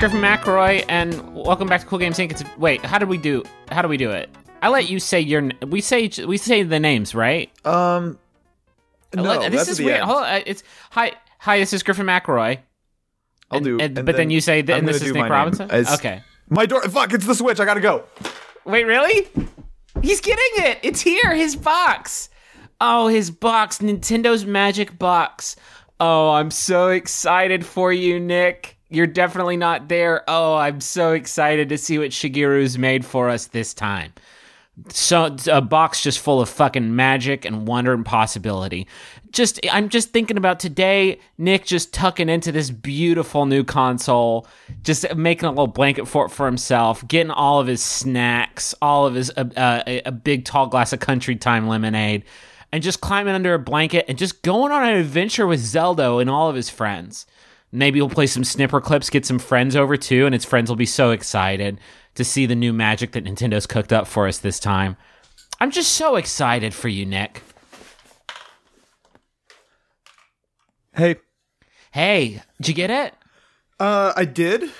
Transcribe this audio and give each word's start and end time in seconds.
Griffin 0.00 0.20
McElroy, 0.22 0.82
and 0.88 1.34
welcome 1.34 1.68
back 1.68 1.82
to 1.82 1.86
Cool 1.86 1.98
Games 1.98 2.16
Inc. 2.18 2.30
It's 2.30 2.42
wait, 2.56 2.82
how 2.82 2.98
did 2.98 3.08
we 3.10 3.18
do? 3.18 3.42
How 3.70 3.82
do 3.82 3.88
we 3.88 3.98
do 3.98 4.10
it? 4.10 4.30
I 4.62 4.68
let 4.70 4.88
you 4.88 4.98
say 4.98 5.20
your. 5.20 5.50
We 5.66 5.82
say 5.82 6.10
we 6.26 6.38
say 6.38 6.62
the 6.62 6.80
names, 6.80 7.14
right? 7.14 7.50
Um, 7.66 8.18
no, 9.14 9.22
Let- 9.22 9.52
this 9.52 9.68
is 9.68 9.78
weird. 9.78 9.96
end. 10.00 10.04
Hold 10.04 10.22
on, 10.22 10.24
uh, 10.24 10.40
it's 10.46 10.62
hi, 10.90 11.12
hi. 11.38 11.58
This 11.58 11.74
is 11.74 11.82
Griffin 11.82 12.06
McElroy. 12.06 12.58
I'll 13.50 13.58
And- 13.58 13.64
do. 13.64 13.78
and- 13.78 13.94
but 14.06 14.16
then, 14.16 14.30
you 14.30 14.40
say, 14.40 14.62
th- 14.62 14.78
and 14.78 14.88
this 14.88 15.02
is 15.02 15.12
Nick. 15.12 15.28
Robinson. 15.28 15.66
It's- 15.70 15.92
Okay. 15.94 16.22
My 16.48 16.64
door. 16.64 16.80
Fuck! 16.82 17.12
It's 17.12 17.26
the 17.26 17.34
switch. 17.34 17.60
I 17.60 17.66
gotta 17.66 17.80
go. 17.80 18.04
Wait, 18.64 18.84
really? 18.84 19.28
He's 20.02 20.20
getting 20.22 20.64
it. 20.64 20.78
It's 20.82 21.02
here. 21.02 21.34
His 21.34 21.56
box. 21.56 22.30
Oh, 22.80 23.08
his 23.08 23.30
box. 23.30 23.78
Nintendo's 23.78 24.46
Magic 24.46 24.98
Box. 24.98 25.56
Oh, 26.00 26.30
I'm 26.30 26.50
so 26.50 26.88
excited 26.88 27.66
for 27.66 27.92
you, 27.92 28.18
Nick. 28.18 28.78
You're 28.90 29.06
definitely 29.06 29.56
not 29.56 29.88
there. 29.88 30.24
Oh, 30.26 30.54
I'm 30.54 30.80
so 30.80 31.12
excited 31.12 31.68
to 31.68 31.78
see 31.78 31.98
what 31.98 32.10
Shigeru's 32.10 32.76
made 32.76 33.04
for 33.04 33.28
us 33.28 33.46
this 33.46 33.72
time. 33.72 34.12
So 34.88 35.36
a 35.50 35.60
box 35.60 36.02
just 36.02 36.18
full 36.18 36.40
of 36.40 36.48
fucking 36.48 36.94
magic 36.96 37.44
and 37.44 37.68
wonder 37.68 37.92
and 37.92 38.04
possibility. 38.04 38.86
Just 39.30 39.60
I'm 39.70 39.88
just 39.90 40.10
thinking 40.10 40.36
about 40.36 40.58
today, 40.58 41.20
Nick 41.38 41.66
just 41.66 41.92
tucking 41.92 42.28
into 42.28 42.50
this 42.50 42.70
beautiful 42.70 43.46
new 43.46 43.62
console, 43.62 44.46
just 44.82 45.14
making 45.14 45.46
a 45.46 45.50
little 45.50 45.66
blanket 45.66 46.08
fort 46.08 46.32
for 46.32 46.46
himself, 46.46 47.06
getting 47.06 47.30
all 47.30 47.60
of 47.60 47.66
his 47.66 47.82
snacks, 47.82 48.74
all 48.80 49.06
of 49.06 49.14
his 49.14 49.30
uh, 49.36 49.44
uh, 49.56 49.82
a, 50.06 50.12
big 50.12 50.44
tall 50.44 50.66
glass 50.66 50.92
of 50.92 51.00
country 51.00 51.36
time 51.36 51.68
lemonade, 51.68 52.24
and 52.72 52.82
just 52.82 53.00
climbing 53.00 53.34
under 53.34 53.54
a 53.54 53.58
blanket 53.58 54.06
and 54.08 54.18
just 54.18 54.42
going 54.42 54.72
on 54.72 54.82
an 54.82 54.96
adventure 54.96 55.46
with 55.46 55.60
Zelda 55.60 56.16
and 56.16 56.30
all 56.30 56.48
of 56.48 56.56
his 56.56 56.70
friends. 56.70 57.26
Maybe 57.72 58.00
we'll 58.00 58.10
play 58.10 58.26
some 58.26 58.42
Snipperclips, 58.42 59.10
get 59.10 59.24
some 59.24 59.38
friends 59.38 59.76
over 59.76 59.96
too, 59.96 60.26
and 60.26 60.34
its 60.34 60.44
friends 60.44 60.68
will 60.68 60.76
be 60.76 60.86
so 60.86 61.10
excited 61.12 61.78
to 62.16 62.24
see 62.24 62.46
the 62.46 62.56
new 62.56 62.72
magic 62.72 63.12
that 63.12 63.24
Nintendo's 63.24 63.66
cooked 63.66 63.92
up 63.92 64.06
for 64.08 64.26
us 64.26 64.38
this 64.38 64.58
time. 64.58 64.96
I'm 65.60 65.70
just 65.70 65.92
so 65.92 66.16
excited 66.16 66.74
for 66.74 66.88
you, 66.88 67.06
Nick. 67.06 67.42
Hey. 70.94 71.16
Hey, 71.92 72.42
did 72.58 72.68
you 72.68 72.74
get 72.74 72.90
it? 72.90 73.14
Uh, 73.78 74.12
I 74.16 74.24
did. 74.24 74.70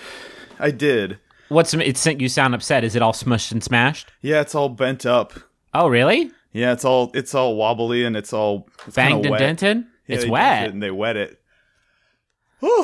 I 0.59 0.71
did. 0.71 1.19
What's 1.49 1.75
it 1.75 1.97
sent 1.97 2.21
you 2.21 2.29
sound 2.29 2.55
upset? 2.55 2.85
Is 2.85 2.95
it 2.95 3.03
all 3.03 3.13
smushed 3.13 3.53
and 3.53 3.63
smashed? 3.63 4.13
Yeah, 4.21 4.41
it's 4.41 4.55
all 4.55 4.69
bent 4.69 5.05
up. 5.07 5.33
Oh, 5.75 5.89
really? 5.89 6.31
Yeah, 6.53 6.73
it's 6.73 6.85
all 6.85 7.11
it's 7.15 7.35
all 7.35 7.57
wobbly 7.57 8.05
and 8.05 8.17
it's 8.17 8.33
all 8.33 8.69
it's 8.87 8.97
Banged 8.97 9.25
and 9.25 9.33
wet. 9.33 9.39
dented? 9.39 9.85
Yeah, 10.07 10.17
it's 10.17 10.27
wet. 10.27 10.65
it 10.65 10.73
and 10.73 10.83
they 10.83 10.91
wet 10.91 11.17
it. 11.17 11.40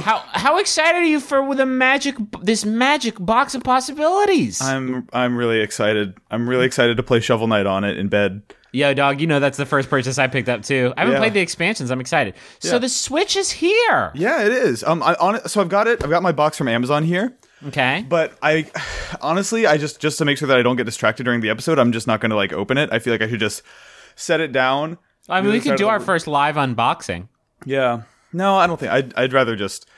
How 0.01 0.25
how 0.33 0.59
excited 0.59 0.99
are 0.99 1.05
you 1.05 1.21
for 1.21 1.55
the 1.55 1.67
magic 1.67 2.17
this 2.43 2.65
magic 2.65 3.17
box 3.19 3.55
of 3.55 3.63
possibilities? 3.63 4.61
I'm 4.63 5.07
I'm 5.13 5.37
really 5.37 5.61
excited. 5.61 6.15
I'm 6.31 6.49
really 6.49 6.67
excited 6.67 6.97
to 6.97 7.03
play 7.03 7.21
Shovel 7.21 7.47
Knight 7.47 7.67
on 7.67 7.85
it 7.85 7.99
in 7.99 8.09
bed. 8.09 8.43
Yo, 8.73 8.93
dog, 8.95 9.21
you 9.21 9.27
know 9.27 9.41
that's 9.41 9.57
the 9.57 9.67
first 9.67 9.89
purchase 9.89 10.19
I 10.19 10.27
picked 10.27 10.49
up 10.49 10.63
too. 10.63 10.93
I 10.97 11.01
haven't 11.01 11.15
Yeah. 11.15 11.21
played 11.21 11.35
the 11.35 11.41
expansions. 11.41 11.91
I'm 11.91 12.01
excited. 12.01 12.35
So 12.59 12.73
Yeah. 12.75 12.79
the 12.79 12.89
Switch 12.89 13.37
is 13.37 13.51
here. 13.51 14.13
Yeah, 14.15 14.43
it 14.45 14.53
is. 14.53 14.85
Um, 14.85 15.03
I 15.03 15.15
on 15.15 15.37
it. 15.37 15.49
So 15.51 15.61
I've 15.61 15.69
got 15.69 15.87
it. 15.87 16.03
I've 16.05 16.11
got 16.11 16.23
my 16.23 16.33
box 16.33 16.57
from 16.59 16.69
Amazon 16.69 17.03
here. 17.03 17.37
Okay. 17.69 18.05
But 18.09 18.33
I, 18.43 18.67
honestly, 19.23 19.67
I 19.67 19.79
just 19.79 19.99
just 20.01 20.19
to 20.19 20.25
make 20.25 20.37
sure 20.39 20.49
that 20.49 20.59
I 20.59 20.63
don't 20.63 20.77
get 20.77 20.85
distracted 20.85 21.25
during 21.25 21.41
the 21.41 21.49
episode, 21.51 21.79
I'm 21.79 21.93
just 21.93 22.07
not 22.07 22.21
going 22.21 22.31
to 22.31 22.37
like 22.37 22.53
open 22.53 22.77
it. 22.79 22.91
I 22.93 22.99
feel 22.99 23.13
like 23.15 23.23
I 23.23 23.29
should 23.29 23.41
just 23.41 23.63
set 24.15 24.41
it 24.41 24.53
down. 24.53 24.99
I 25.29 25.41
mean, 25.41 25.53
we 25.53 25.61
could 25.61 25.77
do 25.77 25.89
our 25.89 26.01
first 26.01 26.27
live 26.27 26.57
unboxing. 26.57 27.29
Yeah. 27.65 28.03
No, 28.33 28.57
I 28.57 28.67
don't 28.67 28.79
think. 28.79 28.93
I'd 28.93 29.15
I'd 29.15 29.33
rather 29.33 29.57
just. 29.57 29.89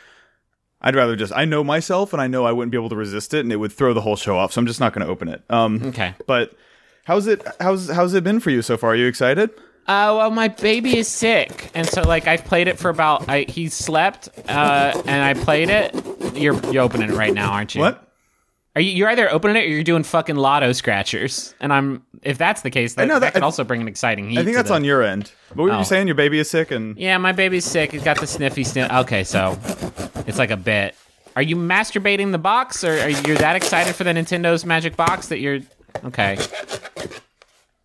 I'd 0.81 0.95
rather 0.95 1.17
just. 1.17 1.33
I 1.35 1.45
know 1.45 1.65
myself, 1.65 2.13
and 2.13 2.23
I 2.23 2.29
know 2.29 2.45
I 2.45 2.53
wouldn't 2.53 2.71
be 2.71 2.79
able 2.79 2.89
to 2.91 2.97
resist 2.97 3.35
it, 3.35 3.41
and 3.41 3.53
it 3.53 3.57
would 3.57 3.73
throw 3.73 3.93
the 3.95 4.01
whole 4.01 4.17
show 4.17 4.37
off. 4.37 4.53
So 4.53 4.61
I'm 4.61 4.67
just 4.67 4.81
not 4.81 4.93
going 4.93 5.05
to 5.07 5.11
open 5.11 5.29
it. 5.29 5.43
Um. 5.51 5.83
Okay. 5.87 6.15
But 6.27 6.53
how's 7.05 7.27
it? 7.27 7.47
How's 7.61 7.89
how's 7.91 8.15
it 8.15 8.23
been 8.25 8.41
for 8.41 8.51
you 8.51 8.63
so 8.63 8.77
far? 8.77 8.91
Are 8.91 8.97
you 8.97 9.07
excited? 9.07 9.51
Uh, 9.89 10.13
well, 10.19 10.31
my 10.31 10.49
baby 10.49 10.99
is 10.99 11.09
sick, 11.09 11.71
and 11.75 11.89
so 11.89 12.03
like 12.03 12.27
I've 12.27 12.45
played 12.45 12.69
it 12.69 12.79
for 12.79 12.91
about. 12.91 13.29
I, 13.29 13.47
he 13.49 13.69
slept, 13.69 14.29
uh, 14.49 15.03
and 15.07 15.25
I 15.25 15.33
played 15.43 15.71
it. 15.71 15.95
You're 16.37 16.55
you 16.71 16.81
opening 16.81 17.11
it 17.11 17.15
right 17.17 17.33
now, 17.33 17.53
aren't 17.53 17.75
you? 17.75 17.81
What? 17.81 18.08
Are 18.79 18.81
you? 18.81 18.93
You're 18.93 19.09
either 19.09 19.29
opening 19.33 19.57
it 19.57 19.67
or 19.67 19.71
you're 19.71 19.83
doing 19.83 20.05
fucking 20.05 20.37
lotto 20.37 20.71
scratchers. 20.73 21.53
And 21.61 21.73
I'm. 21.73 22.05
If 22.23 22.39
that's 22.39 22.63
the 22.63 22.71
case, 22.71 22.95
that, 22.95 23.09
know 23.09 23.15
that, 23.15 23.21
that- 23.21 23.33
could 23.35 23.43
I- 23.43 23.45
also 23.45 23.65
bring 23.65 23.81
an 23.81 23.89
exciting 23.89 24.31
heat. 24.31 24.39
I 24.39 24.45
think 24.45 24.55
that's 24.55 24.69
the- 24.69 24.75
on 24.77 24.85
your 24.85 25.03
end. 25.03 25.33
What 25.55 25.65
were 25.65 25.73
Oh. 25.73 25.79
you 25.81 25.85
saying? 25.85 26.07
Your 26.07 26.15
baby 26.15 26.39
is 26.39 26.49
sick, 26.49 26.71
and 26.71 26.97
Yeah, 26.97 27.19
my 27.19 27.33
baby's 27.33 27.65
sick. 27.65 27.91
He's 27.91 28.05
got 28.05 28.21
the 28.21 28.27
sniffy 28.29 28.63
sniff. 28.63 28.89
Okay, 28.93 29.25
so 29.25 29.59
it's 30.29 30.39
like 30.39 30.53
a 30.53 30.57
bit. 30.57 30.95
Are 31.35 31.43
you 31.43 31.57
masturbating 31.57 32.31
the 32.31 32.39
box, 32.39 32.85
or 32.85 32.93
are 33.01 33.09
you 33.09 33.35
that 33.39 33.57
excited 33.57 33.97
for 33.97 34.05
the 34.05 34.11
Nintendo's 34.11 34.65
Magic 34.65 34.95
Box 34.97 35.27
that 35.27 35.41
you're 35.41 35.59
okay? 36.05 36.39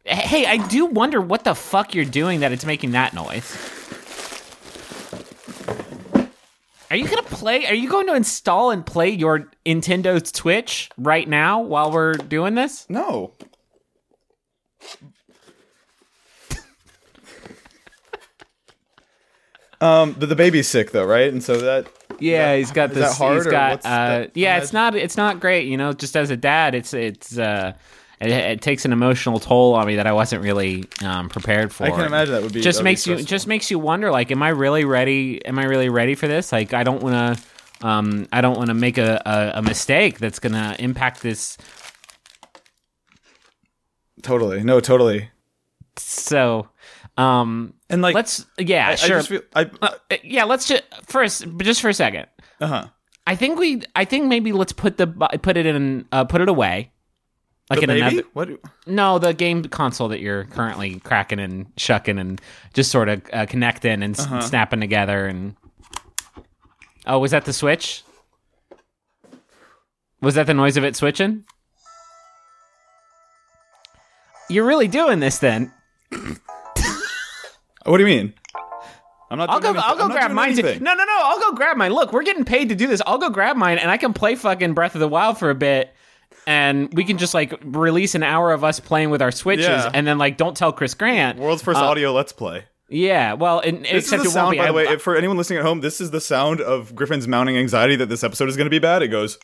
Hey, 0.05 0.45
I 0.45 0.57
do 0.67 0.85
wonder 0.85 1.19
what 1.21 1.43
the 1.43 1.55
fuck 1.55 1.95
you're 1.95 2.05
doing 2.05 2.41
that 2.41 2.51
it's 2.51 2.65
making 2.65 2.91
that 2.91 3.13
noise. 3.15 3.57
Are 6.93 6.95
you 6.95 7.07
gonna 7.07 7.23
play? 7.23 7.65
Are 7.65 7.73
you 7.73 7.89
going 7.89 8.05
to 8.05 8.13
install 8.13 8.69
and 8.69 8.85
play 8.85 9.09
your 9.09 9.49
Nintendo 9.65 10.21
Twitch 10.31 10.91
right 10.95 11.27
now 11.27 11.59
while 11.59 11.91
we're 11.91 12.13
doing 12.13 12.53
this? 12.53 12.85
no. 12.87 13.31
um, 19.81 20.15
but 20.19 20.29
the 20.29 20.35
baby's 20.35 20.67
sick 20.67 20.91
though, 20.91 21.05
right? 21.05 21.31
And 21.31 21.43
so 21.43 21.57
that 21.57 21.87
Yeah, 22.19 22.55
he's 22.55 22.71
got 22.71 22.91
is 22.91 22.97
this. 22.97 23.09
that 23.09 23.17
hard, 23.17 23.35
he's 23.37 23.47
got. 23.47 23.79
Uh, 23.79 23.83
that- 24.19 24.37
yeah, 24.37 24.57
it's 24.57 24.71
not. 24.71 24.95
It's 24.95 25.17
not 25.17 25.39
great. 25.39 25.67
You 25.67 25.77
know, 25.77 25.93
just 25.93 26.15
as 26.15 26.29
a 26.29 26.37
dad, 26.37 26.75
it's 26.75 26.93
it's. 26.93 27.37
uh 27.37 27.73
it, 28.23 28.31
it 28.31 28.61
takes 28.61 28.85
an 28.85 28.93
emotional 28.93 29.39
toll 29.39 29.73
on 29.75 29.85
me 29.87 29.97
that 29.97 30.07
I 30.07 30.13
wasn't 30.13 30.43
really 30.43 30.85
um, 31.03 31.29
prepared 31.29 31.71
for. 31.73 31.85
I 31.85 31.91
can 31.91 32.05
imagine 32.05 32.33
that 32.33 32.43
would 32.43 32.53
be 32.53 32.61
Just 32.61 32.77
that'd 32.77 32.85
be 32.85 32.91
makes 32.91 33.07
you 33.07 33.21
just 33.23 33.47
makes 33.47 33.69
you 33.69 33.79
wonder. 33.79 34.11
Like, 34.11 34.31
am 34.31 34.41
I 34.41 34.49
really 34.49 34.85
ready? 34.85 35.43
Am 35.45 35.59
I 35.59 35.65
really 35.65 35.89
ready 35.89 36.15
for 36.15 36.27
this? 36.27 36.51
Like, 36.51 36.73
I 36.73 36.83
don't 36.83 37.01
want 37.03 37.37
to. 37.37 37.87
Um, 37.87 38.27
I 38.31 38.39
don't 38.39 38.55
want 38.55 38.69
to 38.69 38.73
make 38.73 38.97
a, 38.97 39.21
a, 39.25 39.59
a 39.59 39.61
mistake 39.61 40.17
that's 40.19 40.39
gonna 40.39 40.75
impact 40.79 41.21
this. 41.21 41.57
totally 44.21 44.63
no, 44.63 44.79
totally. 44.79 45.29
So, 45.97 46.69
um, 47.17 47.73
And 47.89 48.01
like, 48.01 48.15
let's. 48.15 48.45
Yeah, 48.57 48.89
I, 48.89 48.95
sure. 48.95 49.17
I 49.17 49.19
just 49.19 49.29
feel 49.29 49.41
I 49.55 49.69
Uh, 49.81 49.89
yeah, 50.23 50.45
let's 50.45 50.67
just 50.67 50.83
first, 51.05 51.45
just 51.57 51.81
for 51.81 51.89
a 51.89 51.93
second. 51.93 52.27
uh 52.61 52.67
huh. 52.67 52.87
I 53.25 53.35
think 53.35 53.59
we. 53.59 53.81
I 53.95 54.05
think 54.05 54.27
maybe 54.27 54.51
let's 54.51 54.73
put 54.73 54.97
the 54.97 55.07
put 55.41 55.57
it 55.57 55.65
in. 55.65 56.05
Uh, 56.11 56.25
put 56.25 56.41
it 56.41 56.49
away. 56.49 56.92
Like 57.77 57.85
The 57.87 57.93
in 57.93 57.99
baby? 57.99 58.17
another. 58.17 58.27
What? 58.33 58.49
No, 58.87 59.19
the 59.19 59.33
game 59.33 59.63
console 59.65 60.07
that 60.09 60.19
you're 60.19 60.45
currently 60.45 60.99
cracking 60.99 61.39
and 61.39 61.65
shucking 61.77 62.19
and 62.19 62.41
just 62.73 62.91
sort 62.91 63.09
of 63.09 63.21
uh, 63.33 63.45
connecting 63.45 64.01
and 64.03 64.19
Uh-huh. 64.19 64.41
snapping 64.41 64.79
together 64.79 65.25
and. 65.27 65.55
Oh, 67.05 67.19
was 67.19 67.31
that 67.31 67.45
the 67.45 67.53
switch? 67.53 68.03
Was 70.21 70.35
that 70.35 70.47
the 70.47 70.53
noise 70.53 70.77
of 70.77 70.83
it 70.85 70.95
switching? 70.95 71.43
You're 74.49 74.65
really 74.65 74.87
doing 74.87 75.19
this 75.19 75.39
then. 75.39 75.71
What 77.85 77.97
do 77.97 78.03
you 78.07 78.07
mean? 78.17 78.33
I'm 79.29 79.37
not. 79.37 79.49
I'll 79.49 79.59
go. 79.59 79.71
anything- 79.71 79.83
I'll 79.85 79.97
go 79.97 80.07
grab 80.07 80.31
mine. 80.31 80.55
too. 80.55 80.61
No, 80.79 80.93
no, 80.93 81.03
no. 81.03 81.17
I'll 81.21 81.39
go 81.41 81.51
grab 81.51 81.75
mine. 81.75 81.91
Look, 81.91 82.13
we're 82.13 82.23
getting 82.23 82.45
paid 82.45 82.69
to 82.69 82.75
do 82.75 82.87
this. 82.87 83.01
I'll 83.05 83.17
go 83.17 83.29
grab 83.29 83.57
mine, 83.57 83.77
and 83.77 83.91
I 83.91 83.97
can 83.97 84.13
play 84.13 84.35
fucking 84.35 84.73
Breath 84.73 84.95
of 84.95 85.01
the 85.01 85.07
Wild 85.09 85.37
for 85.37 85.49
a 85.49 85.55
bit, 85.55 85.92
and 86.47 86.93
we 86.93 87.03
can 87.03 87.17
just 87.17 87.33
like 87.33 87.53
release 87.63 88.15
an 88.15 88.23
hour 88.23 88.51
of 88.51 88.63
us 88.63 88.79
playing 88.79 89.09
with 89.09 89.21
our 89.21 89.31
switches, 89.31 89.65
Yeah. 89.67 89.91
and 89.93 90.05
then 90.07 90.17
like 90.17 90.37
don't 90.37 90.55
tell 90.57 90.71
Chris 90.73 90.93
Grant. 90.93 91.37
World's 91.39 91.61
first 91.63 91.79
Uh, 91.79 91.85
audio 91.85 92.11
let's 92.11 92.33
play. 92.33 92.65
Yeah. 92.89 93.33
Well, 93.33 93.59
and, 93.59 93.83
This 93.85 94.05
except 94.05 94.19
is 94.19 94.23
the 94.23 94.29
it 94.29 94.31
sound, 94.33 94.45
won't 94.47 94.51
be. 94.53 94.57
by 94.59 94.65
the 94.65 94.69
I- 94.69 94.75
way. 94.75 94.83
if- 94.95 95.01
for 95.01 95.15
anyone 95.15 95.37
listening 95.37 95.59
at 95.59 95.65
home, 95.65 95.81
this 95.81 95.99
is 95.99 96.11
the 96.11 96.21
sound 96.21 96.61
of 96.61 96.93
Griffin's 96.95 97.27
mounting 97.27 97.57
anxiety 97.57 97.95
that 97.95 98.09
this 98.09 98.23
episode 98.23 98.49
is 98.49 98.57
going 98.57 98.65
to 98.65 98.69
be 98.71 98.79
bad. 98.79 99.01
It 99.01 99.07
goes. 99.07 99.39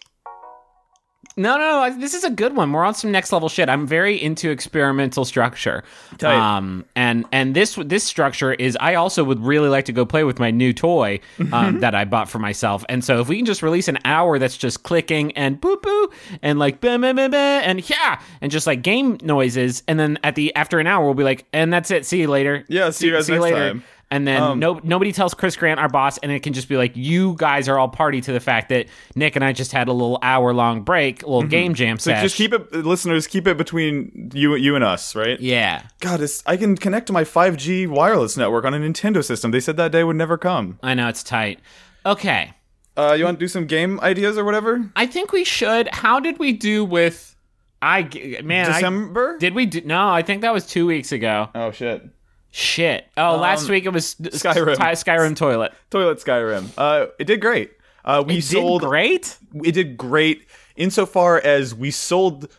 No, 1.40 1.58
no, 1.58 1.88
no. 1.90 1.98
This 2.00 2.14
is 2.14 2.24
a 2.24 2.30
good 2.30 2.56
one. 2.56 2.72
We're 2.74 2.84
on 2.84 2.94
some 2.94 3.12
next 3.12 3.32
level 3.32 3.48
shit. 3.50 3.70
I'm 3.70 3.88
very 3.88 4.22
into 4.22 4.50
experimental 4.50 5.24
structure. 5.24 5.84
Tight. 6.18 6.36
Um, 6.36 6.86
and 6.96 7.26
and 7.32 7.56
this 7.56 7.76
this 7.86 8.04
structure 8.04 8.54
is. 8.54 8.78
I 8.82 8.96
also 8.96 9.24
would 9.24 9.40
really 9.40 9.70
like 9.70 9.86
to 9.86 9.94
go 9.94 10.06
play 10.06 10.24
with 10.26 10.38
my 10.40 10.52
new 10.52 10.74
toy 10.74 11.20
Mm-hmm. 11.40 11.54
um, 11.54 11.80
that 11.80 11.96
I 11.96 12.04
bought 12.06 12.30
for 12.30 12.40
myself. 12.40 12.84
And 12.90 13.04
so 13.04 13.22
if 13.22 13.30
we 13.30 13.38
can 13.38 13.46
just 13.46 13.64
release 13.64 13.88
an 13.88 13.98
hour 14.04 14.38
that's 14.40 14.58
just 14.58 14.84
clicking 14.84 15.32
and 15.38 15.60
boop 15.62 15.82
boo 15.82 16.12
and 16.42 16.60
like 16.60 16.82
bah, 16.82 16.98
bah, 16.98 17.14
bah, 17.14 17.30
bah, 17.30 17.38
and 17.38 17.90
yeah 17.90 18.20
and 18.42 18.52
just 18.52 18.68
like 18.68 18.82
game 18.82 19.18
noises, 19.24 19.82
and 19.88 19.98
then 20.00 20.20
at 20.24 20.36
the 20.36 20.54
after 20.56 20.80
an 20.80 20.88
hour 20.88 21.06
we'll 21.06 21.14
be 21.14 21.24
like, 21.24 21.46
and 21.54 21.72
that's 21.72 21.90
it. 21.92 22.06
See 22.06 22.20
you 22.20 22.28
later. 22.28 22.66
Yeah, 22.68 22.90
see 22.90 23.08
you 23.08 23.14
guys 23.14 23.30
next 23.30 23.50
time. 23.50 23.84
And 24.12 24.28
then 24.28 24.42
Um, 24.42 24.60
no, 24.60 24.80
nobody 24.84 25.12
tells 25.12 25.36
Chris 25.36 25.56
Grant, 25.56 25.80
our 25.80 25.88
boss, 25.88 26.18
and 26.20 26.32
it 26.32 26.40
can 26.42 26.54
just 26.54 26.68
be 26.68 26.78
like, 26.78 26.98
you 26.98 27.36
guys 27.38 27.70
are 27.70 27.78
all 27.78 27.88
party 27.90 28.22
to 28.22 28.32
the 28.34 28.40
fact 28.40 28.70
that 28.70 28.88
Nick 29.16 29.36
and 29.36 29.46
I 29.46 29.54
just 29.54 29.72
had 29.72 29.88
a 29.88 29.92
little 29.94 30.18
hour 30.24 30.52
long 30.52 30.82
break, 30.82 31.22
a 31.22 31.28
little 31.28 31.44
game 31.48 31.76
jam 31.76 31.98
Mm-hmm. 31.98 32.00
So 32.02 32.12
sesh. 32.12 32.22
just 32.24 32.36
keep 32.36 32.52
it, 32.52 32.74
listeners. 32.74 33.28
Keep 33.28 33.48
it 33.48 33.56
between 33.58 34.32
you, 34.34 34.56
you 34.56 34.74
and 34.76 34.84
us, 34.84 35.16
right? 35.16 35.40
yeah, 35.40 35.84
God, 36.00 36.22
it's, 36.22 36.42
I 36.48 36.58
can 36.58 36.76
connect 36.76 37.06
to 37.08 37.14
my 37.14 37.24
5G 37.24 37.88
wireless 37.88 38.36
network 38.36 38.66
on 38.66 38.74
a 38.74 38.80
Nintendo 38.80 39.24
system. 39.24 39.52
They 39.52 39.60
said 39.60 39.78
that 39.78 39.92
day 39.92 40.04
would 40.04 40.16
never 40.16 40.38
come. 40.40 40.80
I 40.82 40.96
know 40.96 41.08
it's 41.08 41.22
tight. 41.22 41.60
Okay, 42.06 42.54
Uh, 42.98 43.14
you 43.18 43.26
want 43.26 43.38
to 43.38 43.44
do 43.44 43.48
some 43.48 43.66
game 43.68 44.00
ideas 44.02 44.38
or 44.40 44.44
whatever? 44.44 44.90
I 44.96 45.06
think 45.06 45.32
we 45.32 45.44
should. 45.44 45.88
How 45.94 46.20
did 46.20 46.40
we 46.40 46.52
do 46.54 46.84
with? 46.84 47.36
I 47.82 48.10
man, 48.44 48.70
I- 48.72 48.74
December? 48.74 49.38
did 49.38 49.54
we 49.54 49.66
do? 49.68 49.82
No, 49.86 50.10
I 50.10 50.22
think 50.24 50.42
that 50.42 50.52
was 50.54 50.66
two 50.66 50.86
weeks 50.88 51.12
ago. 51.12 51.50
oh 51.54 51.72
shit. 51.72 52.04
Shit. 52.52 53.06
Oh, 53.16 53.38
last 53.38 53.70
week 53.70 53.86
it 53.86 53.90
was 53.94 54.16
Skyrim. 54.16 54.76
Sky- 54.76 54.94
Skyrim 54.94 55.36
toilet. 55.36 55.72
Toilet 55.92 56.18
Skyrim. 56.20 56.70
Uh, 56.78 57.08
it 57.20 57.26
did 57.26 57.42
great. 57.42 57.72
Uh, 58.04 58.24
we 58.26 58.38
It 58.38 58.44
sold. 58.44 58.82
did 58.82 58.88
great. 58.88 59.38
It 59.64 59.74
did 59.74 59.98
great 59.98 60.48
insofar 60.76 61.38
as 61.40 61.76
we 61.76 61.92
sold. 61.92 62.50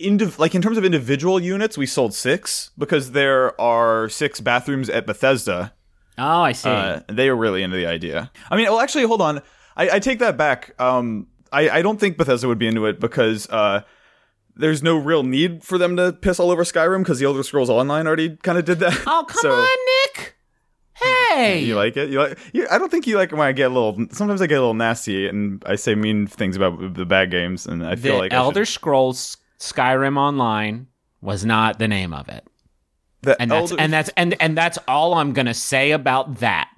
Indiv- 0.00 0.38
like 0.38 0.54
in 0.54 0.62
terms 0.62 0.78
of 0.78 0.84
individual 0.84 1.38
units, 1.38 1.76
we 1.78 1.86
sold 1.86 2.12
six 2.14 2.70
because 2.76 3.12
there 3.12 3.58
are 3.60 4.08
six 4.08 4.40
bathrooms 4.40 4.88
at 4.90 5.06
Bethesda. 5.06 5.74
Oh, 6.18 6.40
I 6.42 6.52
see. 6.52 6.68
Uh, 6.68 7.00
they 7.08 7.30
were 7.30 7.36
really 7.36 7.62
into 7.62 7.76
the 7.76 7.86
idea. 7.86 8.30
I 8.50 8.56
mean, 8.56 8.66
well, 8.66 8.80
actually, 8.80 9.04
hold 9.04 9.22
on. 9.22 9.42
I, 9.76 9.90
I 9.90 9.98
take 10.00 10.18
that 10.18 10.36
back. 10.36 10.74
Um, 10.80 11.28
I, 11.52 11.68
I 11.68 11.82
don't 11.82 12.00
think 12.00 12.16
Bethesda 12.16 12.48
would 12.48 12.58
be 12.58 12.66
into 12.66 12.86
it 12.86 13.00
because 13.00 13.48
uh, 13.50 13.82
there's 14.56 14.82
no 14.82 14.96
real 14.96 15.22
need 15.22 15.62
for 15.64 15.78
them 15.78 15.96
to 15.96 16.12
piss 16.12 16.38
all 16.40 16.50
over 16.50 16.64
Skyrim 16.64 16.98
because 17.00 17.18
the 17.18 17.26
Elder 17.26 17.42
Scrolls 17.42 17.70
Online 17.70 18.06
already 18.06 18.36
kind 18.36 18.58
of 18.58 18.64
did 18.64 18.78
that. 18.80 18.92
oh, 19.06 19.24
come 19.28 19.38
So, 19.40 19.52
on, 19.52 19.68
Nick. 20.16 20.36
Hey. 20.94 21.60
You 21.60 21.74
like 21.74 21.96
it? 21.96 22.10
You 22.10 22.20
like? 22.20 22.38
You, 22.52 22.66
I 22.70 22.78
don't 22.78 22.90
think 22.90 23.06
you 23.06 23.16
like 23.16 23.32
it 23.32 23.34
when 23.36 23.46
I 23.48 23.52
get 23.52 23.70
a 23.70 23.74
little. 23.74 24.06
Sometimes 24.12 24.40
I 24.42 24.46
get 24.46 24.58
a 24.58 24.60
little 24.60 24.74
nasty 24.74 25.26
and 25.26 25.62
I 25.66 25.74
say 25.76 25.94
mean 25.94 26.26
things 26.26 26.56
about 26.56 26.94
the 26.94 27.04
bad 27.06 27.30
games, 27.30 27.66
and 27.66 27.84
I 27.84 27.96
feel 27.96 28.14
the 28.14 28.18
like 28.20 28.32
I 28.32 28.36
should- 28.36 28.40
Elder 28.42 28.64
Scrolls 28.64 29.36
Skyrim 29.58 30.16
Online 30.16 30.86
was 31.20 31.44
not 31.44 31.78
the 31.78 31.88
name 31.88 32.12
of 32.12 32.28
it. 32.28 32.46
the 33.22 33.40
And 33.40 33.50
that's 33.50 33.70
Elder- 33.72 33.82
and 33.82 33.92
that's 33.92 34.10
and 34.16 34.36
and 34.40 34.56
that's 34.56 34.78
all 34.86 35.14
I'm 35.14 35.32
gonna 35.32 35.54
say 35.54 35.92
about 35.92 36.36
that. 36.40 36.68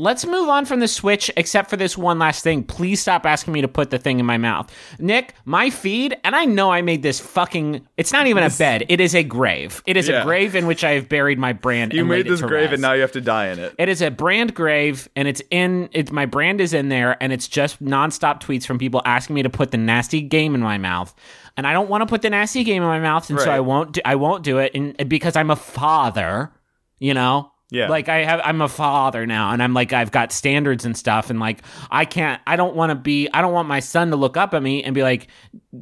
Let's 0.00 0.24
move 0.24 0.48
on 0.48 0.64
from 0.64 0.80
the 0.80 0.88
Switch, 0.88 1.30
except 1.36 1.68
for 1.68 1.76
this 1.76 1.98
one 1.98 2.18
last 2.18 2.42
thing. 2.42 2.64
Please 2.64 3.02
stop 3.02 3.26
asking 3.26 3.52
me 3.52 3.60
to 3.60 3.68
put 3.68 3.90
the 3.90 3.98
thing 3.98 4.18
in 4.18 4.24
my 4.24 4.38
mouth. 4.38 4.72
Nick, 4.98 5.34
my 5.44 5.68
feed, 5.68 6.16
and 6.24 6.34
I 6.34 6.46
know 6.46 6.70
I 6.72 6.80
made 6.80 7.02
this 7.02 7.20
fucking 7.20 7.86
it's 7.98 8.10
not 8.10 8.26
even 8.26 8.42
a 8.42 8.48
bed, 8.48 8.86
it 8.88 8.98
is 8.98 9.14
a 9.14 9.22
grave. 9.22 9.82
It 9.84 9.98
is 9.98 10.08
Yeah. 10.08 10.22
a 10.22 10.24
grave 10.24 10.56
in 10.56 10.66
which 10.66 10.84
I 10.84 10.92
have 10.92 11.10
buried 11.10 11.38
my 11.38 11.52
brand. 11.52 11.92
you 11.92 12.06
made 12.06 12.26
this 12.26 12.40
grave, 12.40 12.70
rest. 12.70 12.72
and 12.72 12.80
now 12.80 12.94
you 12.94 13.02
have 13.02 13.12
to 13.12 13.20
die 13.20 13.48
in 13.48 13.58
it. 13.58 13.74
It 13.76 13.90
is 13.90 14.00
a 14.00 14.10
brand 14.10 14.54
grave, 14.54 15.06
and 15.16 15.28
it's 15.28 15.42
in. 15.50 15.90
It's 15.92 16.10
my 16.10 16.24
brand 16.24 16.62
is 16.62 16.72
in 16.72 16.88
there, 16.88 17.22
and 17.22 17.30
it's 17.30 17.46
just 17.46 17.84
nonstop 17.84 18.40
tweets 18.40 18.64
from 18.64 18.78
people 18.78 19.02
asking 19.04 19.34
me 19.34 19.42
to 19.42 19.50
put 19.50 19.70
the 19.70 19.76
nasty 19.76 20.22
game 20.22 20.54
in 20.54 20.62
my 20.62 20.78
mouth, 20.78 21.14
and 21.58 21.66
I 21.66 21.74
don't 21.74 21.90
want 21.90 22.00
to 22.00 22.06
put 22.06 22.22
the 22.22 22.30
nasty 22.30 22.64
game 22.64 22.82
in 22.82 22.88
my 22.88 23.00
mouth, 23.00 23.28
and 23.28 23.38
so 23.38 23.50
I 23.50 23.60
won't. 23.60 23.92
Do, 23.92 24.00
I 24.06 24.14
won't 24.14 24.44
do 24.44 24.56
it, 24.56 24.72
and 24.74 24.96
because 25.10 25.36
I'm 25.36 25.50
a 25.50 25.56
father, 25.56 26.52
you 26.98 27.12
know. 27.12 27.49
Yeah. 27.70 27.88
Like 27.88 28.08
I 28.08 28.24
have, 28.24 28.40
I'm 28.44 28.60
a 28.60 28.68
father 28.68 29.26
now, 29.26 29.52
and 29.52 29.62
I'm 29.62 29.74
like 29.74 29.92
I've 29.92 30.10
got 30.10 30.32
standards 30.32 30.84
and 30.84 30.96
stuff, 30.96 31.30
and 31.30 31.38
like 31.38 31.62
I 31.90 32.04
can't. 32.04 32.40
I 32.46 32.56
don't 32.56 32.74
want 32.74 32.90
to 32.90 32.96
be. 32.96 33.28
I 33.32 33.40
don't 33.40 33.52
want 33.52 33.68
my 33.68 33.80
son 33.80 34.10
to 34.10 34.16
look 34.16 34.36
up 34.36 34.54
at 34.54 34.62
me 34.62 34.82
and 34.82 34.94
be 34.94 35.02
like, 35.02 35.28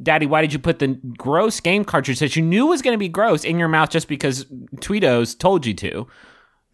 "Daddy, 0.03 0.27
why 0.27 0.41
did 0.41 0.53
you 0.53 0.59
put 0.59 0.79
the 0.79 0.99
gross 1.17 1.59
game 1.59 1.83
cartridge 1.83 2.19
that 2.19 2.35
you 2.35 2.43
knew 2.43 2.67
was 2.67 2.81
going 2.83 2.93
to 2.93 2.99
be 2.99 3.09
gross 3.09 3.43
in 3.43 3.57
your 3.57 3.69
mouth 3.69 3.89
just 3.89 4.07
because 4.07 4.45
Tweetos 4.75 5.37
told 5.37 5.65
you 5.65 5.73
to?" 5.75 6.07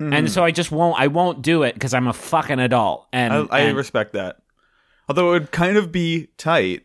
Mm-hmm. 0.02 0.12
And 0.14 0.30
so 0.30 0.44
I 0.44 0.52
just 0.52 0.72
won't. 0.72 1.00
I 1.00 1.08
won't 1.08 1.42
do 1.42 1.64
it 1.64 1.76
because 1.76 1.94
I'm 1.94 2.08
a 2.08 2.14
fucking 2.14 2.60
adult. 2.60 3.08
And, 3.14 3.34
I, 3.34 3.46
I 3.50 3.60
and- 3.62 3.78
respect 3.78 4.14
that. 4.14 4.38
Although 5.08 5.30
it 5.30 5.40
would 5.40 5.52
kind 5.52 5.78
of 5.78 5.92
be 5.92 6.28
tight. 6.38 6.82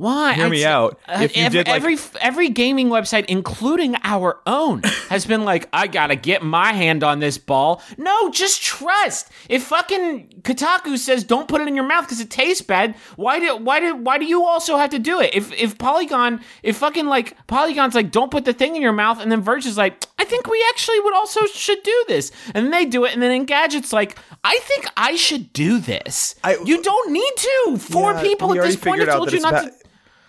Why? 0.00 0.32
Hear 0.32 0.46
I'd 0.46 0.50
me 0.50 0.58
say- 0.60 0.64
out. 0.64 0.98
uh, 1.06 1.18
If 1.22 1.36
you 1.36 1.42
every, 1.44 1.58
did, 1.58 1.68
like- 1.68 1.76
every 1.76 1.98
every 2.20 2.48
gaming 2.48 2.88
website, 2.88 3.26
including 3.26 3.96
our 4.02 4.40
own, 4.46 4.82
has 5.10 5.26
been 5.26 5.44
like, 5.44 5.68
I 5.72 5.86
gotta 5.86 6.16
get 6.16 6.42
my 6.42 6.72
hand 6.72 7.04
on 7.04 7.18
this 7.20 7.36
ball. 7.36 7.82
No, 7.98 8.30
just 8.30 8.62
trust. 8.62 9.28
If 9.48 9.64
fucking 9.64 10.40
Kotaku 10.42 10.96
says 10.96 11.22
don't 11.24 11.48
put 11.48 11.60
it 11.60 11.68
in 11.68 11.74
your 11.74 11.84
mouth 11.86 12.04
because 12.04 12.20
it 12.20 12.30
tastes 12.30 12.62
bad, 12.62 12.94
why 13.16 13.38
do 13.40 13.56
why 13.56 13.80
do 13.80 13.94
why 13.96 14.16
do 14.18 14.24
you 14.24 14.44
also 14.44 14.76
have 14.78 14.90
to 14.90 14.98
do 14.98 15.20
it? 15.20 15.34
If 15.34 15.52
if 15.52 15.76
Polygon, 15.76 16.40
if 16.62 16.78
fucking 16.78 17.06
like 17.06 17.36
Polygon's 17.46 17.94
like 17.94 18.10
don't 18.10 18.30
put 18.30 18.44
the 18.46 18.52
thing 18.54 18.76
in 18.76 18.82
your 18.82 18.92
mouth, 18.94 19.20
and 19.20 19.30
then 19.30 19.42
Verge 19.42 19.66
is 19.66 19.76
like, 19.76 20.02
I 20.18 20.24
think 20.24 20.46
we 20.48 20.64
actually 20.70 21.00
would 21.00 21.14
also 21.14 21.44
should 21.46 21.82
do 21.82 22.04
this, 22.08 22.32
and 22.54 22.64
then 22.64 22.70
they 22.70 22.86
do 22.86 23.04
it, 23.04 23.12
and 23.12 23.22
then 23.22 23.30
Engadget's 23.46 23.92
like, 23.92 24.18
I 24.44 24.58
think 24.62 24.86
I 24.96 25.16
should 25.16 25.52
do 25.52 25.78
this. 25.78 26.36
I- 26.42 26.56
you 26.64 26.82
don't 26.82 27.12
need 27.12 27.32
to. 27.36 27.76
Four 27.78 28.12
Yeah, 28.14 28.22
people 28.22 28.54
at 28.54 28.62
this 28.62 28.76
point 28.76 29.00
have 29.00 29.10
told 29.10 29.32
you 29.32 29.40
not 29.40 29.64
to. 29.64 29.72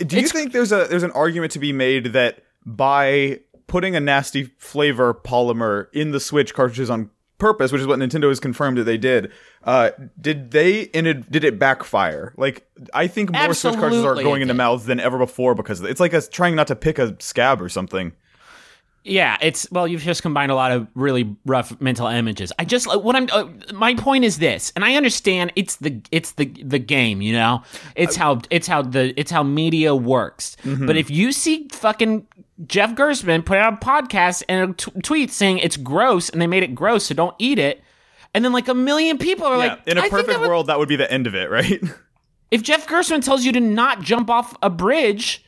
Do 0.07 0.15
you 0.15 0.23
It's- 0.23 0.31
think 0.31 0.51
there's 0.53 0.71
a 0.71 0.87
there's 0.89 1.03
an 1.03 1.11
argument 1.11 1.51
to 1.53 1.59
be 1.59 1.73
made 1.73 2.07
that 2.13 2.43
by 2.65 3.39
putting 3.67 3.95
a 3.95 3.99
nasty 3.99 4.51
flavor 4.57 5.13
polymer 5.13 5.87
in 5.93 6.11
the 6.11 6.19
Switch 6.19 6.53
cartridges 6.53 6.89
on 6.89 7.09
purpose, 7.37 7.71
which 7.71 7.81
is 7.81 7.87
what 7.87 7.97
Nintendo 7.99 8.27
has 8.29 8.39
confirmed 8.39 8.77
that 8.77 8.83
they 8.83 8.97
did, 8.97 9.31
uh, 9.63 9.89
did 10.19 10.51
they 10.51 10.81
in 10.81 11.07
it, 11.07 11.31
did 11.31 11.43
it 11.43 11.57
backfire? 11.57 12.33
Like 12.37 12.67
I 12.93 13.07
think 13.07 13.31
more 13.31 13.53
Switch 13.53 13.73
cartridges 13.75 14.03
are 14.05 14.15
going 14.15 14.41
into 14.41 14.53
mouths 14.53 14.85
than 14.85 14.99
ever 14.99 15.17
before 15.17 15.55
because 15.55 15.79
of 15.79 15.85
it. 15.85 15.89
it's 15.89 15.99
like 15.99 16.13
us 16.13 16.27
trying 16.27 16.55
not 16.55 16.67
to 16.67 16.75
pick 16.75 16.99
a 16.99 17.15
scab 17.19 17.61
or 17.61 17.69
something. 17.69 18.11
Yeah, 19.03 19.37
it's 19.41 19.67
well, 19.71 19.87
you've 19.87 20.01
just 20.01 20.21
combined 20.21 20.51
a 20.51 20.55
lot 20.55 20.71
of 20.71 20.87
really 20.93 21.35
rough 21.45 21.79
mental 21.81 22.05
images. 22.05 22.53
I 22.59 22.65
just 22.65 22.85
what 23.01 23.15
I'm. 23.15 23.27
Uh, 23.31 23.47
my 23.73 23.95
point 23.95 24.23
is 24.25 24.37
this, 24.37 24.71
and 24.75 24.85
I 24.85 24.93
understand 24.95 25.51
it's 25.55 25.77
the 25.77 26.01
it's 26.11 26.33
the 26.33 26.45
the 26.45 26.77
game, 26.77 27.19
you 27.21 27.33
know. 27.33 27.63
It's 27.95 28.15
how 28.15 28.41
it's 28.51 28.67
how 28.67 28.83
the 28.83 29.19
it's 29.19 29.31
how 29.31 29.41
media 29.41 29.95
works. 29.95 30.55
But 30.63 30.97
if 30.97 31.09
you 31.09 31.31
see 31.31 31.67
fucking 31.71 32.27
Jeff 32.67 32.93
Gerstmann 32.93 33.43
put 33.43 33.57
out 33.57 33.73
a 33.73 33.77
podcast 33.77 34.43
and 34.47 34.69
a 34.69 34.73
t- 34.73 34.91
tweet 35.01 35.31
saying 35.31 35.57
it's 35.59 35.77
gross, 35.77 36.29
and 36.29 36.39
they 36.39 36.45
made 36.47 36.61
it 36.61 36.75
gross, 36.75 37.05
so 37.05 37.15
don't 37.15 37.35
eat 37.39 37.57
it. 37.57 37.81
And 38.35 38.45
then 38.45 38.53
like 38.53 38.67
a 38.67 38.75
million 38.75 39.17
people 39.17 39.47
are 39.47 39.57
like, 39.57 39.79
in 39.87 39.97
a 39.97 40.01
I 40.01 40.03
think 40.03 40.11
perfect 40.11 40.29
that 40.29 40.39
would- 40.41 40.47
world, 40.49 40.67
that 40.67 40.77
would 40.77 40.87
be 40.89 40.95
the 40.95 41.11
end 41.11 41.25
of 41.25 41.33
it, 41.33 41.49
right? 41.49 41.81
if 42.51 42.61
Jeff 42.61 42.85
Gerstmann 42.87 43.23
tells 43.23 43.43
you 43.43 43.51
to 43.53 43.59
not 43.59 44.01
jump 44.01 44.29
off 44.29 44.55
a 44.61 44.69
bridge, 44.69 45.43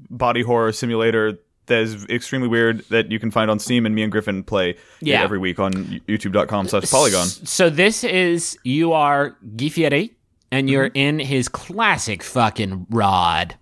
body 0.10 0.42
horror 0.42 0.72
simulator 0.72 1.40
that 1.68 1.80
is 1.82 2.06
extremely 2.06 2.48
weird 2.48 2.84
that 2.90 3.12
you 3.12 3.20
can 3.20 3.32
find 3.32 3.50
on 3.52 3.60
Steam, 3.60 3.86
and 3.86 3.94
me 3.96 4.04
and 4.04 4.12
Griffin 4.12 4.44
play 4.44 4.76
Yeah. 5.00 5.22
every 5.24 5.38
week 5.38 5.60
on 5.60 5.74
youtube.com 6.08 6.68
slash 6.68 6.90
polygon. 6.92 7.28
So 7.28 7.70
this 7.70 8.04
is 8.04 8.58
you 8.64 8.94
are 8.94 9.38
Guy 9.56 10.10
and 10.52 10.70
you're 10.70 10.90
Mm-hmm. 10.90 10.98
in 10.98 11.20
his 11.20 11.48
classic 11.48 12.24
fucking 12.24 12.88
rod, 12.90 13.56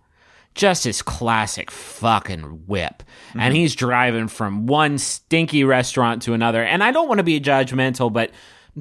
just 0.55 0.85
his 0.85 1.01
classic 1.01 1.69
fucking 1.69 2.63
whip, 2.67 3.03
Mm-hmm. 3.29 3.39
and 3.41 3.55
he's 3.55 3.75
driving 3.75 4.27
from 4.27 4.65
one 4.65 4.97
stinky 4.97 5.63
restaurant 5.63 6.21
to 6.23 6.33
another. 6.33 6.63
And 6.63 6.83
I 6.83 6.91
don't 6.91 7.07
want 7.07 7.19
to 7.19 7.23
be 7.23 7.39
judgmental, 7.39 8.11
but 8.11 8.31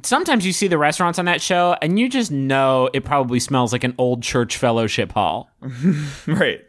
sometimes 0.04 0.46
you 0.46 0.52
see 0.52 0.68
the 0.68 0.78
restaurants 0.78 1.18
on 1.18 1.24
that 1.26 1.42
show, 1.42 1.76
and 1.82 1.98
you 1.98 2.08
just 2.08 2.30
know 2.30 2.88
it 2.94 3.04
probably 3.04 3.40
smells 3.40 3.72
like 3.72 3.84
an 3.84 3.94
old 3.98 4.22
church 4.22 4.56
fellowship 4.56 5.12
hall. 5.12 5.50
right. 6.26 6.60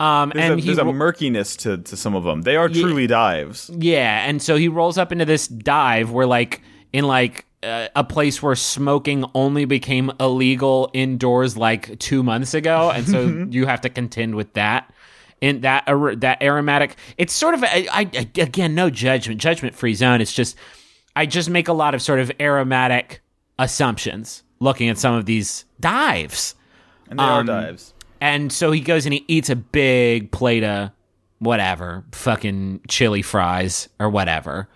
Um, 0.00 0.32
There's, 0.34 0.50
and 0.50 0.58
a, 0.58 0.62
he 0.62 0.66
there's 0.66 0.78
a 0.78 0.84
murkiness 0.92 1.56
to, 1.56 1.76
to 1.78 1.96
some 1.96 2.14
of 2.14 2.24
them. 2.24 2.42
They 2.42 2.56
are 2.56 2.68
truly 2.68 3.06
dives. 3.06 3.70
Yeah, 3.72 4.26
and 4.26 4.40
so 4.40 4.56
he 4.56 4.66
rolls 4.68 4.96
up 4.96 5.12
into 5.12 5.26
this 5.26 5.46
dive 5.46 6.10
where, 6.10 6.26
like, 6.26 6.62
in 6.92 7.04
like 7.06 7.44
uh, 7.62 7.88
a 7.94 8.02
place 8.02 8.42
where 8.42 8.54
smoking 8.54 9.24
only 9.34 9.66
became 9.66 10.10
illegal 10.18 10.90
indoors 10.94 11.56
like 11.56 11.98
two 11.98 12.22
months 12.22 12.54
ago, 12.54 12.90
and 12.90 13.06
so 13.06 13.46
you 13.50 13.66
have 13.66 13.82
to 13.82 13.90
contend 13.90 14.34
with 14.36 14.54
that. 14.54 14.90
In 15.42 15.60
that 15.62 15.84
ar- 15.86 16.16
that 16.16 16.42
aromatic, 16.42 16.96
it's 17.16 17.32
sort 17.32 17.54
of 17.54 17.64
I, 17.64 17.86
I 17.92 18.00
again 18.40 18.74
no 18.74 18.90
judgment, 18.90 19.40
judgment 19.40 19.74
free 19.74 19.94
zone. 19.94 20.20
It's 20.20 20.32
just 20.34 20.54
I 21.16 21.24
just 21.26 21.48
make 21.48 21.68
a 21.68 21.72
lot 21.72 21.94
of 21.94 22.02
sort 22.02 22.20
of 22.20 22.30
aromatic 22.40 23.20
assumptions 23.58 24.42
looking 24.60 24.88
at 24.88 24.98
some 24.98 25.14
of 25.14 25.24
these 25.26 25.64
dives. 25.80 26.54
And 27.08 27.18
they 27.18 27.22
Um, 27.22 27.30
are 27.30 27.44
dives. 27.44 27.94
And 28.20 28.52
so 28.52 28.70
he 28.70 28.80
goes 28.80 29.06
and 29.06 29.12
he 29.14 29.24
eats 29.28 29.48
a 29.50 29.56
big 29.56 30.30
plate 30.30 30.64
of 30.64 30.90
whatever, 31.38 32.04
fucking 32.12 32.82
chili 32.88 33.22
fries 33.22 33.88
or 33.98 34.10
whatever. 34.10 34.68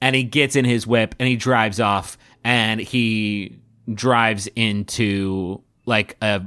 And 0.00 0.14
he 0.16 0.24
gets 0.24 0.56
in 0.56 0.64
his 0.64 0.86
whip 0.86 1.14
and 1.18 1.28
he 1.28 1.36
drives 1.36 1.80
off 1.80 2.18
and 2.44 2.80
he 2.80 3.58
drives 3.92 4.46
into 4.56 5.62
like 5.86 6.16
a 6.20 6.42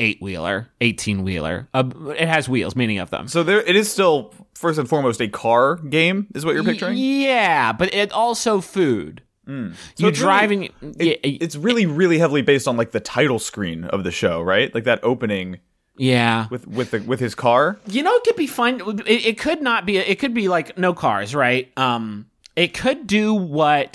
eight 0.00 0.20
wheeler, 0.20 0.68
18 0.80 1.22
wheeler. 1.22 1.68
Uh, 1.72 1.84
it 2.18 2.26
has 2.26 2.48
wheels, 2.48 2.74
many 2.74 2.98
of 2.98 3.10
them. 3.10 3.28
So 3.28 3.42
there, 3.44 3.60
it 3.60 3.76
is 3.76 3.90
still 3.90 4.34
first 4.54 4.78
and 4.78 4.88
foremost 4.88 5.20
a 5.20 5.28
car 5.28 5.76
game, 5.76 6.26
is 6.34 6.44
what 6.44 6.54
you're 6.54 6.64
picturing. 6.64 6.96
Yeah, 6.98 7.72
but 7.72 7.94
it 7.94 8.10
also 8.10 8.60
food. 8.60 9.22
you 9.46 9.72
it's 9.96 10.02
really- 10.02 10.12
driving. 10.12 10.62
yeah, 10.98 11.14
It's 11.22 11.54
really, 11.54 11.86
really 11.86 12.18
heavily 12.18 12.42
based 12.42 12.66
on 12.66 12.76
like 12.76 12.90
the 12.90 13.00
title 13.00 13.38
screen 13.38 13.84
of 13.84 14.02
the 14.02 14.10
show, 14.10 14.40
right? 14.42 14.74
Like 14.74 14.84
that 14.84 14.98
opening 15.04 15.60
yeah. 15.96 16.46
with 16.50 16.66
with 16.66 16.90
the 16.90 17.00
with 17.00 17.20
his 17.20 17.34
car. 17.34 17.78
You 17.86 18.02
know, 18.02 18.12
it 18.14 18.24
could 18.24 18.36
be 18.36 18.46
fun. 18.46 18.80
It, 19.06 19.26
it 19.26 19.38
could 19.38 19.62
not 19.62 19.86
be. 19.86 19.96
It 19.98 20.18
could 20.18 20.34
be 20.34 20.48
like 20.48 20.76
no 20.78 20.94
cars, 20.94 21.34
right? 21.34 21.70
Um, 21.78 22.26
it 22.56 22.72
could 22.72 23.08
do 23.08 23.34
what 23.34 23.94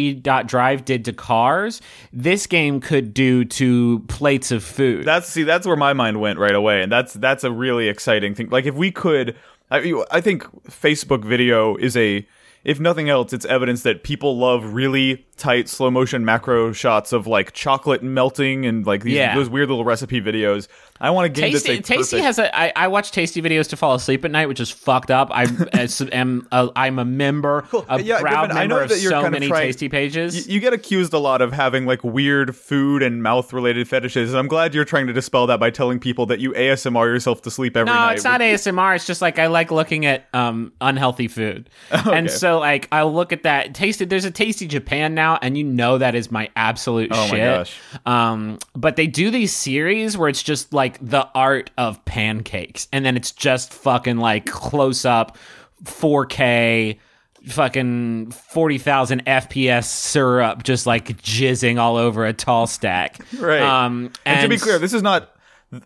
BeamNG.Drive 0.00 0.84
did 0.84 1.04
to 1.04 1.12
cars. 1.12 1.82
This 2.12 2.46
game 2.46 2.80
could 2.80 3.12
do 3.12 3.44
to 3.44 4.00
plates 4.08 4.50
of 4.50 4.64
food. 4.64 5.04
That's 5.04 5.28
see, 5.28 5.42
that's 5.42 5.66
where 5.66 5.76
my 5.76 5.92
mind 5.92 6.20
went 6.20 6.38
right 6.38 6.54
away, 6.54 6.82
and 6.82 6.90
that's 6.90 7.14
that's 7.14 7.44
a 7.44 7.50
really 7.52 7.88
exciting 7.88 8.34
thing. 8.34 8.48
Like 8.50 8.64
if 8.66 8.74
we 8.74 8.90
could, 8.90 9.36
I, 9.70 10.02
I 10.10 10.20
think 10.20 10.44
Facebook 10.64 11.24
video 11.24 11.76
is 11.76 11.96
a, 11.96 12.26
if 12.64 12.80
nothing 12.80 13.08
else, 13.10 13.32
it's 13.32 13.44
evidence 13.46 13.82
that 13.82 14.02
people 14.02 14.38
love 14.38 14.72
really 14.72 15.26
tight 15.36 15.68
slow 15.68 15.90
motion 15.90 16.24
macro 16.24 16.72
shots 16.72 17.12
of 17.12 17.26
like 17.26 17.52
chocolate 17.52 18.02
melting 18.02 18.66
and 18.66 18.86
like 18.86 19.02
these, 19.02 19.14
Yeah. 19.14 19.34
those 19.34 19.48
weird 19.48 19.68
little 19.68 19.84
recipe 19.84 20.20
videos. 20.20 20.68
I 21.00 21.10
want 21.10 21.26
a 21.26 21.28
game 21.28 21.52
Tasty, 21.52 21.76
that's 21.76 21.90
a 21.90 21.94
Tasty 21.94 22.16
perfect- 22.18 22.24
has 22.24 22.38
a. 22.38 22.56
I, 22.58 22.72
I 22.76 22.88
watch 22.88 23.10
Tasty 23.12 23.40
videos 23.40 23.68
to 23.70 23.76
fall 23.76 23.94
asleep 23.94 24.24
at 24.24 24.30
night, 24.30 24.48
which 24.48 24.60
is 24.60 24.70
fucked 24.70 25.10
up. 25.10 25.28
I 25.32 25.44
am 26.12 26.46
a, 26.52 26.68
I'm 26.76 26.98
a 26.98 27.04
member, 27.04 27.66
a 27.88 28.00
Yeah, 28.02 28.20
proud 28.20 28.48
Griffin, 28.50 28.56
I 28.56 28.60
member 28.60 28.74
know 28.76 28.82
of 28.82 28.88
that 28.90 29.00
you're 29.00 29.10
so 29.10 29.16
kind 29.22 29.26
of 29.26 29.32
many 29.32 29.48
trying- 29.48 29.66
Tasty 29.66 29.88
pages. 29.88 30.48
You 30.48 30.60
get 30.60 30.72
accused 30.72 31.12
a 31.12 31.18
lot 31.18 31.40
of 31.42 31.52
having 31.52 31.86
like 31.86 32.04
weird 32.04 32.54
food 32.54 33.02
and 33.02 33.22
mouth 33.22 33.52
related 33.52 33.88
fetishes. 33.88 34.30
And 34.30 34.38
I'm 34.38 34.48
glad 34.48 34.74
you're 34.74 34.84
trying 34.84 35.06
to 35.06 35.12
dispel 35.12 35.46
that 35.46 35.58
by 35.60 35.70
telling 35.70 36.00
people 36.00 36.26
that 36.26 36.40
you 36.40 36.52
ASMR 36.52 37.06
yourself 37.06 37.42
to 37.42 37.50
sleep 37.50 37.76
every 37.76 37.86
no, 37.86 37.94
night. 37.94 38.06
No, 38.08 38.12
it's 38.14 38.24
not 38.24 38.40
ASMR. 38.40 38.96
It's 38.96 39.06
just 39.06 39.22
like 39.22 39.38
I 39.38 39.46
like 39.46 39.70
looking 39.70 40.06
at 40.06 40.26
um, 40.34 40.72
unhealthy 40.80 41.28
food, 41.28 41.70
and 41.90 42.30
so 42.30 42.58
like 42.58 42.88
I 42.92 43.02
look 43.04 43.32
at 43.32 43.44
that. 43.44 43.74
Tasty. 43.74 44.04
There's 44.04 44.24
a 44.24 44.30
Tasty 44.30 44.66
Japan 44.66 45.14
now, 45.14 45.38
and 45.40 45.56
you 45.56 45.64
know 45.64 45.98
that 45.98 46.14
is 46.14 46.30
my 46.30 46.48
absolute 46.56 47.10
Oh 47.12 47.16
my 47.16 47.28
shit. 47.28 47.38
gosh. 47.38 47.78
Um, 48.06 48.58
but 48.74 48.96
they 48.96 49.06
do 49.06 49.30
these 49.30 49.54
series 49.54 50.16
where 50.18 50.28
it's 50.28 50.42
just 50.42 50.72
like 50.72 50.89
the 51.00 51.28
art 51.34 51.70
of 51.76 52.04
pancakes, 52.04 52.88
and 52.92 53.04
then 53.04 53.16
it's 53.16 53.32
just 53.32 53.72
fucking 53.72 54.18
like 54.18 54.46
close 54.46 55.04
up, 55.04 55.36
4K. 55.84 56.98
Fucking 57.46 58.32
40,000 58.32 59.24
FPS 59.24 59.84
syrup 59.84 60.62
just 60.62 60.86
like 60.86 61.06
jizzing 61.22 61.78
all 61.78 61.96
over 61.96 62.26
a 62.26 62.34
tall 62.34 62.66
stack. 62.66 63.18
Right. 63.38 63.62
Um, 63.62 64.12
and, 64.26 64.42
to 64.42 64.48
be 64.48 64.58
clear, 64.58 64.78
this 64.78 64.92
is 64.92 65.02
not 65.02 65.34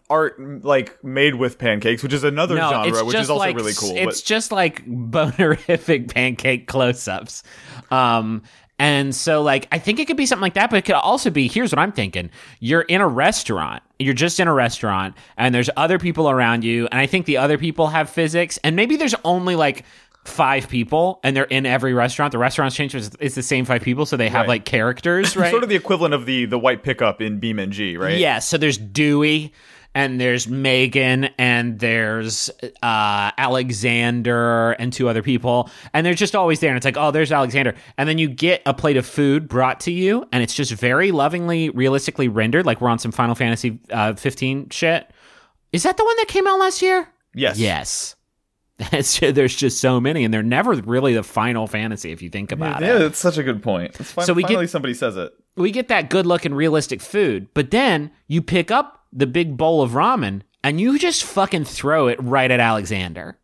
art 0.08 0.64
like 0.64 1.02
made 1.04 1.34
with 1.34 1.58
pancakes, 1.58 2.02
which 2.02 2.12
is 2.12 2.25
another 2.25 2.56
no, 2.56 2.70
genre, 2.70 3.04
which 3.04 3.16
is 3.16 3.30
also 3.30 3.38
like, 3.38 3.56
really 3.56 3.75
cool. 3.75 3.94
It's 3.94 4.20
but 4.20 4.26
just 4.26 4.52
like 4.52 4.84
bonerific 4.87 6.12
pancake 6.12 6.66
close-ups. 6.66 7.42
Um, 7.90 8.42
and 8.78 9.14
so 9.14 9.43
like 9.43 9.69
I 9.73 9.78
think 9.78 9.99
it 10.00 10.07
could 10.07 10.16
be 10.16 10.26
something 10.26 10.43
like 10.43 10.54
that, 10.54 10.71
but 10.71 10.76
it 10.76 10.83
could 10.83 10.95
also 10.97 11.31
be 11.31 11.49
here's 11.49 11.73
what 11.73 11.78
I'm 11.78 11.93
thinking. 11.93 12.31
You're 12.61 12.83
in 12.83 13.00
a 13.00 13.09
restaurant. 13.09 13.83
You're 13.99 14.14
just 14.14 14.40
in 14.40 14.49
a 14.49 14.52
restaurant 14.54 15.14
and 15.37 15.54
there's 15.54 15.71
other 15.76 15.99
people 15.99 16.28
around 16.28 16.64
you, 16.64 16.87
and 16.90 17.00
I 17.00 17.07
think 17.07 17.26
the 17.26 17.37
other 17.37 17.59
people 17.59 17.87
have 17.88 18.11
physics, 18.11 18.59
and 18.64 18.75
maybe 18.76 18.97
there's 18.97 19.14
only 19.25 19.54
like 19.57 19.85
five 20.25 20.69
people 20.71 21.21
and 21.23 21.37
they're 21.37 21.45
in 21.45 21.66
every 21.66 21.93
restaurant. 21.93 22.33
The 22.33 22.38
restaurant's 22.38 22.75
changed, 22.75 22.95
it's, 22.95 23.11
it's 23.21 23.35
the 23.35 23.43
same 23.43 23.66
five 23.66 23.83
people, 23.83 24.07
so 24.07 24.16
they 24.16 24.31
have 24.31 24.43
Right. 24.43 24.49
like 24.49 24.64
characters, 24.64 25.37
right? 25.37 25.50
sort 25.50 25.62
of 25.62 25.69
the 25.69 25.76
equivalent 25.76 26.14
of 26.14 26.25
the 26.26 26.47
the 26.47 26.59
white 26.59 26.83
pickup 26.83 27.21
in 27.21 27.40
BeamNG, 27.40 27.99
right? 27.99 28.16
Yeah, 28.19 28.38
so 28.38 28.57
there's 28.57 28.78
Dewey 28.78 29.52
and 29.94 30.20
there's 30.20 30.48
Megan 30.48 31.24
and 31.38 31.78
there's 31.78 32.50
uh, 32.82 33.30
Alexander 33.38 34.72
and 34.72 34.92
two 34.92 35.08
other 35.08 35.22
people. 35.22 35.70
And 35.92 36.04
they're 36.04 36.14
just 36.14 36.34
always 36.34 36.60
there. 36.60 36.70
And 36.70 36.76
it's 36.76 36.84
like, 36.84 36.96
oh, 36.96 37.10
there's 37.10 37.32
Alexander. 37.32 37.74
And 37.98 38.08
then 38.08 38.18
you 38.18 38.28
get 38.28 38.62
a 38.66 38.74
plate 38.74 38.96
of 38.96 39.06
food 39.06 39.48
brought 39.48 39.80
to 39.80 39.92
you, 39.92 40.26
and 40.32 40.42
it's 40.42 40.54
just 40.54 40.72
very 40.72 41.12
lovingly, 41.12 41.70
realistically 41.70 42.28
rendered, 42.28 42.66
like 42.66 42.80
we're 42.80 42.88
on 42.88 42.98
some 42.98 43.12
Final 43.12 43.34
Fantasy 43.34 43.78
uh, 43.90 44.14
15 44.14 44.70
shit. 44.70 45.10
Is 45.72 45.82
that 45.84 45.96
the 45.96 46.04
one 46.04 46.16
that 46.18 46.28
came 46.28 46.46
out 46.46 46.58
last 46.58 46.82
year? 46.82 47.08
Yes. 47.34 47.58
Yes. 47.58 48.16
There's 49.20 49.54
just 49.54 49.80
so 49.80 50.00
many, 50.00 50.24
and 50.24 50.34
they're 50.34 50.42
never 50.42 50.72
really 50.74 51.14
the 51.14 51.22
Final 51.22 51.66
Fantasy 51.68 52.10
if 52.10 52.22
you 52.22 52.28
think 52.30 52.50
about 52.50 52.82
it 52.82 52.86
Yeah, 52.86 52.98
that's 52.98 53.18
such 53.18 53.38
a 53.38 53.42
good 53.44 53.62
point. 53.62 53.94
Fin- 53.96 54.24
So 54.24 54.32
we 54.32 54.42
get- 54.42 54.48
finally 54.48 54.66
somebody 54.66 54.94
says 54.94 55.16
it. 55.16 55.32
we 55.56 55.70
get 55.70 55.88
that 55.88 56.10
good 56.10 56.26
looking 56.26 56.52
realistic 56.54 57.00
food, 57.00 57.46
but 57.54 57.70
then 57.70 58.10
you 58.26 58.42
pick 58.42 58.72
up 58.72 59.03
the 59.14 59.26
big 59.26 59.56
bowl 59.56 59.80
of 59.80 59.92
ramen 59.92 60.42
and 60.62 60.80
you 60.80 60.99
just 60.99 61.25
fucking 61.25 61.64
throw 61.64 62.09
it 62.09 62.23
right 62.23 62.50
at 62.50 62.61
Alexander. 62.61 63.38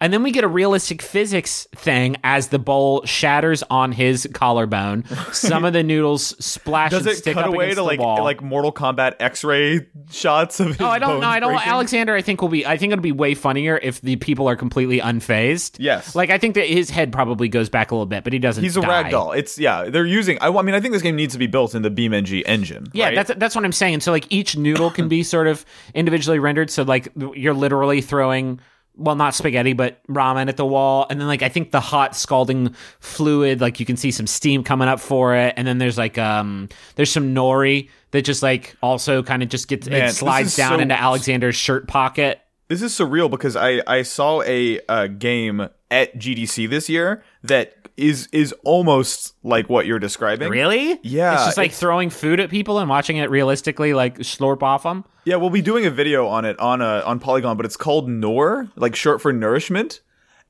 And 0.00 0.12
then 0.12 0.22
we 0.22 0.30
get 0.30 0.44
a 0.44 0.48
realistic 0.48 1.02
physics 1.02 1.66
thing 1.74 2.16
as 2.24 2.48
the 2.48 2.58
bowl 2.58 3.04
shatters 3.04 3.62
on 3.70 3.92
his 3.92 4.28
collarbone. 4.32 5.04
Some 5.32 5.64
of 5.64 5.72
the 5.72 5.82
noodles 5.82 6.34
splash 6.44 6.90
Does 6.90 7.06
and 7.06 7.10
it 7.14 7.18
stick 7.18 7.34
cut 7.34 7.44
up 7.44 7.54
away 7.54 7.74
to 7.74 7.82
like 7.82 8.00
wall. 8.00 8.22
like 8.22 8.42
Mortal 8.42 8.72
Kombat 8.72 9.16
X-ray 9.20 9.86
shots 10.10 10.60
of 10.60 10.68
his 10.68 10.80
Oh, 10.80 10.86
I 10.86 10.98
don't 10.98 11.20
know. 11.20 11.28
I 11.28 11.40
don't. 11.40 11.52
breaking? 11.52 11.68
Alexander, 11.70 12.14
I 12.14 12.22
think 12.22 12.40
will 12.42 12.48
be. 12.48 12.66
I 12.66 12.76
think 12.76 12.92
it'll 12.92 13.02
be 13.02 13.12
way 13.12 13.34
funnier 13.34 13.78
if 13.82 14.00
the 14.00 14.16
people 14.16 14.48
are 14.48 14.56
completely 14.56 15.00
unfazed. 15.00 15.76
Yes. 15.78 16.14
Like 16.14 16.30
I 16.30 16.38
think 16.38 16.54
that 16.54 16.66
his 16.66 16.90
head 16.90 17.12
probably 17.12 17.48
goes 17.48 17.68
back 17.68 17.90
a 17.90 17.94
little 17.94 18.06
bit, 18.06 18.24
but 18.24 18.32
he 18.32 18.38
doesn't. 18.38 18.62
He's 18.62 18.76
a 18.76 18.80
die. 18.80 18.88
rag 18.88 19.10
doll. 19.10 19.32
It's 19.32 19.58
yeah. 19.58 19.84
They're 19.84 20.06
using. 20.06 20.38
I, 20.40 20.48
I 20.48 20.62
mean, 20.62 20.74
I 20.74 20.80
think 20.80 20.92
this 20.92 21.02
game 21.02 21.16
needs 21.16 21.32
to 21.34 21.38
be 21.38 21.46
built 21.46 21.74
in 21.74 21.82
the 21.82 21.90
BeamNG 21.90 22.42
engine. 22.46 22.86
Yeah, 22.92 23.06
right? 23.06 23.14
that's 23.14 23.32
that's 23.38 23.54
what 23.54 23.64
I'm 23.64 23.72
saying. 23.72 24.00
So 24.00 24.12
like 24.12 24.26
each 24.30 24.56
noodle 24.56 24.90
can 24.90 25.08
be 25.08 25.22
sort 25.22 25.46
of 25.46 25.64
individually 25.94 26.38
rendered. 26.38 26.70
So 26.70 26.82
like 26.82 27.08
you're 27.34 27.54
literally 27.54 28.00
throwing 28.00 28.60
well 28.96 29.16
not 29.16 29.34
spaghetti 29.34 29.72
but 29.72 30.00
ramen 30.08 30.48
at 30.48 30.56
the 30.56 30.66
wall 30.66 31.06
and 31.08 31.20
then 31.20 31.26
like 31.28 31.42
I 31.42 31.48
think 31.48 31.70
the 31.70 31.80
hot 31.80 32.14
scalding 32.16 32.74
fluid 33.00 33.60
like 33.60 33.80
you 33.80 33.86
can 33.86 33.96
see 33.96 34.10
some 34.10 34.26
steam 34.26 34.62
coming 34.62 34.88
up 34.88 35.00
for 35.00 35.34
it 35.34 35.54
and 35.56 35.66
then 35.66 35.78
there's 35.78 35.96
like 35.96 36.18
um 36.18 36.68
there's 36.96 37.10
some 37.10 37.34
nori 37.34 37.88
that 38.10 38.22
just 38.22 38.42
like 38.42 38.76
also 38.82 39.22
kind 39.22 39.42
of 39.42 39.48
just 39.48 39.68
gets 39.68 39.88
Man, 39.88 40.08
it 40.08 40.12
slides 40.12 40.56
down 40.56 40.78
so- 40.78 40.82
into 40.82 41.00
Alexander's 41.00 41.56
shirt 41.56 41.86
pocket. 41.88 42.40
This 42.68 42.82
is 42.82 42.92
surreal 42.92 43.30
because 43.30 43.56
I 43.56 43.82
I 43.86 44.02
saw 44.02 44.42
a, 44.42 44.80
uh 44.88 45.06
game 45.08 45.68
at 45.90 46.16
GDC 46.16 46.68
this 46.70 46.88
year 46.88 47.24
that 47.42 47.79
is 48.00 48.28
is 48.32 48.52
almost 48.64 49.34
like 49.42 49.68
what 49.68 49.86
you're 49.86 49.98
describing. 49.98 50.48
Really? 50.50 50.98
Yeah, 51.02 51.34
It's 51.34 51.44
just 51.44 51.56
like 51.56 51.66
it's- 51.66 51.78
throwing 51.80 52.10
food 52.10 52.40
at 52.40 52.50
people 52.50 52.78
and 52.78 52.88
watching 52.88 53.16
it 53.18 53.30
realistically 53.30 53.94
like 53.94 54.18
slurp 54.18 54.62
off 54.62 54.82
them. 54.84 55.04
Yeah, 55.24 55.36
we'll 55.36 55.50
be 55.50 55.62
doing 55.62 55.86
a 55.86 55.90
video 55.90 56.26
on 56.26 56.44
it 56.44 56.58
on 56.58 56.80
uh, 56.82 57.02
on 57.04 57.18
Polygon, 57.20 57.56
but 57.56 57.66
it's 57.66 57.76
called 57.76 58.08
Nour, 58.08 58.68
like 58.76 58.96
short 58.96 59.20
for 59.20 59.32
nourishment, 59.32 60.00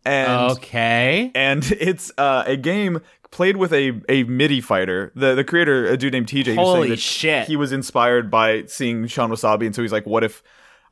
and 0.04 0.52
Okay. 0.52 1.30
and 1.35 1.64
it's 1.80 2.12
uh, 2.16 2.45
a 2.47 2.57
game 2.57 3.00
played 3.33 3.57
with 3.57 3.73
a, 3.73 4.00
a 4.09 4.25
MIDI 4.25 4.61
fighter. 4.61 5.12
The 5.14 5.35
the 5.35 5.45
creator, 5.45 5.87
a 5.87 5.97
dude 5.97 6.12
named 6.12 6.26
TJ, 6.28 6.45
he 6.47 6.50
was 6.57 6.57
Holy 6.59 6.97
shit. 6.97 7.47
he 7.49 7.57
was 7.57 7.73
inspired 7.73 8.30
by 8.30 8.64
seeing 8.66 9.07
Shawn 9.09 9.30
Wasabi, 9.30 9.66
and 9.66 9.75
so 9.75 9.83
he's 9.83 9.92
like, 9.92 10.07
"What 10.07 10.25
if 10.25 10.42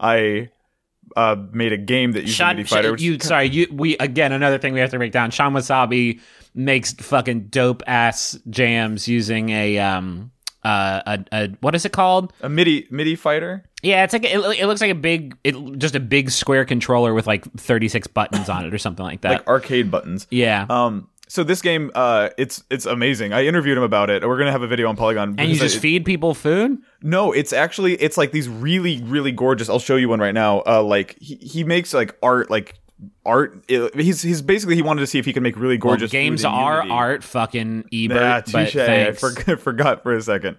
I 0.01 0.51
uh, 1.17 1.37
made 1.53 1.73
a 1.73 1.77
game 1.79 2.13
that 2.13 2.23
uses 2.23 2.37
Shawn, 2.37 2.57
MIDI 2.57 2.69
fighter. 2.69 2.93
which 2.93 3.01
you 3.03 3.19
sorry, 3.21 3.49
you 3.49 3.67
we 3.73 3.97
again 3.99 4.33
another 4.33 4.59
thing 4.59 4.75
we 4.75 4.81
have 4.81 4.91
to 4.91 4.99
break 4.99 5.13
down. 5.13 5.31
Shawn 5.31 5.53
Wasabi 5.55 6.21
makes 6.59 6.93
fucking 6.93 7.47
dope 7.49 7.83
ass 7.87 8.37
jams 8.51 9.07
using 9.09 9.51
a 9.51 9.79
um 9.79 10.31
uh 10.65 11.01
a, 11.07 11.25
a 11.33 11.49
what 11.61 11.75
is 11.75 11.85
it 11.85 11.93
called? 11.93 12.33
a 12.43 12.49
MIDI 12.49 12.87
MIDI 12.91 13.15
fighter. 13.17 13.65
Yeah, 13.83 14.03
it's 14.03 14.13
like 14.13 14.25
it, 14.25 14.35
it 14.59 14.67
looks 14.67 14.81
like 14.81 14.91
a 14.91 14.95
big 14.97 15.37
it 15.45 15.55
just 15.79 15.95
a 15.95 16.01
big 16.01 16.31
square 16.31 16.65
controller 16.65 17.15
with 17.15 17.27
like 17.29 17.45
36 17.55 18.09
buttons 18.09 18.49
on 18.49 18.65
it 18.67 18.75
or 18.75 18.79
something 18.79 19.05
like 19.07 19.21
that. 19.21 19.31
like 19.31 19.47
arcade 19.47 19.91
buttons. 19.91 20.27
yeah. 20.31 20.67
Um, 20.69 21.09
so 21.31 21.45
this 21.45 21.61
game, 21.61 21.91
uh, 21.95 22.31
it's 22.39 22.65
it's 22.71 22.87
amazing. 22.87 23.35
I 23.35 23.45
interviewed 23.45 23.77
him 23.77 23.85
about 23.85 24.09
it. 24.09 24.27
We're 24.27 24.39
gonna 24.39 24.51
have 24.51 24.63
a 24.63 24.67
video 24.67 24.89
on 24.89 24.97
Polygon. 24.97 25.35
and 25.39 25.51
you 25.51 25.57
just 25.57 25.77
I- 25.77 25.81
feed 25.81 26.05
people 26.07 26.35
food? 26.35 26.79
no, 27.03 27.33
it's 27.33 27.53
actually 27.53 27.95
it's 27.97 28.17
like 28.17 28.33
these 28.33 28.49
really 28.49 29.03
really 29.03 29.31
gorgeous. 29.31 29.69
I'll 29.69 29.79
show 29.79 29.97
you 29.97 30.09
one 30.09 30.21
right 30.21 30.35
now. 30.35 30.63
Uh, 30.67 30.83
like 30.83 31.17
he, 31.21 31.37
he 31.37 31.65
makes 31.65 31.93
like 31.95 32.17
art 32.23 32.51
like 32.51 32.75
art. 33.25 33.65
he's 33.69 34.23
he's 34.23 34.43
basically 34.43 34.75
he 34.75 34.83
wanted 34.83 35.01
to 35.01 35.07
see 35.07 35.19
if 35.19 35.25
he 35.25 35.33
could 35.33 35.43
make 35.43 35.57
really 35.57 35.77
Well, 35.77 35.91
gorgeous 35.95 36.11
games 36.11 36.45
are 36.45 36.77
Unity. 36.77 36.91
art, 36.91 37.25
fucking 37.25 37.85
Ebert. 37.93 38.17
Yeah, 38.17 38.41
touche. 38.41 38.77
I 38.77 39.13
for- 39.13 39.57
forgot 39.57 40.03
for 40.03 40.15
a 40.15 40.23
second. 40.23 40.57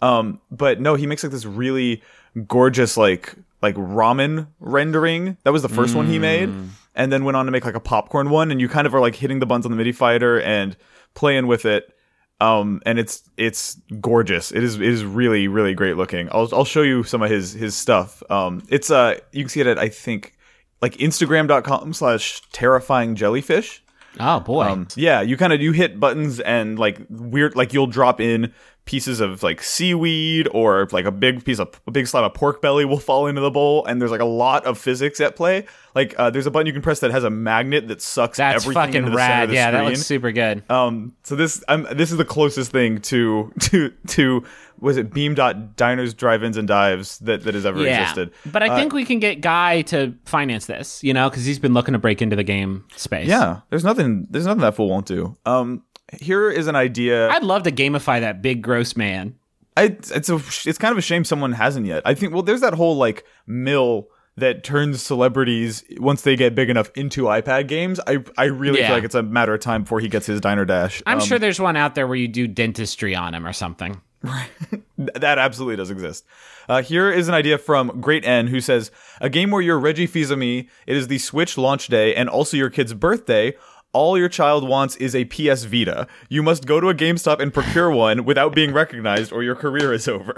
Um, 0.00 0.40
but 0.50 0.80
no, 0.80 0.94
he 0.94 1.06
makes 1.06 1.22
like 1.22 1.32
this 1.32 1.44
really 1.44 2.02
gorgeous 2.46 2.96
like 2.96 3.34
like 3.60 3.74
ramen 3.76 4.48
rendering. 4.60 5.36
That 5.44 5.52
was 5.52 5.62
the 5.62 5.68
first 5.68 5.94
one 5.94 6.06
he 6.06 6.18
made, 6.18 6.48
Mm. 6.48 6.68
and 6.94 7.12
then 7.12 7.24
went 7.24 7.36
on 7.36 7.46
to 7.46 7.52
make 7.52 7.64
like 7.64 7.74
a 7.76 7.80
popcorn 7.80 8.30
one. 8.30 8.50
And 8.50 8.60
you 8.60 8.68
kind 8.68 8.86
of 8.86 8.94
are 8.94 9.00
like 9.00 9.14
hitting 9.16 9.38
the 9.38 9.46
buttons 9.46 9.66
on 9.66 9.70
the 9.72 9.76
MIDI 9.76 9.92
fighter 9.92 10.40
and 10.40 10.76
playing 11.14 11.46
with 11.46 11.64
it. 11.64 11.92
Um, 12.40 12.82
and 12.84 12.98
it's 12.98 13.22
it's 13.36 13.76
gorgeous. 14.00 14.50
It 14.50 14.64
is 14.64 14.74
it 14.76 14.82
is 14.82 15.04
really 15.04 15.46
really 15.46 15.74
great 15.74 15.96
looking. 15.96 16.28
I'll 16.32 16.48
I'll 16.52 16.64
show 16.64 16.82
you 16.82 17.04
some 17.04 17.22
of 17.22 17.30
his 17.30 17.52
his 17.52 17.76
stuff. 17.76 18.20
Um, 18.30 18.64
it's 18.68 18.90
uh 18.90 19.18
you 19.30 19.42
can 19.44 19.48
see 19.48 19.60
it 19.60 19.66
at 19.68 19.78
I 19.78 19.88
think 19.88 20.34
like 20.82 20.96
Instagram.com 20.96 21.94
slash 21.94 22.42
terrifying 22.52 23.14
jellyfish. 23.14 23.82
Oh 24.20 24.40
boy. 24.40 24.64
Um, 24.64 24.88
yeah, 24.94 25.22
you 25.22 25.36
kind 25.38 25.52
of 25.52 25.62
you 25.62 25.72
hit 25.72 25.98
buttons 25.98 26.40
and 26.40 26.78
like 26.78 27.00
weird, 27.08 27.56
like 27.56 27.72
you'll 27.72 27.86
drop 27.86 28.20
in 28.20 28.52
pieces 28.84 29.20
of 29.20 29.42
like 29.42 29.62
seaweed 29.62 30.48
or 30.52 30.88
like 30.90 31.04
a 31.04 31.12
big 31.12 31.44
piece 31.44 31.58
of 31.60 31.80
a 31.86 31.90
big 31.90 32.06
slab 32.06 32.24
of 32.24 32.34
pork 32.34 32.60
belly 32.60 32.84
will 32.84 32.98
fall 32.98 33.26
into 33.26 33.40
the 33.40 33.50
bowl, 33.50 33.84
and 33.86 34.00
there's 34.00 34.10
like 34.10 34.20
a 34.20 34.24
lot 34.24 34.64
of 34.66 34.78
physics 34.78 35.20
at 35.20 35.36
play. 35.36 35.66
Like 35.94 36.14
uh, 36.18 36.30
there's 36.30 36.46
a 36.46 36.50
button 36.50 36.66
you 36.66 36.72
can 36.72 36.82
press 36.82 37.00
that 37.00 37.10
has 37.10 37.22
a 37.24 37.30
magnet 37.30 37.88
that 37.88 38.00
sucks 38.02 38.38
That's 38.38 38.64
everything 38.64 38.94
into 38.94 39.10
fucking 39.10 39.12
the 39.12 39.18
center 39.18 39.32
of 39.32 39.38
rad. 39.38 39.48
the 39.50 39.54
Yeah, 39.54 39.68
screen. 39.68 39.84
that 39.84 39.90
looks 39.90 40.02
super 40.02 40.32
good. 40.32 40.70
Um, 40.70 41.14
so 41.22 41.36
this 41.36 41.62
I'm 41.68 41.86
this 41.94 42.10
is 42.10 42.16
the 42.18 42.24
closest 42.24 42.72
thing 42.72 43.00
to 43.02 43.52
to 43.60 43.90
to 44.08 44.44
was 44.80 44.96
it 44.96 45.12
Beam 45.14 45.34
dot 45.34 45.76
diners, 45.76 46.12
drive-ins, 46.12 46.56
and 46.56 46.66
dives 46.66 47.18
that 47.20 47.44
that 47.44 47.54
has 47.54 47.64
ever 47.64 47.82
yeah. 47.84 48.00
existed. 48.02 48.32
But 48.46 48.64
I 48.64 48.74
think 48.74 48.92
we 48.92 49.04
can 49.04 49.20
get 49.20 49.40
Guy 49.40 49.82
to 49.82 50.14
finance 50.24 50.66
this, 50.66 51.04
you 51.04 51.14
know, 51.14 51.30
because 51.30 51.44
he's 51.44 51.60
been 51.60 51.72
looking 51.74 51.92
to 51.92 51.98
break 52.00 52.20
into 52.20 52.34
the 52.34 52.42
game 52.42 52.84
space. 52.96 53.28
Yeah, 53.28 53.60
there's 53.70 53.84
nothing 53.84 54.26
there's 54.30 54.46
nothing 54.46 54.62
that 54.62 54.74
fool 54.74 54.88
won't 54.88 55.06
do. 55.06 55.36
Um, 55.46 55.84
here 56.20 56.50
is 56.50 56.66
an 56.66 56.76
idea. 56.76 57.28
I'd 57.30 57.42
love 57.44 57.62
to 57.64 57.72
gamify 57.72 58.20
that 58.20 58.42
big 58.42 58.62
gross 58.62 58.96
man. 58.96 59.36
I, 59.76 59.84
it's 59.84 60.28
a 60.28 60.36
it's 60.68 60.78
kind 60.78 60.92
of 60.92 60.98
a 60.98 61.02
shame 61.02 61.24
someone 61.24 61.52
hasn't 61.52 61.86
yet. 61.86 62.02
I 62.04 62.14
think 62.14 62.32
well, 62.34 62.42
there's 62.42 62.60
that 62.60 62.74
whole 62.74 62.96
like 62.96 63.24
mill 63.46 64.08
that 64.36 64.64
turns 64.64 65.02
celebrities 65.02 65.84
once 65.98 66.22
they 66.22 66.36
get 66.36 66.54
big 66.54 66.68
enough 66.70 66.90
into 66.94 67.24
iPad 67.24 67.68
games. 67.68 67.98
I 68.06 68.18
I 68.36 68.44
really 68.44 68.80
Yeah. 68.80 68.88
feel 68.88 68.96
like 68.96 69.04
it's 69.04 69.14
a 69.14 69.22
matter 69.22 69.54
of 69.54 69.60
time 69.60 69.82
before 69.82 70.00
he 70.00 70.08
gets 70.08 70.26
his 70.26 70.40
diner 70.40 70.64
dash. 70.66 71.02
I'm 71.06 71.20
Um, 71.20 71.24
sure 71.26 71.38
there's 71.38 71.60
one 71.60 71.76
out 71.76 71.94
there 71.94 72.06
where 72.06 72.16
you 72.16 72.28
do 72.28 72.46
dentistry 72.46 73.14
on 73.14 73.34
him 73.34 73.46
or 73.46 73.52
something. 73.54 74.00
th- 74.24 74.82
that 75.14 75.38
absolutely 75.38 75.76
does 75.76 75.90
exist. 75.90 76.24
Uh, 76.68 76.80
here 76.82 77.10
is 77.10 77.26
an 77.28 77.34
idea 77.34 77.58
from 77.58 78.00
Great 78.00 78.24
N 78.24 78.46
who 78.46 78.60
says 78.60 78.90
a 79.20 79.28
game 79.28 79.50
where 79.50 79.60
you're 79.60 79.78
Reggie 79.80 80.06
Fils-Aimé. 80.06 80.68
It 80.86 80.96
is 80.96 81.08
the 81.08 81.18
Switch 81.18 81.58
launch 81.58 81.88
day 81.88 82.14
and 82.14 82.28
also 82.28 82.56
your 82.56 82.70
kid's 82.70 82.94
birthday. 82.94 83.54
All 83.92 84.16
your 84.16 84.28
child 84.28 84.66
wants 84.66 84.96
is 84.96 85.14
a 85.14 85.24
PS 85.26 85.64
Vita. 85.64 86.06
You 86.30 86.42
must 86.42 86.64
go 86.66 86.80
to 86.80 86.88
a 86.88 86.94
GameStop 86.94 87.40
and 87.40 87.52
procure 87.52 87.90
one 87.90 88.24
without 88.24 88.54
being 88.54 88.72
recognized, 88.72 89.32
or 89.32 89.42
your 89.42 89.54
career 89.54 89.92
is 89.92 90.08
over. 90.08 90.34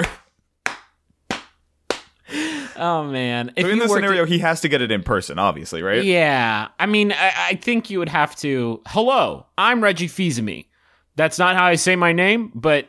Oh 2.77 3.05
man! 3.05 3.53
If 3.55 3.65
So 3.67 3.71
in 3.71 3.79
this 3.79 3.89
worked 3.89 4.03
at- 4.03 4.09
scenario, 4.09 4.27
he 4.27 4.41
has 4.41 4.61
to 4.63 4.69
get 4.69 4.83
it 4.83 4.91
in 4.91 5.05
person, 5.05 5.39
obviously, 5.39 5.81
right? 5.83 6.03
Yeah, 6.03 6.69
I 6.81 6.87
mean, 6.87 7.13
I, 7.13 7.33
I 7.51 7.55
think 7.55 7.89
you 7.91 8.01
would 8.01 8.09
have 8.09 8.35
to. 8.37 8.83
Hello, 8.89 9.47
I'm 9.57 9.81
Reggie 9.83 10.09
Fils-Aimé. 10.09 10.67
That's 11.15 11.39
not 11.39 11.55
how 11.55 11.67
I 11.67 11.77
say 11.77 11.95
my 11.95 12.13
name, 12.13 12.51
but 12.53 12.89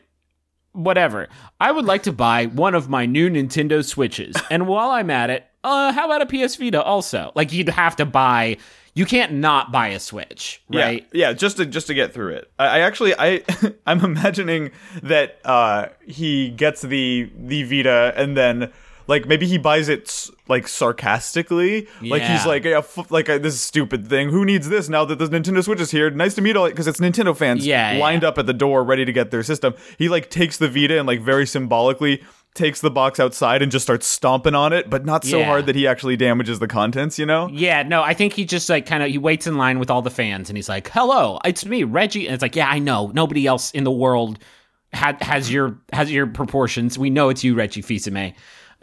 whatever. 0.71 1.27
I 1.59 1.71
would 1.71 1.85
like 1.85 2.01
to 2.03 2.11
buy 2.11 2.47
one 2.47 2.73
of 2.73 2.89
my 2.89 3.05
new 3.05 3.29
Nintendo 3.29 3.85
Switches, 3.85 4.35
and 4.49 4.67
while 4.67 4.89
I'm 4.89 5.11
at 5.11 5.29
it, 5.29 5.45
uh, 5.65 5.91
how 5.91 6.05
about 6.05 6.21
a 6.21 6.25
PS 6.25 6.55
Vita 6.55 6.81
also? 6.81 7.31
Like 7.35 7.51
you'd 7.51 7.69
have 7.69 7.95
to 7.97 8.05
buy. 8.05 8.57
You 8.93 9.05
can't 9.05 9.33
not 9.33 9.73
buy 9.73 9.89
a 9.89 9.99
Switch, 9.99 10.61
right? 10.69 11.05
Yeah, 11.11 11.29
yeah, 11.29 11.33
just 11.33 11.57
to 11.57 11.65
just 11.65 11.87
to 11.87 11.93
get 11.93 12.13
through 12.13 12.35
it. 12.35 12.51
I, 12.57 12.65
I 12.65 12.79
actually 12.79 13.13
I 13.17 13.43
I'm 13.85 14.05
imagining 14.05 14.71
that 15.03 15.39
uh 15.43 15.87
he 16.05 16.51
gets 16.51 16.81
the 16.81 17.29
the 17.37 17.63
Vita 17.63 18.13
and 18.15 18.37
then 18.37 18.71
like 19.07 19.27
maybe 19.27 19.45
he 19.47 19.57
buys 19.57 19.87
it 19.89 20.29
like 20.47 20.67
sarcastically, 20.67 21.87
like 22.01 22.21
he's 22.23 22.45
like 22.45 22.63
yeah, 22.63 22.79
f- 22.79 23.11
like 23.11 23.29
uh, 23.29 23.37
this 23.37 23.59
stupid 23.59 24.07
thing. 24.07 24.29
Who 24.29 24.45
needs 24.45 24.69
this 24.69 24.89
now 24.89 25.05
that 25.05 25.19
the 25.19 25.27
Nintendo 25.27 25.63
Switch 25.63 25.79
is 25.79 25.91
here? 25.91 26.09
Nice 26.09 26.33
to 26.35 26.41
meet 26.41 26.55
all 26.57 26.67
because 26.67 26.87
it's 26.87 26.99
Nintendo 26.99 27.35
fans 27.35 27.65
Yeah, 27.65 27.97
lined 27.99 28.23
yeah. 28.23 28.29
up 28.29 28.37
at 28.37 28.45
the 28.45 28.53
door 28.53 28.83
ready 28.83 29.05
to 29.05 29.13
get 29.13 29.31
their 29.31 29.43
system. 29.43 29.73
He 29.97 30.09
like 30.09 30.29
takes 30.29 30.57
the 30.57 30.67
Vita 30.67 30.97
and 30.97 31.07
like 31.07 31.21
very 31.21 31.45
symbolically 31.45 32.23
takes 32.53 32.79
the 32.79 32.89
box 32.89 33.19
outside 33.19 33.61
and 33.61 33.69
just 33.71 33.83
starts 33.83 34.07
stomping 34.07 34.55
on 34.55 34.71
it, 34.71 34.89
but 34.89 35.05
not 35.05 35.25
so 35.25 35.39
Yeah. 35.39 35.45
hard 35.45 35.65
that 35.65 35.75
he 35.75 35.85
actually 35.85 36.15
damages 36.15 36.59
the 36.59 36.67
contents. 36.67 37.19
You 37.19 37.25
know? 37.25 37.49
Yeah, 37.51 37.83
no, 37.83 38.01
I 38.01 38.13
think 38.13 38.33
he 38.33 38.45
just 38.45 38.69
like 38.69 38.85
kind 38.85 39.03
of 39.03 39.09
he 39.09 39.17
waits 39.17 39.45
in 39.45 39.57
line 39.57 39.77
with 39.77 39.91
all 39.91 40.01
the 40.01 40.09
fans 40.09 40.49
and 40.49 40.57
he's 40.57 40.69
like, 40.69 40.89
"Hello, 40.89 41.39
it's 41.45 41.65
me, 41.65 41.83
Reggie." 41.83 42.25
And 42.27 42.33
it's 42.33 42.41
like, 42.41 42.55
"Yeah, 42.55 42.69
I 42.69 42.79
know. 42.79 43.11
Nobody 43.13 43.45
else 43.45 43.71
in 43.71 43.83
the 43.83 43.91
world 43.91 44.39
had 44.93 45.21
has 45.21 45.51
your 45.51 45.77
has 45.91 46.11
your 46.11 46.27
proportions. 46.27 46.97
We 46.97 47.09
know 47.09 47.29
it's 47.29 47.43
you, 47.43 47.55
Reggie 47.55 47.81
Fils-Aimé. 47.81 48.33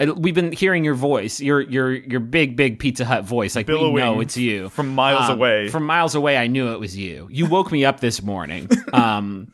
We've 0.07 0.35
been 0.35 0.53
hearing 0.53 0.85
your 0.85 0.95
voice, 0.95 1.41
your 1.41 1.61
your 1.61 1.93
your 1.93 2.21
big 2.21 2.57
big 2.57 2.79
Pizza 2.79 3.05
Hut 3.05 3.25
voice. 3.25 3.55
Like 3.57 3.69
we 3.69 3.75
know 3.93 4.21
it's 4.21 4.37
you 4.37 4.69
from 4.71 4.89
miles 4.95 5.29
Um, 5.31 5.39
away. 5.39 5.69
From 5.69 5.85
miles 5.85 6.15
away, 6.15 6.37
I 6.37 6.47
knew 6.47 6.73
it 6.73 6.81
was 6.81 6.97
you. 6.97 7.29
You 7.31 7.47
woke 7.47 7.71
me 7.73 7.85
up 7.85 8.01
this 8.01 8.23
morning. 8.23 8.69
Um, 8.93 9.53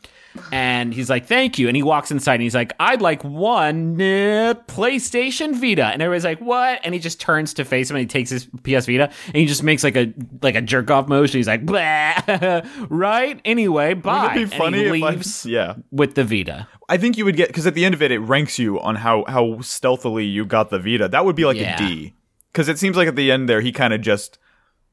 and 0.52 0.92
he's 0.94 1.08
like, 1.10 1.26
"Thank 1.26 1.58
you." 1.58 1.68
And 1.68 1.76
he 1.76 1.82
walks 1.82 2.10
inside 2.10 2.34
and 2.34 2.42
he's 2.42 2.54
like, 2.54 2.72
"I'd 2.78 3.00
like 3.00 3.22
one 3.24 3.94
uh, 4.00 4.54
PlayStation 4.68 5.54
Vita." 5.54 5.86
And 5.86 6.02
everybody's 6.02 6.24
like, 6.24 6.40
"What?" 6.40 6.80
And 6.84 6.92
he 6.94 7.00
just 7.00 7.20
turns 7.20 7.54
to 7.54 7.64
face 7.64 7.90
him 7.90 7.96
and 7.96 8.02
he 8.02 8.06
takes 8.06 8.30
his 8.30 8.44
PS 8.62 8.86
Vita 8.86 9.10
and 9.26 9.34
he 9.36 9.46
just 9.46 9.62
makes 9.62 9.82
like 9.82 9.96
a 9.96 10.12
like 10.42 10.54
a 10.54 10.60
jerk 10.60 10.90
off 10.90 11.08
motion. 11.08 11.38
He's 11.38 11.48
like, 11.48 11.62
"Right?" 12.88 13.40
Anyway, 13.44 13.94
bye. 13.94 14.22
Wouldn't 14.22 14.36
it 14.40 14.50
be 14.50 14.56
funny 14.58 14.82
if 14.82 15.02
I- 15.46 15.48
yeah. 15.48 15.74
with 15.90 16.14
the 16.14 16.24
Vita. 16.24 16.68
I 16.88 16.96
think 16.96 17.18
you 17.18 17.24
would 17.24 17.36
get 17.36 17.48
because 17.48 17.66
at 17.66 17.74
the 17.74 17.84
end 17.84 17.94
of 17.94 18.02
it, 18.02 18.10
it 18.10 18.18
ranks 18.20 18.58
you 18.58 18.80
on 18.80 18.96
how 18.96 19.24
how 19.28 19.60
stealthily 19.60 20.24
you 20.24 20.44
got 20.46 20.70
the 20.70 20.78
Vita. 20.78 21.08
That 21.08 21.24
would 21.24 21.36
be 21.36 21.44
like 21.44 21.56
Yeah. 21.58 21.74
a 21.74 21.78
D 21.78 22.14
because 22.52 22.68
it 22.68 22.78
seems 22.78 22.96
like 22.96 23.08
at 23.08 23.16
the 23.16 23.30
end 23.30 23.48
there 23.48 23.60
he 23.60 23.72
kind 23.72 23.92
of 23.92 24.00
just 24.00 24.38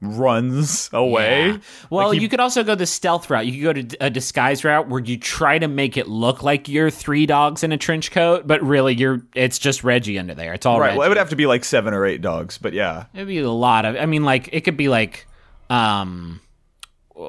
runs 0.02 0.90
away. 0.94 1.48
Yeah. 1.52 1.58
Well, 1.90 2.10
Like 2.10 2.18
he- 2.18 2.24
you 2.24 2.30
could 2.30 2.42
also 2.42 2.64
go 2.64 2.76
the 2.76 2.86
stealth 2.86 3.30
route. 3.30 3.46
You 3.46 3.54
could 3.54 3.64
go 3.64 3.82
to 3.96 4.06
a 4.06 4.10
disguise 4.10 4.66
route 4.66 4.90
where 4.90 5.02
you 5.02 5.18
try 5.18 5.58
to 5.58 5.70
make 5.70 5.96
it 5.96 6.08
look 6.08 6.44
like 6.44 6.68
you're 6.68 6.90
three 6.90 7.26
dogs 7.26 7.64
in 7.64 7.72
a 7.72 7.78
trench 7.78 8.12
coat, 8.12 8.46
but 8.46 8.62
really 8.62 8.94
you're 8.94 9.22
it's 9.34 9.58
just 9.58 9.84
Reggie 9.86 10.20
under 10.20 10.34
there. 10.36 10.54
It's 10.54 10.66
all 10.66 10.80
right. 10.82 10.88
Reggie. 10.88 10.98
Well, 11.00 11.06
it 11.06 11.10
would 11.10 11.18
have 11.18 11.30
to 11.30 11.38
be 11.38 11.46
like 11.46 11.64
seven 11.64 11.94
or 11.94 12.06
eight 12.06 12.22
dogs, 12.22 12.58
but 12.58 12.74
yeah, 12.74 13.06
It'd 13.14 13.28
be 13.28 13.40
a 13.40 13.50
lot 13.50 13.86
of. 13.86 13.96
I 13.96 14.06
mean, 14.06 14.24
like 14.26 14.50
it 14.52 14.62
could 14.66 14.76
be 14.78 14.90
like, 14.90 15.28
um, 15.70 16.42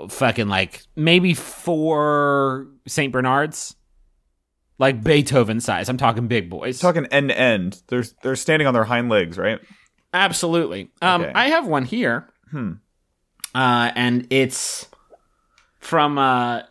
fucking 0.08 0.48
like 0.48 0.82
maybe 0.96 1.34
four 1.34 2.66
Saint 2.88 3.12
Bernards, 3.12 3.76
like 4.78 5.02
Beethoven 5.02 5.60
size. 5.60 5.88
I'm 5.88 5.96
talking 5.96 6.26
big 6.28 6.50
boys. 6.50 6.78
talking 6.78 7.06
end 7.06 7.30
to 7.30 7.38
end. 7.38 7.82
They're 7.88 8.04
they're 8.22 8.36
standing 8.36 8.66
on 8.66 8.74
their 8.74 8.84
hind 8.84 9.08
legs, 9.08 9.38
right? 9.38 9.58
Absolutely. 10.14 10.90
Um, 11.02 11.22
Okay. 11.22 11.32
I 11.34 11.48
have 11.48 11.66
one 11.66 11.84
here. 11.84 12.28
Hmm. 12.50 12.72
Uh, 13.54 13.90
and 13.94 14.26
it's 14.30 14.86
from 15.80 16.18
uh, 16.18 16.62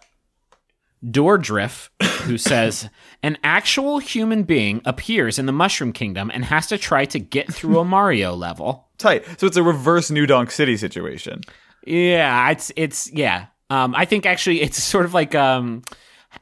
Doordriff, 1.04 1.90
who 2.24 2.38
says 2.40 2.90
an 3.24 3.38
actual 3.44 4.00
human 4.00 4.44
being 4.44 4.82
appears 4.86 5.38
in 5.40 5.46
the 5.46 5.52
Mushroom 5.52 5.94
Kingdom 5.94 6.32
and 6.34 6.46
has 6.46 6.68
to 6.68 6.78
try 6.78 7.06
to 7.06 7.20
get 7.20 7.52
through 7.54 7.80
a 7.80 7.86
Mario 7.96 8.36
level. 8.36 8.88
Tight. 8.98 9.26
So 9.40 9.48
it's 9.48 9.58
a 9.58 9.64
reverse 9.64 10.10
New 10.10 10.26
Donk 10.26 10.52
City 10.52 10.78
situation. 10.78 11.42
Yeah, 11.86 12.50
it's 12.52 12.72
it's 12.76 13.12
yeah. 13.12 13.48
Um, 13.70 13.94
I 13.96 14.06
think 14.06 14.26
actually 14.26 14.62
it's 14.62 14.82
sort 14.82 15.06
of 15.06 15.14
like 15.14 15.36
um, 15.36 15.84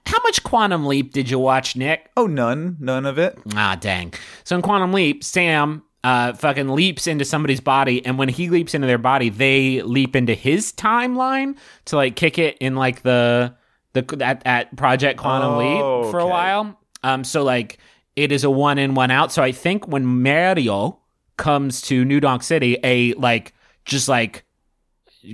how 0.05 0.19
much 0.23 0.43
Quantum 0.43 0.85
Leap 0.85 1.13
did 1.13 1.29
you 1.29 1.39
watch, 1.39 1.75
Nick? 1.75 2.09
Oh, 2.15 2.27
none, 2.27 2.77
none 2.79 3.05
of 3.05 3.17
it. 3.17 3.37
Ah, 3.55 3.75
dang. 3.79 4.13
So 4.43 4.55
in 4.55 4.61
Quantum 4.61 4.93
Leap, 4.93 5.23
Sam 5.23 5.83
uh, 6.03 6.33
fucking 6.33 6.69
leaps 6.69 7.07
into 7.07 7.25
somebody's 7.25 7.61
body, 7.61 8.05
and 8.05 8.17
when 8.17 8.29
he 8.29 8.49
leaps 8.49 8.73
into 8.73 8.87
their 8.87 8.97
body, 8.97 9.29
they 9.29 9.81
leap 9.81 10.15
into 10.15 10.33
his 10.33 10.71
timeline 10.73 11.55
to 11.85 11.95
like 11.95 12.15
kick 12.15 12.37
it 12.37 12.57
in 12.59 12.75
like 12.75 13.01
the 13.03 13.55
the 13.93 14.17
at, 14.21 14.41
at 14.45 14.75
Project 14.75 15.19
Quantum 15.19 15.53
Oh, 15.53 16.01
Leap 16.01 16.11
for 16.11 16.19
a 16.19 16.27
while. 16.27 16.79
Um, 17.03 17.23
so 17.23 17.43
like 17.43 17.77
it 18.15 18.31
is 18.31 18.43
a 18.43 18.49
one 18.49 18.77
in 18.77 18.95
one 18.95 19.11
out. 19.11 19.31
So 19.31 19.41
I 19.41 19.51
think 19.51 19.87
when 19.87 20.05
Mario 20.05 20.99
comes 21.37 21.81
to 21.83 22.03
New 22.05 22.19
Donk 22.19 22.43
City, 22.43 22.77
a 22.83 23.13
like 23.13 23.53
just 23.85 24.07
like 24.09 24.43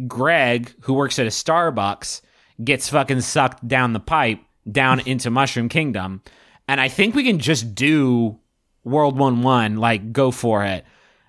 Greg 0.08 0.74
who 0.82 0.93
works 0.93 1.17
at 1.19 1.26
a 1.26 1.30
Starbucks 1.30 2.22
gets 2.63 2.89
fucking 2.89 3.22
sucked 3.22 3.67
down 3.67 3.93
the 3.93 4.00
pipe 4.00 4.39
down 4.71 4.99
into 5.01 5.29
Mushroom 5.29 5.69
Kingdom, 5.69 6.21
and 6.67 6.79
I 6.79 6.88
think 6.88 7.15
we 7.15 7.23
can 7.23 7.39
just 7.39 7.75
do 7.75 8.39
World 8.84 9.17
One 9.17 9.41
One 9.41 9.77
like 9.77 10.12
go 10.12 10.32
for 10.32 10.63
it. 10.63 10.86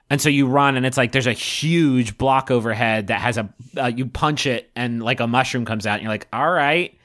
And 0.09 0.20
so 0.20 0.29
you 0.29 0.46
run, 0.46 0.76
and 0.76 0.85
it's 0.85 0.96
like 0.96 1.12
there's 1.12 1.29
a 1.29 1.33
huge 1.33 2.18
block 2.18 2.50
overhead 2.50 3.07
that 3.09 3.20
has 3.20 3.38
a 3.38 3.48
uh, 3.76 3.87
you 3.87 4.07
punch 4.07 4.46
it, 4.46 4.70
and 4.74 5.03
like 5.03 5.20
a 5.20 5.26
mushroom 5.26 5.64
comes 5.64 5.87
out, 5.87 5.94
and 5.94 6.03
you're 6.03 6.12
like, 6.12 6.29
all 6.33 6.50
right. 6.50 6.96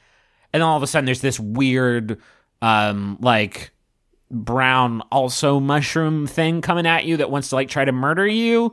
And 0.52 0.60
then 0.60 0.68
all 0.68 0.76
of 0.76 0.82
a 0.82 0.86
sudden, 0.86 1.04
there's 1.04 1.20
this 1.20 1.38
weird, 1.38 2.20
um, 2.62 3.18
like 3.20 3.70
brown 4.30 5.02
also 5.12 5.60
mushroom 5.60 6.26
thing 6.26 6.60
coming 6.60 6.86
at 6.86 7.04
you 7.04 7.18
that 7.18 7.30
wants 7.30 7.50
to 7.50 7.54
like 7.54 7.68
try 7.68 7.84
to 7.84 7.92
murder 7.92 8.26
you. 8.26 8.72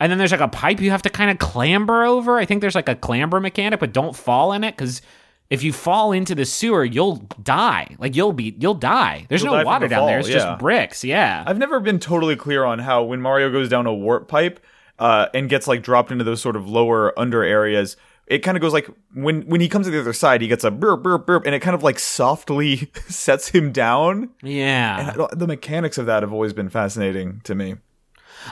And 0.00 0.10
then 0.10 0.18
there's 0.18 0.32
like 0.32 0.40
a 0.40 0.48
pipe 0.48 0.80
you 0.80 0.90
have 0.90 1.02
to 1.02 1.10
kind 1.10 1.30
of 1.30 1.38
clamber 1.38 2.04
over. 2.04 2.38
I 2.38 2.44
think 2.44 2.60
there's 2.60 2.74
like 2.74 2.88
a 2.88 2.96
clamber 2.96 3.40
mechanic, 3.40 3.80
but 3.80 3.92
don't 3.92 4.16
fall 4.16 4.52
in 4.52 4.64
it 4.64 4.76
because 4.76 5.02
if 5.50 5.62
you 5.62 5.72
fall 5.72 6.12
into 6.12 6.34
the 6.34 6.44
sewer, 6.44 6.84
you'll 6.84 7.16
die. 7.42 7.96
Like 7.98 8.16
you'll 8.16 8.32
be, 8.32 8.56
you'll 8.58 8.74
die. 8.74 9.26
There's 9.28 9.42
You'll 9.42 9.52
no 9.52 9.58
die 9.58 9.64
water 9.64 9.86
the 9.86 9.94
down 9.94 10.06
there. 10.06 10.18
It's 10.18 10.28
yeah. 10.28 10.34
just 10.36 10.58
bricks. 10.58 11.04
Yeah. 11.04 11.44
I've 11.46 11.58
never 11.58 11.80
been 11.80 11.98
totally 11.98 12.36
clear 12.36 12.64
on 12.64 12.78
how 12.78 13.02
when 13.04 13.20
Mario 13.20 13.50
goes 13.52 13.68
down 13.68 13.86
a 13.86 13.94
warp 13.94 14.26
pipe 14.26 14.58
uh, 14.98 15.26
and 15.34 15.48
gets 15.48 15.66
like 15.66 15.82
dropped 15.82 16.10
into 16.10 16.24
those 16.24 16.40
sort 16.40 16.56
of 16.56 16.68
lower 16.68 17.18
under 17.18 17.42
areas, 17.42 17.96
it 18.26 18.38
kind 18.38 18.56
of 18.56 18.62
goes 18.62 18.72
like 18.72 18.88
when 19.12 19.42
when 19.42 19.60
he 19.60 19.68
comes 19.68 19.86
to 19.86 19.90
the 19.90 20.00
other 20.00 20.14
side, 20.14 20.40
he 20.40 20.48
gets 20.48 20.64
a 20.64 20.70
burp 20.70 21.02
burp 21.02 21.26
burp, 21.26 21.44
and 21.44 21.54
it 21.54 21.60
kind 21.60 21.74
of 21.74 21.82
like 21.82 21.98
softly 21.98 22.90
sets 23.08 23.48
him 23.48 23.70
down. 23.70 24.30
yeah. 24.42 25.12
I 25.14 25.34
The 25.34 25.46
mechanics 25.46 25.98
of 25.98 26.06
that 26.06 26.22
have 26.22 26.32
always 26.32 26.52
been 26.52 26.70
fascinating 26.70 27.42
to 27.44 27.54
me. 27.54 27.76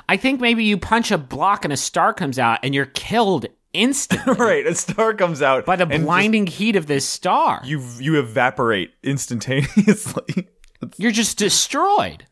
I 0.09 0.17
think 0.17 0.41
maybe 0.41 0.65
you 0.65 0.79
punch 0.79 1.11
a 1.11 1.19
block 1.19 1.65
and 1.65 1.73
a 1.73 1.77
star 1.77 2.15
comes 2.15 2.39
out 2.39 2.61
and 2.63 2.75
you're 2.75 2.87
killed 2.87 3.47
instantly 3.73 4.35
right, 4.39 4.67
a 4.67 4.75
star 4.75 5.15
comes 5.15 5.43
out 5.43 5.65
by 5.67 5.77
the 5.77 5.85
and 5.85 5.93
just- 5.93 6.05
blinding 6.05 6.47
heat 6.47 6.77
of 6.77 6.87
this 6.87 7.07
star. 7.07 7.61
you 7.65 7.83
you 7.99 8.19
evaporate 8.19 8.93
instantaneously. 9.03 10.49
You're 10.97 11.13
just 11.13 11.39
destroyed. 11.39 12.27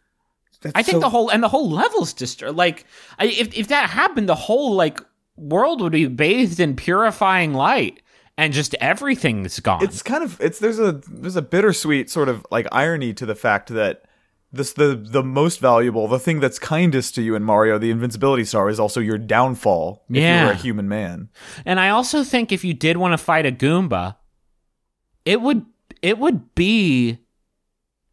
I 0.75 0.83
think 0.83 0.97
so- 0.97 1.01
the 1.01 1.09
whole 1.11 1.31
and 1.31 1.43
the 1.43 1.49
whole 1.49 1.71
level's 1.71 2.13
destroyed. 2.13 2.57
Like, 2.57 2.85
I, 3.19 3.27
if 3.27 3.57
if 3.57 3.69
that 3.69 3.91
happened, 3.91 4.29
the 4.29 4.35
whole 4.35 4.75
like 4.75 5.01
world 5.37 5.81
would 5.81 5.93
be 5.93 6.07
bathed 6.07 6.61
in 6.61 6.77
purifying 6.77 7.55
light, 7.55 8.03
and 8.37 8.53
just 8.53 8.75
everything's 8.75 9.59
gone. 9.61 9.83
it's 9.83 10.03
kind 10.03 10.23
of 10.23 10.39
it's 10.41 10.59
there's 10.59 10.79
a 10.79 11.01
there's 11.09 11.37
a 11.37 11.43
bittersweet 11.43 12.11
sort 12.11 12.29
of 12.29 12.47
like 12.51 12.67
irony 12.73 13.15
to 13.15 13.25
the 13.25 13.35
fact 13.35 13.69
that 13.71 14.03
this 14.53 14.73
the 14.73 14.97
the 14.97 15.23
most 15.23 15.61
valuable 15.61 16.09
the 16.09 16.19
thing 16.19 16.41
that's 16.41 16.59
kindest 16.59 17.15
to 17.15 17.23
you 17.23 17.35
in 17.37 17.43
Mario 17.45 17.79
the 17.79 17.91
invincibility 17.91 18.45
star 18.45 18.69
is 18.69 18.81
also 18.81 18.99
your 19.01 19.17
downfall 19.19 20.05
if 20.11 20.17
Yeah. 20.17 20.43
you're 20.45 20.53
a 20.53 20.57
human 20.57 20.89
man. 20.89 21.29
and 21.65 21.79
I 21.79 21.91
also 21.91 22.25
think 22.25 22.51
if 22.53 22.65
you 22.65 22.75
did 22.75 22.97
want 22.97 23.13
to 23.13 23.19
fight 23.19 23.47
a 23.47 23.53
Goomba, 23.53 24.17
it 25.25 25.41
would 25.41 25.65
it 26.03 26.19
would 26.19 26.55
be 26.55 27.19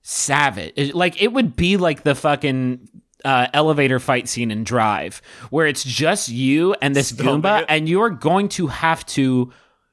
savage. 0.01 0.73
It- 0.75 0.95
Like 0.95 1.21
it 1.21 1.33
would 1.33 1.55
be 1.55 1.77
like 1.77 2.03
the 2.03 2.15
fucking 2.15 2.87
uh, 3.25 3.47
elevator 3.53 3.99
fight 3.99 4.27
scene 4.29 4.51
in 4.51 4.63
Drive, 4.63 5.21
where 5.49 5.65
it's 5.67 5.83
just 5.83 6.29
you 6.29 6.75
and 6.81 6.95
this 6.95 7.11
Goomba, 7.11 7.61
it. 7.61 7.65
and 7.67 7.89
you 7.89 8.01
are 8.01 8.09
going 8.11 8.47
to 8.49 8.67
have 8.67 9.05
to, 9.07 9.51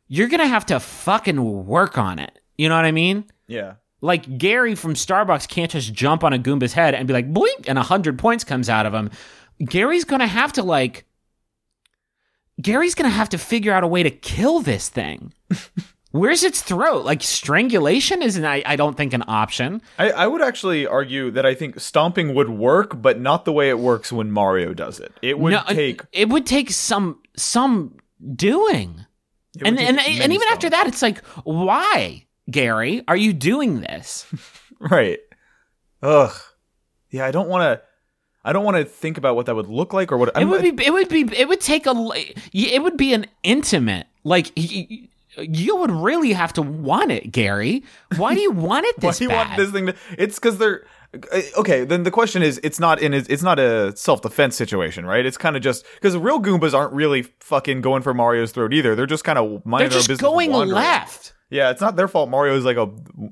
you're 0.09 0.29
gonna 0.29 0.47
have 0.47 0.67
to 0.67 0.79
fucking 0.79 1.67
work 1.67 1.97
on 1.99 2.19
it. 2.19 2.39
You 2.59 2.69
know 2.69 2.77
what 2.77 2.85
I 2.85 2.93
mean? 2.93 3.25
Yeah. 3.49 3.75
Like 4.05 4.37
Gary 4.37 4.75
from 4.75 4.93
Starbucks 4.93 5.49
can't 5.49 5.71
just 5.71 5.95
jump 5.95 6.25
on 6.25 6.35
a 6.35 6.39
Goomba's 6.39 6.75
head 6.75 6.95
and 6.95 7.09
be 7.09 7.15
like, 7.15 7.33
boink, 7.33 7.67
and 7.67 7.79
a 7.79 7.83
hundred 7.83 8.19
points 8.19 8.45
comes 8.45 8.69
out 8.69 8.85
of 8.85 8.93
him. 8.93 9.11
Gary's 9.65 10.05
gonna 10.05 10.27
have 10.27 10.53
to 10.53 10.63
like 10.63 11.07
Gary's 12.61 12.95
gonna 12.95 13.09
have 13.09 13.31
to 13.31 13.39
figure 13.39 13.73
out 13.73 13.83
a 13.83 13.87
way 13.87 14.03
to 14.03 14.11
kill 14.11 14.61
this 14.61 14.91
thing. 14.91 15.33
Where's 16.11 16.45
its 16.45 16.61
throat? 16.61 17.07
Like 17.07 17.23
strangulation 17.23 18.21
isn't 18.21 18.45
I, 18.45 18.63
I 18.67 18.77
don't 18.77 18.95
think 18.95 19.15
an 19.15 19.25
option. 19.27 19.81
I, 19.99 20.11
I 20.11 20.27
would 20.27 20.43
actually 20.43 20.87
argue 20.87 21.31
that 21.31 21.47
I 21.47 21.55
think 21.55 21.81
stomping 21.81 22.35
would 22.35 22.51
work, 22.51 23.01
but 23.01 23.19
not 23.19 23.47
the 23.47 23.53
way 23.53 23.71
it 23.71 23.79
works 23.79 24.13
when 24.13 24.31
Mario 24.31 24.75
does 24.75 25.01
it. 25.01 25.15
It 25.23 25.39
would 25.39 25.55
no, 25.55 25.63
take 25.67 26.03
it 26.13 26.29
would 26.29 26.45
take 26.45 26.71
some 26.71 27.23
some 27.39 27.97
doing. 28.35 29.07
And 29.65 29.79
and 29.79 29.99
and 29.99 30.33
even 30.33 30.49
after 30.51 30.69
that, 30.69 30.87
it's 30.87 31.01
like, 31.01 31.25
why, 31.45 32.24
Gary, 32.51 33.03
are 33.09 33.17
you 33.17 33.33
doing 33.33 33.81
this? 33.81 34.27
Right. 34.81 35.21
Ugh. 36.03 36.33
Yeah, 37.09 37.25
I 37.25 37.31
don't 37.31 37.49
want 37.49 37.63
to. 37.63 37.83
I 38.45 38.53
don't 38.53 38.65
want 38.65 38.77
to 38.77 38.85
think 38.85 39.17
about 39.17 39.35
what 39.35 39.47
that 39.47 39.55
would 39.55 39.69
look 39.69 39.95
like 39.95 40.13
or 40.13 40.19
what. 40.19 40.37
It 40.39 40.45
would 40.45 40.61
be. 40.77 40.85
It 40.85 40.93
would 40.93 41.09
be. 41.09 41.21
It 41.35 41.49
would 41.49 41.61
take 41.61 41.87
a. 41.87 41.95
It 42.53 42.83
would 42.83 42.99
be 42.99 43.15
an 43.15 43.25
intimate. 43.45 44.07
Like 44.25 44.53
you 44.57 45.77
would 45.77 45.91
really 45.91 46.33
have 46.33 46.53
to 46.55 46.63
want 46.63 47.13
it, 47.13 47.33
Gary. 47.33 47.83
Why 48.17 48.35
do 48.35 48.41
you 48.41 48.51
want 48.69 48.85
it 48.85 48.97
Why 48.99 49.09
this 49.11 49.19
do 49.19 49.25
you 49.25 49.31
bad? 49.31 49.47
want 49.47 49.57
this 49.57 49.71
thing 49.71 49.87
to? 49.87 49.95
It's 50.19 50.39
because 50.39 50.59
they're 50.59 50.85
uh, 51.33 51.41
okay. 51.59 51.85
Then 51.85 52.03
the 52.03 52.11
question 52.11 52.43
is, 52.43 52.61
it's 52.63 52.81
not 52.81 53.01
in. 53.01 53.15
It's 53.15 53.43
not 53.43 53.59
a 53.59 53.97
self 53.97 54.21
defense 54.21 54.57
situation, 54.57 55.07
right? 55.07 55.25
It's 55.25 55.39
kind 55.39 55.57
of 55.57 55.63
just 55.63 55.87
because 55.95 56.17
real 56.17 56.41
Goombas 56.41 56.75
aren't 56.75 56.93
really 56.93 57.23
fucking 57.41 57.81
going 57.81 58.03
for 58.03 58.13
Mario's 58.13 58.53
throat 58.53 58.75
either. 58.75 58.95
They're 58.95 59.07
just 59.07 59.25
kind 59.25 59.39
of 59.39 59.65
minding 59.65 59.89
They're 59.89 59.89
their 59.91 59.99
just 60.01 60.09
business. 60.09 60.21
going 60.21 60.51
left. 60.51 61.33
Yeah, 61.55 61.71
it's 61.71 61.81
not 61.81 61.95
their 61.95 62.09
fault. 62.09 62.31
Mario 62.31 62.57
is 62.57 62.65
like 62.65 62.77
a 62.77 62.91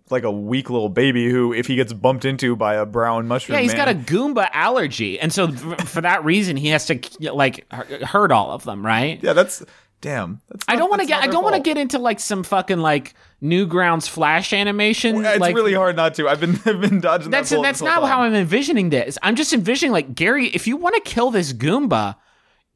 like 0.08 0.22
a 0.22 0.30
weak 0.30 0.70
little 0.70 0.88
baby 0.88 1.28
who, 1.28 1.52
if 1.52 1.66
he 1.66 1.74
gets 1.74 1.92
bumped 1.92 2.24
into 2.24 2.54
by 2.54 2.76
a 2.76 2.86
brown 2.86 3.26
mushroom, 3.26 3.56
Yeah, 3.56 3.62
he's 3.62 3.74
man, 3.74 3.86
got 3.86 3.88
a 3.88 3.98
Goomba 3.98 4.48
allergy, 4.52 5.18
and 5.18 5.32
so 5.32 5.50
for 5.50 6.00
that 6.02 6.24
reason, 6.24 6.56
he 6.56 6.68
has 6.68 6.86
to 6.86 7.00
like 7.32 7.66
hurt 7.72 8.30
all 8.30 8.52
of 8.52 8.62
them, 8.62 8.86
right? 8.86 9.18
yeah. 9.24 9.32
That's 9.32 9.64
damn. 10.00 10.40
That's 10.48 10.64
I 10.68 10.76
don't 10.76 10.88
want 10.88 11.02
to 11.02 11.08
get. 11.08 11.20
I 11.20 11.26
don't 11.26 11.42
want 11.42 11.56
to 11.56 11.62
get 11.62 11.76
into 11.76 11.98
like 11.98 12.20
some 12.20 12.44
fucking 12.44 12.78
like 12.78 13.14
Newgrounds 13.42 14.08
Flash 14.08 14.52
animation. 14.52 15.24
It's 15.24 15.40
like, 15.40 15.56
really 15.56 15.74
hard 15.74 15.96
not 15.96 16.14
to. 16.14 16.28
I've 16.28 16.38
been 16.38 16.60
I've 16.64 16.80
been 16.80 17.00
dodging. 17.00 17.30
That's 17.30 17.50
that 17.50 17.60
that's 17.60 17.82
not 17.82 18.06
how. 18.08 18.22
I'm 18.22 18.34
envisioning 18.34 18.90
this. 18.90 19.18
I'm 19.20 19.34
just 19.34 19.52
envisioning 19.52 19.90
like 19.90 20.14
Gary, 20.14 20.46
if 20.46 20.68
you 20.68 20.76
want 20.76 20.94
to 20.94 21.10
kill 21.10 21.32
this 21.32 21.52
Goomba, 21.52 22.14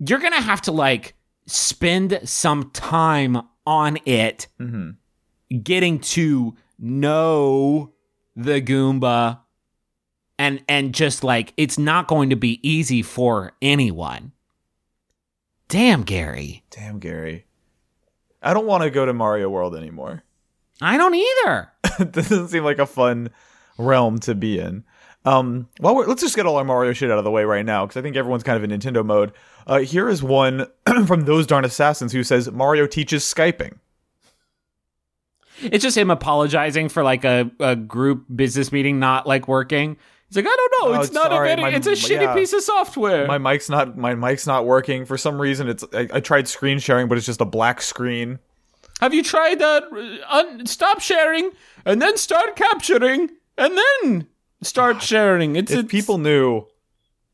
you're 0.01 0.19
gonna 0.19 0.41
have 0.41 0.63
to 0.63 0.73
like 0.73 1.15
spend 1.47 2.19
some 2.25 2.71
time 2.73 3.43
on 3.65 3.99
it, 4.07 4.49
Mm-hmm. 4.61 4.91
Getting 5.63 5.99
to 6.01 6.57
know 6.79 7.93
the 8.35 8.61
Goomba, 8.61 9.41
and 10.39 10.63
and 10.69 10.95
just 10.95 11.25
like 11.25 11.53
it's 11.57 11.79
not 11.79 12.09
going 12.09 12.31
to 12.31 12.37
be 12.37 12.61
easy 12.69 13.03
for 13.03 13.53
anyone. 13.63 14.33
Damn, 15.69 16.03
Gary, 16.03 16.65
Damn, 16.71 17.01
Gary. 17.01 17.47
I 18.43 18.55
don't 18.55 18.67
want 18.67 18.85
to 18.85 18.91
go 18.91 19.05
to 19.05 19.13
Mario 19.13 19.49
World 19.49 19.75
anymore. 19.75 20.23
I 20.81 20.97
don't 20.97 21.15
either. 21.15 21.73
it 21.99 22.13
doesn't 22.13 22.49
seem 22.49 22.65
like 22.65 22.79
a 22.79 22.87
fun 22.87 23.31
realm 23.79 24.19
to 24.21 24.35
be 24.35 24.59
in. 24.59 24.85
Um, 25.25 25.69
well, 25.81 25.97
we're, 25.97 26.07
let's 26.07 26.23
just 26.23 26.37
get 26.37 26.47
all 26.47 26.57
our 26.57 26.65
Mario 26.65 26.93
shit 26.93 27.11
out 27.11 27.19
of 27.19 27.25
the 27.25 27.31
way 27.33 27.43
right 27.45 27.67
now 27.67 27.85
because 27.85 27.97
I 27.97 28.03
think 28.03 28.15
everyone's 28.15 28.45
kind 28.45 28.63
of 28.63 28.71
in 28.71 28.79
Nintendo 28.79 29.05
mode. 29.05 29.33
Uh, 29.67 29.79
here 29.79 30.09
is 30.09 30.23
one 30.23 30.67
from 31.07 31.23
those 31.23 31.47
darn 31.47 31.65
assassins 31.65 32.13
who 32.13 32.23
says 32.23 32.51
Mario 32.53 32.87
teaches 32.87 33.25
Skyping. 33.25 33.79
It's 35.63 35.83
just 35.83 35.97
him 35.97 36.11
apologizing 36.11 36.89
for 36.89 37.03
like 37.03 37.25
a, 37.25 37.51
a 37.61 37.77
group 37.77 38.25
business 38.35 38.73
meeting 38.73 38.99
not 38.99 39.27
like 39.27 39.49
working. 39.49 39.97
He's 40.29 40.37
like, 40.37 40.47
I 40.47 40.57
don't 40.57 40.73
know, 40.91 40.99
Oh, 40.99 41.01
it's 41.01 41.13
not 41.13 41.31
sorry, 41.31 41.53
a 41.53 41.57
very, 41.57 41.71
my- 41.71 41.77
it's 41.77 41.87
a 41.87 41.93
shitty 41.93 42.23
yeah. 42.23 42.35
piece 42.35 42.53
of 42.53 42.63
software. 42.63 43.27
My 43.27 43.39
mic's 43.39 43.69
not 43.71 43.97
my 43.97 44.15
mic's 44.15 44.47
not 44.47 44.67
working 44.67 45.05
for 45.07 45.17
some 45.17 45.41
reason. 45.41 45.69
It's 45.69 45.85
I, 45.95 46.09
I 46.15 46.21
tried 46.21 46.49
screen 46.49 46.79
sharing, 46.79 47.09
but 47.09 47.17
it's 47.17 47.27
just 47.27 47.41
a 47.41 47.45
black 47.45 47.81
screen. 47.81 48.39
Have 49.01 49.15
you 49.15 49.23
tried 49.23 49.59
that? 49.61 49.85
Uh, 49.93 50.37
un- 50.37 50.67
stop 50.67 51.01
sharing 51.01 51.51
and 51.85 52.01
then 52.03 52.17
start 52.17 52.57
capturing 52.57 53.31
and 53.57 53.79
then 53.79 54.27
start 54.63 55.01
sharing. 55.03 55.55
It's, 55.55 55.71
If 55.71 55.81
it's 55.81 55.91
people 55.91 56.19
knew 56.19 56.67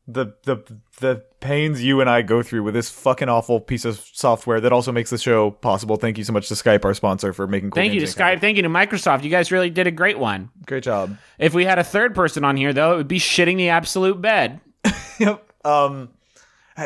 the 0.07 0.33
the 0.43 0.57
the 0.99 1.23
pains 1.43 1.83
you 1.83 2.01
and 2.01 2.09
I 2.09 2.21
go 2.21 2.41
through 2.41 2.63
with 2.63 2.73
this 2.73 2.89
fucking 2.89 3.29
awful 3.29 3.59
piece 3.59 3.85
of 3.85 3.99
software 4.13 4.61
that 4.61 4.71
also 4.71 4.91
makes 4.91 5.09
the 5.09 5.17
show 5.17 5.51
possible. 5.51 5.97
Thank 5.97 6.17
you 6.17 6.23
so 6.23 6.33
much 6.33 6.47
to 6.47 6.53
Skype, 6.53 6.85
our 6.85 6.93
sponsor, 6.93 7.33
for 7.33 7.45
making. 7.45 7.69
Cool 7.71 7.81
Thank 7.81 7.93
you 7.93 7.99
to 7.99 8.05
Skype. 8.05 8.39
Thank 8.41 8.57
you 8.57 8.63
to 8.63 8.69
Microsoft. 8.69 9.23
You 9.23 9.29
guys 9.29 9.51
really 9.51 9.69
did 9.69 9.85
a 9.85 9.91
great 9.91 10.17
one. 10.17 10.49
Great 10.65 10.83
job. 10.83 11.17
If 11.37 11.53
we 11.53 11.65
had 11.65 11.77
a 11.77 11.83
third 11.83 12.15
person 12.15 12.43
on 12.43 12.55
here, 12.57 12.73
though, 12.73 12.93
it 12.93 12.97
would 12.97 13.07
be 13.07 13.19
shitting 13.19 13.57
the 13.57 13.69
absolute 13.69 14.19
bed. 14.21 14.61
Yep. 15.19 15.53
Um, 15.63 16.09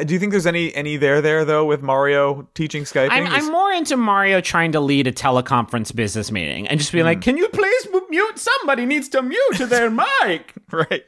do 0.05 0.13
you 0.13 0.19
think 0.19 0.31
there's 0.31 0.45
any 0.45 0.75
any 0.75 0.97
there 0.97 1.21
there 1.21 1.45
though 1.45 1.65
with 1.65 1.81
Mario 1.81 2.47
teaching 2.53 2.83
Skype? 2.83 3.07
I'm, 3.09 3.25
I'm 3.25 3.49
more 3.49 3.71
into 3.71 3.95
Mario 3.95 4.41
trying 4.41 4.73
to 4.73 4.81
lead 4.81 5.07
a 5.07 5.13
teleconference 5.13 5.95
business 5.95 6.29
meeting 6.29 6.67
and 6.67 6.77
just 6.77 6.91
being 6.91 7.05
like, 7.05 7.21
"Can 7.21 7.37
you 7.37 7.47
please 7.47 7.87
mute? 8.09 8.37
Somebody 8.37 8.85
needs 8.85 9.07
to 9.09 9.21
mute 9.21 9.55
to 9.55 9.65
their 9.65 9.89
mic." 10.25 10.53
right. 10.71 11.03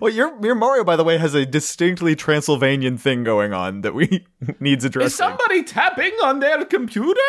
Well, 0.00 0.12
your 0.12 0.36
your 0.44 0.54
Mario, 0.54 0.84
by 0.84 0.96
the 0.96 1.04
way, 1.04 1.18
has 1.18 1.34
a 1.34 1.44
distinctly 1.46 2.14
Transylvanian 2.16 2.98
thing 2.98 3.24
going 3.24 3.52
on 3.52 3.80
that 3.82 3.94
we 3.94 4.26
needs 4.60 4.84
addressing. 4.84 5.06
Is 5.06 5.14
somebody 5.14 5.62
tapping 5.64 6.12
on 6.24 6.40
their 6.40 6.64
computer? 6.64 7.20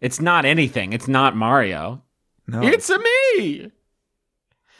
It's 0.00 0.20
not 0.20 0.44
anything. 0.44 0.92
It's 0.92 1.08
not 1.08 1.34
Mario. 1.36 2.02
no, 2.46 2.62
It's 2.62 2.90
a 2.90 2.98
me. 2.98 3.70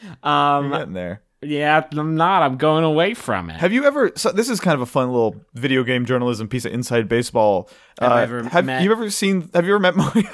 you're 0.01 0.13
Um, 0.23 0.69
getting 0.71 0.93
there. 0.93 1.21
Yeah, 1.41 1.83
I'm 1.91 2.15
not. 2.15 2.41
I'm 2.43 2.57
going 2.57 2.83
away 2.83 3.13
from 3.13 3.49
it. 3.49 3.57
Have 3.57 3.71
you 3.73 3.85
ever? 3.85 4.11
So 4.15 4.31
this 4.31 4.49
is 4.49 4.59
kind 4.59 4.73
of 4.75 4.81
a 4.81 4.85
fun 4.85 5.11
little 5.11 5.35
video 5.53 5.83
game 5.83 6.05
journalism 6.05 6.47
piece 6.47 6.65
of 6.65 6.73
inside 6.73 7.07
baseball. 7.07 7.69
Have 7.99 8.11
I 8.11 8.19
Uh, 8.19 8.23
ever 8.23 8.43
have 8.49 8.65
met- 8.65 8.83
you 8.83 8.91
ever 8.91 9.09
seen? 9.09 9.49
Have 9.53 9.65
you 9.65 9.71
ever 9.73 9.79
met 9.79 9.95
Mario? 9.97 10.27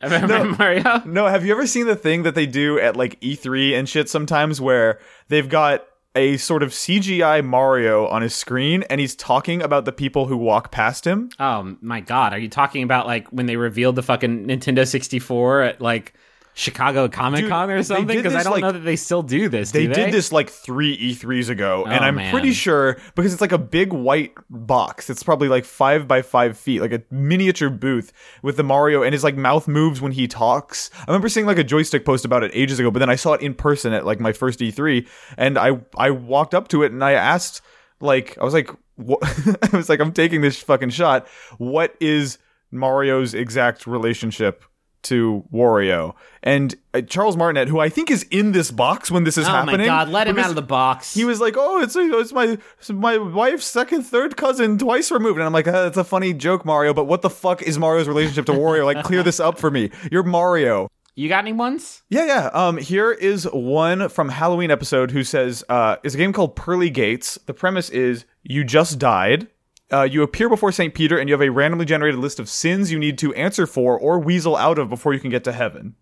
Have 0.00 0.12
you 0.12 0.16
ever 0.18 0.48
met 0.48 0.58
Mario? 0.58 1.02
no. 1.04 1.26
Have 1.26 1.44
you 1.44 1.52
ever 1.52 1.66
seen 1.66 1.86
the 1.86 1.96
thing 1.96 2.22
that 2.22 2.34
they 2.34 2.46
do 2.46 2.78
at 2.78 2.96
like 2.96 3.20
E3 3.20 3.78
and 3.78 3.88
shit 3.88 4.08
sometimes, 4.08 4.60
where 4.60 4.98
they've 5.28 5.48
got 5.48 5.86
a 6.16 6.36
sort 6.38 6.62
of 6.62 6.70
CGI 6.70 7.44
Mario 7.44 8.06
on 8.08 8.22
his 8.22 8.34
screen 8.34 8.82
and 8.90 9.00
he's 9.00 9.14
talking 9.14 9.62
about 9.62 9.84
the 9.84 9.92
people 9.92 10.26
who 10.26 10.36
walk 10.36 10.70
past 10.72 11.06
him? 11.06 11.30
Oh 11.38 11.76
my 11.80 12.00
god, 12.00 12.32
are 12.32 12.38
you 12.38 12.48
talking 12.48 12.82
about 12.82 13.06
like 13.06 13.28
when 13.28 13.46
they 13.46 13.56
revealed 13.56 13.96
the 13.96 14.02
fucking 14.02 14.46
Nintendo 14.46 14.86
64 14.86 15.62
at 15.62 15.80
like 15.80 16.14
Chicago 16.54 17.08
Comic 17.08 17.48
Con 17.48 17.70
or 17.70 17.82
something? 17.82 18.06
Because 18.16 18.34
I 18.34 18.42
don't 18.42 18.52
like- 18.54 18.62
know 18.62 18.72
that 18.72 18.80
they 18.80 18.96
still 18.96 19.22
do 19.22 19.48
this. 19.48 19.70
They 19.70 19.86
do 19.86 19.94
did 19.94 20.12
this 20.12 20.32
like 20.32 20.50
three 20.50 20.96
E3s 21.14 21.48
ago, 21.48 21.84
oh, 21.86 21.90
and 21.90 22.00
Oh, 22.00 22.06
I'm 22.08 22.16
man. 22.16 22.32
pretty 22.32 22.52
sure 22.52 22.98
because 23.14 23.32
it's 23.32 23.40
like 23.40 23.52
a 23.52 23.58
big 23.58 23.92
white 23.92 24.34
box. 24.50 25.08
It's 25.08 25.22
probably 25.22 25.48
like 25.48 25.64
five 25.64 26.06
by 26.08 26.22
five 26.22 26.58
feet, 26.58 26.80
like 26.80 26.92
a 26.92 27.02
miniature 27.10 27.70
booth 27.70 28.12
with 28.42 28.56
the 28.56 28.64
Mario, 28.64 29.02
and 29.02 29.12
his 29.12 29.24
like 29.24 29.36
mouth 29.36 29.68
moves 29.68 30.00
when 30.00 30.12
he 30.12 30.26
talks. 30.28 30.90
I 30.98 31.04
remember 31.06 31.28
seeing 31.28 31.46
like 31.46 31.58
a 31.58 31.64
Joystiq 31.64 32.04
post 32.04 32.24
about 32.24 32.42
it 32.42 32.50
ages 32.52 32.78
ago, 32.78 32.90
but 32.90 32.98
then 32.98 33.10
I 33.10 33.16
saw 33.16 33.32
it 33.34 33.40
in 33.42 33.54
person 33.54 33.92
at 33.92 34.04
like 34.04 34.20
my 34.20 34.32
first 34.32 34.58
E3, 34.60 35.06
and 35.38 35.56
I 35.58 35.80
I 35.96 36.10
walked 36.10 36.54
up 36.54 36.68
to 36.68 36.82
it 36.82 36.92
and 36.92 37.02
I 37.02 37.12
asked, 37.12 37.62
like, 38.00 38.36
I 38.40 38.44
was 38.44 38.54
like, 38.54 38.70
what? 38.96 39.20
I 39.72 39.76
was 39.76 39.88
like, 39.88 40.00
I'm 40.00 40.12
taking 40.12 40.40
this 40.40 40.60
fucking 40.60 40.90
shot. 40.90 41.26
What 41.58 41.94
is 42.00 42.38
Mario's 42.70 43.34
exact 43.34 43.86
relationship? 43.86 44.64
To 45.02 45.44
Wario 45.52 46.14
and 46.42 46.74
uh, 46.92 47.00
Charles 47.00 47.36
Martinet, 47.36 47.68
who 47.68 47.80
I 47.80 47.88
think 47.88 48.10
is 48.10 48.24
in 48.24 48.52
this 48.52 48.70
box 48.70 49.10
when 49.10 49.24
this 49.24 49.38
is 49.38 49.46
Oh 49.46 49.50
happening. 49.50 49.76
Oh 49.76 49.78
my 49.78 49.86
god, 49.86 50.08
let 50.08 50.28
him 50.28 50.38
out 50.38 50.50
of 50.50 50.56
the 50.56 50.62
box. 50.62 51.14
he 51.14 51.24
was 51.24 51.40
like, 51.40 51.54
"Oh, 51.56 51.80
it's 51.80 51.96
it's 51.96 52.32
my 52.32 52.58
it's 52.78 52.90
my 52.90 53.18
wife's 53.18 53.66
second, 53.66 54.02
third 54.02 54.36
cousin, 54.36 54.78
twice 54.78 55.10
removed." 55.10 55.38
And 55.38 55.46
I'm 55.46 55.52
like, 55.52 55.66
"It's 55.66 55.96
a 55.96 56.04
funny 56.04 56.34
joke, 56.34 56.64
Mario, 56.64 56.92
but 56.92 57.04
what 57.04 57.22
the 57.22 57.30
fuck 57.30 57.62
is 57.62 57.78
Mario's 57.78 58.08
relationship 58.08 58.46
to 58.46 58.52
Wario? 58.52 58.84
Like, 58.84 59.04
clear 59.04 59.22
this 59.22 59.40
up 59.40 59.58
for 59.58 59.70
me. 59.70 59.90
You're 60.10 60.22
Mario." 60.22 60.88
you 61.16 61.28
got 61.28 61.40
any 61.44 61.52
ones? 61.52 62.02
Yeah, 62.08 62.24
yeah. 62.24 62.46
Um, 62.54 62.78
here 62.78 63.12
is 63.12 63.44
one 63.52 64.08
from 64.08 64.30
Halloween 64.30 64.70
episode 64.70 65.10
who 65.10 65.22
says, 65.22 65.62
uh, 65.68 65.96
"It's 66.02 66.14
a 66.14 66.18
game 66.18 66.32
called 66.32 66.56
Pearly 66.56 66.88
Gates. 66.88 67.38
The 67.46 67.54
premise 67.54 67.90
is 67.90 68.24
you 68.42 68.64
just 68.64 68.98
died." 68.98 69.48
Uh, 69.92 70.02
you 70.02 70.22
appear 70.22 70.48
before 70.48 70.70
St. 70.72 70.94
Peter 70.94 71.18
and 71.18 71.28
you 71.28 71.34
have 71.34 71.42
a 71.42 71.50
randomly 71.50 71.84
generated 71.84 72.20
list 72.20 72.38
of 72.38 72.48
sins 72.48 72.92
you 72.92 72.98
need 72.98 73.18
to 73.18 73.34
answer 73.34 73.66
for 73.66 73.98
or 73.98 74.18
weasel 74.18 74.56
out 74.56 74.78
of 74.78 74.88
before 74.88 75.12
you 75.12 75.20
can 75.20 75.30
get 75.30 75.44
to 75.44 75.52
heaven. 75.52 75.96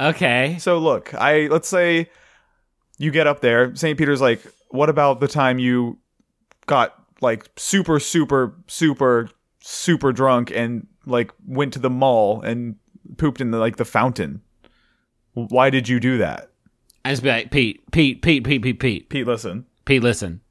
Okay. 0.00 0.56
So 0.60 0.78
look, 0.78 1.14
I 1.14 1.46
let's 1.48 1.68
say 1.68 2.10
you 2.98 3.10
get 3.10 3.26
up 3.26 3.40
there, 3.40 3.74
St. 3.74 3.96
Peter's 3.96 4.20
like, 4.20 4.42
"What 4.70 4.88
about 4.88 5.20
the 5.20 5.28
time 5.28 5.58
you 5.58 5.98
got 6.66 6.94
like 7.20 7.48
super 7.56 7.98
super 7.98 8.54
super 8.66 9.30
super 9.60 10.12
drunk 10.12 10.50
and 10.54 10.86
like 11.06 11.32
went 11.46 11.72
to 11.72 11.78
the 11.78 11.90
mall 11.90 12.42
and 12.42 12.76
pooped 13.16 13.40
in 13.40 13.50
the 13.50 13.58
like 13.58 13.76
the 13.76 13.84
fountain? 13.84 14.42
Why 15.32 15.70
did 15.70 15.88
you 15.88 15.98
do 15.98 16.18
that?" 16.18 16.50
I 17.04 17.12
just 17.12 17.22
be 17.22 17.30
like, 17.30 17.50
Pete, 17.50 17.90
Pete, 17.90 18.20
Pete, 18.20 18.44
Pete, 18.44 18.62
Pete, 18.62 18.78
Pete, 18.78 19.08
Pete, 19.08 19.26
listen. 19.26 19.64
Pete, 19.86 20.02
listen. 20.02 20.42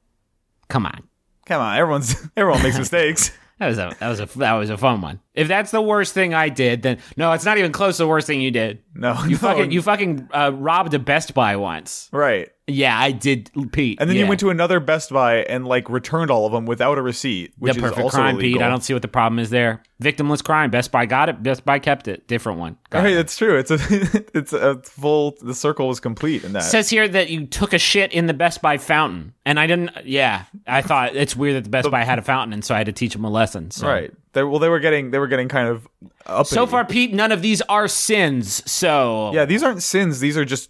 Come 0.68 0.86
on. 0.86 1.04
Come 1.48 1.60
on, 1.60 1.76
everyone's 1.76 2.14
everyone 2.36 2.62
makes 2.62 2.78
mistakes. 2.78 3.32
That 3.58 3.66
was 3.66 3.78
a 3.78 3.96
that 3.98 4.08
was 4.08 4.20
a 4.20 4.26
that 4.38 4.52
was 4.52 4.70
a 4.70 4.76
fun 4.76 5.00
one. 5.00 5.18
If 5.34 5.48
that's 5.48 5.72
the 5.72 5.82
worst 5.82 6.14
thing 6.14 6.32
I 6.32 6.48
did, 6.48 6.82
then 6.82 6.98
no, 7.16 7.32
it's 7.32 7.44
not 7.44 7.58
even 7.58 7.72
close 7.72 7.96
to 7.96 8.04
the 8.04 8.06
worst 8.08 8.28
thing 8.28 8.40
you 8.40 8.52
did. 8.52 8.84
No, 8.94 9.20
You 9.24 9.30
no, 9.30 9.36
fucking 9.38 9.72
you 9.72 9.82
fucking 9.82 10.28
uh, 10.32 10.52
robbed 10.54 10.94
a 10.94 11.00
Best 11.00 11.34
Buy 11.34 11.56
once. 11.56 12.08
right. 12.12 12.50
Yeah, 12.68 12.98
I 12.98 13.12
did, 13.12 13.50
Pete. 13.72 13.98
And 14.00 14.08
then 14.08 14.16
yeah. 14.16 14.22
you 14.24 14.28
went 14.28 14.40
to 14.40 14.50
another 14.50 14.78
Best 14.78 15.10
Buy 15.10 15.38
and 15.38 15.66
like 15.66 15.88
returned 15.88 16.30
all 16.30 16.46
of 16.46 16.52
them 16.52 16.66
without 16.66 16.98
a 16.98 17.02
receipt, 17.02 17.54
which 17.58 17.72
the 17.74 17.78
is 17.78 17.82
perfect 17.82 18.00
also 18.04 18.16
crime, 18.18 18.36
illegal. 18.36 18.58
Pete. 18.58 18.66
I 18.66 18.68
don't 18.68 18.82
see 18.84 18.92
what 18.92 19.02
the 19.02 19.08
problem 19.08 19.38
is 19.38 19.50
there. 19.50 19.82
Victimless 20.02 20.44
crime. 20.44 20.70
Best 20.70 20.92
Buy 20.92 21.06
got 21.06 21.28
it. 21.28 21.42
Best 21.42 21.64
Buy 21.64 21.78
kept 21.78 22.06
it. 22.06 22.28
Different 22.28 22.58
one. 22.58 22.76
Got 22.90 23.04
Right, 23.04 23.12
it. 23.12 23.16
that's 23.16 23.36
true. 23.36 23.56
It's 23.58 23.70
a 23.70 23.78
it's 24.36 24.52
a 24.52 24.80
full. 24.82 25.36
The 25.40 25.54
circle 25.54 25.88
was 25.88 25.98
complete 25.98 26.44
in 26.44 26.52
that. 26.52 26.60
says 26.62 26.90
here 26.90 27.08
that 27.08 27.30
you 27.30 27.46
took 27.46 27.72
a 27.72 27.78
shit 27.78 28.12
in 28.12 28.26
the 28.26 28.34
Best 28.34 28.60
Buy 28.62 28.76
fountain, 28.76 29.32
and 29.46 29.58
I 29.58 29.66
didn't. 29.66 29.90
Yeah, 30.04 30.44
I 30.66 30.82
thought 30.82 31.16
it's 31.16 31.34
weird 31.34 31.56
that 31.56 31.64
the 31.64 31.70
Best 31.70 31.90
Buy 31.90 32.04
had 32.04 32.18
a 32.18 32.22
fountain, 32.22 32.52
and 32.52 32.64
so 32.64 32.74
I 32.74 32.78
had 32.78 32.86
to 32.86 32.92
teach 32.92 33.14
them 33.14 33.24
a 33.24 33.30
lesson. 33.30 33.70
So. 33.70 33.88
Right. 33.88 34.12
They, 34.34 34.44
well, 34.44 34.58
they 34.58 34.68
were 34.68 34.78
getting 34.78 35.10
they 35.10 35.18
were 35.18 35.26
getting 35.26 35.48
kind 35.48 35.68
of 35.68 35.88
up. 36.26 36.46
So 36.46 36.66
far, 36.66 36.84
Pete, 36.84 37.12
none 37.14 37.32
of 37.32 37.40
these 37.42 37.62
are 37.62 37.88
sins. 37.88 38.62
So 38.70 39.32
yeah. 39.32 39.46
These 39.46 39.62
aren't 39.62 39.82
sins. 39.82 40.20
These 40.20 40.36
are 40.36 40.44
just 40.44 40.68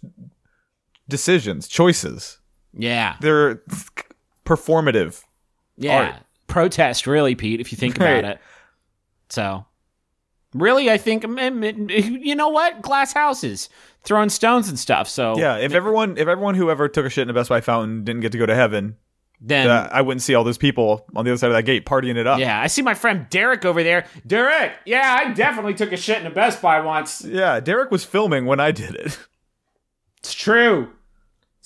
decisions, 1.09 1.67
choices. 1.67 2.37
yeah, 2.73 3.17
They're 3.19 3.61
performative. 4.45 5.21
yeah. 5.77 5.97
Art. 6.13 6.15
Protest, 6.47 7.05
really, 7.05 7.35
Pete, 7.35 7.59
if 7.59 7.71
you 7.71 7.77
think 7.77 7.97
about 7.97 8.23
it. 8.25 8.39
So, 9.29 9.65
really, 10.55 10.89
I 10.89 10.97
think 10.97 11.23
you 11.23 12.35
know 12.35 12.49
what? 12.49 12.81
Glass 12.81 13.13
houses, 13.13 13.69
throwing 14.03 14.29
stones 14.29 14.67
and 14.69 14.79
stuff. 14.79 15.07
So 15.07 15.37
Yeah. 15.37 15.57
If 15.57 15.73
everyone 15.75 16.17
if 16.17 16.27
everyone 16.27 16.55
who 16.55 16.71
ever 16.71 16.87
took 16.87 17.05
a 17.05 17.09
shit 17.09 17.21
in 17.23 17.29
a 17.29 17.33
Best 17.33 17.49
Buy 17.49 17.61
fountain 17.61 18.03
didn't 18.03 18.21
get 18.21 18.31
to 18.31 18.39
go 18.39 18.47
to 18.47 18.55
heaven, 18.55 18.95
then 19.39 19.69
uh, 19.69 19.89
I 19.91 20.01
wouldn't 20.01 20.23
see 20.23 20.33
all 20.33 20.43
those 20.43 20.57
people 20.57 21.05
on 21.15 21.23
the 21.23 21.29
other 21.31 21.37
side 21.37 21.51
of 21.51 21.53
that 21.55 21.63
gate 21.63 21.85
partying 21.85 22.15
it 22.17 22.25
up. 22.25 22.39
Yeah, 22.39 22.59
I 22.59 22.65
see 22.65 22.81
my 22.81 22.95
friend 22.95 23.27
Derek 23.29 23.63
over 23.63 23.83
there. 23.83 24.07
Derek, 24.25 24.73
yeah, 24.85 25.19
I 25.21 25.31
definitely 25.33 25.75
took 25.75 25.91
a 25.91 25.97
shit 25.97 26.19
in 26.19 26.25
a 26.25 26.31
Best 26.31 26.63
Buy 26.63 26.79
once. 26.79 27.23
Yeah. 27.23 27.59
Derek 27.59 27.91
was 27.91 28.03
filming 28.03 28.45
when 28.47 28.59
I 28.59 28.71
did 28.71 28.95
it. 28.95 29.19
It's 30.17 30.33
true. 30.33 30.89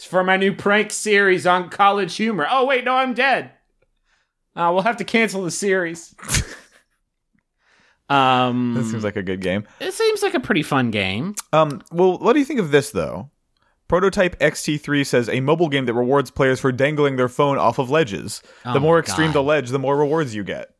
It's 0.04 0.10
for 0.10 0.22
my 0.22 0.36
new 0.36 0.54
prank 0.54 0.92
series 0.92 1.48
on 1.48 1.70
college 1.70 2.18
humor. 2.18 2.46
Oh, 2.50 2.66
wait, 2.66 2.84
no, 2.84 2.94
I'm 2.94 3.14
dead. 3.14 3.52
Uh, 4.54 4.70
we'll 4.74 4.82
have 4.82 4.98
to 4.98 5.06
cancel 5.06 5.44
the 5.46 5.50
series. 5.50 6.14
um, 8.10 8.74
That 8.74 8.84
seems 8.84 9.06
like 9.06 9.16
a 9.16 9.24
good 9.24 9.40
game. 9.40 9.66
it 9.80 9.94
seems 9.94 10.22
like 10.22 10.34
a 10.34 10.42
pretty 10.42 10.62
fun 10.62 10.92
game. 10.92 11.36
Um, 11.54 11.82
well, 11.90 12.18
what 12.18 12.34
do 12.34 12.40
you 12.40 12.44
think 12.46 12.60
of 12.60 12.72
this 12.72 12.92
though? 12.92 13.30
Prototype 13.88 14.38
XT3 14.40 15.06
says 15.06 15.30
a 15.30 15.40
mobile 15.40 15.70
game 15.70 15.86
that 15.86 15.94
rewards 15.94 16.32
players 16.32 16.60
for 16.60 16.74
dangling 16.74 17.16
their 17.16 17.30
phone 17.30 17.58
off 17.58 17.80
of 17.80 17.90
ledges. 17.90 18.44
Oh 18.66 18.74
the 18.74 18.82
more 18.82 19.00
extreme 19.00 19.28
God. 19.30 19.36
the 19.36 19.44
ledge, 19.44 19.70
the 19.70 19.80
more 19.80 19.96
rewards 19.96 20.36
you 20.36 20.44
get. 20.44 20.74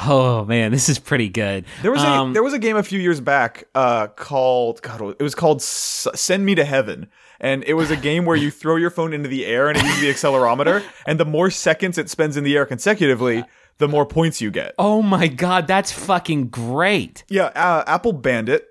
Oh 0.00 0.44
man, 0.44 0.72
this 0.72 0.88
is 0.88 0.98
pretty 0.98 1.28
good. 1.28 1.66
There 1.82 1.92
was 1.92 2.02
a 2.02 2.08
Um, 2.08 2.32
there 2.32 2.42
was 2.42 2.52
a 2.54 2.58
game 2.58 2.76
a 2.76 2.82
few 2.82 2.98
years 2.98 3.20
back 3.20 3.62
uh, 3.76 4.08
called 4.08 4.82
God, 4.82 5.14
it 5.20 5.22
was 5.22 5.36
called 5.36 5.58
S- 5.58 6.08
Send 6.16 6.44
Me 6.44 6.56
to 6.56 6.64
Heaven, 6.64 7.08
and 7.42 7.62
it 7.64 7.74
was 7.74 7.90
a 7.90 7.96
game 7.96 8.24
where 8.24 8.36
you 8.36 8.50
throw 8.50 8.76
your 8.76 8.88
phone 8.90 9.12
into 9.12 9.28
the 9.28 9.44
air 9.44 9.68
and 9.68 9.76
it 9.76 9.84
uses 9.84 10.00
the 10.00 10.08
accelerometer, 10.10 10.82
and 11.06 11.20
the 11.20 11.26
more 11.26 11.50
seconds 11.50 11.98
it 11.98 12.08
spends 12.08 12.36
in 12.38 12.44
the 12.44 12.56
air 12.56 12.64
consecutively, 12.64 13.44
the 13.78 13.88
more 13.88 14.06
points 14.06 14.40
you 14.40 14.50
get. 14.50 14.74
oh 14.78 15.02
my 15.02 15.26
god, 15.28 15.66
that's 15.66 15.92
fucking 15.92 16.48
great. 16.48 17.24
Yeah, 17.28 17.46
uh, 17.46 17.84
Apple 17.86 18.12
banned 18.14 18.48
it. 18.48 18.66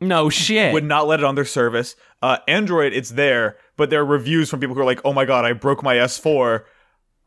No 0.00 0.28
shit. 0.28 0.72
would 0.74 0.84
not 0.84 1.06
let 1.06 1.20
it 1.20 1.24
on 1.24 1.36
their 1.36 1.44
service. 1.44 1.96
Uh, 2.20 2.38
Android, 2.48 2.92
it's 2.92 3.10
there, 3.10 3.56
but 3.76 3.88
there 3.90 4.00
are 4.00 4.04
reviews 4.04 4.50
from 4.50 4.60
people 4.60 4.74
who 4.74 4.80
are 4.82 4.84
like, 4.86 5.00
"Oh 5.04 5.12
my 5.12 5.24
god, 5.24 5.44
I 5.44 5.52
broke 5.52 5.82
my 5.82 5.96
S4. 5.96 6.64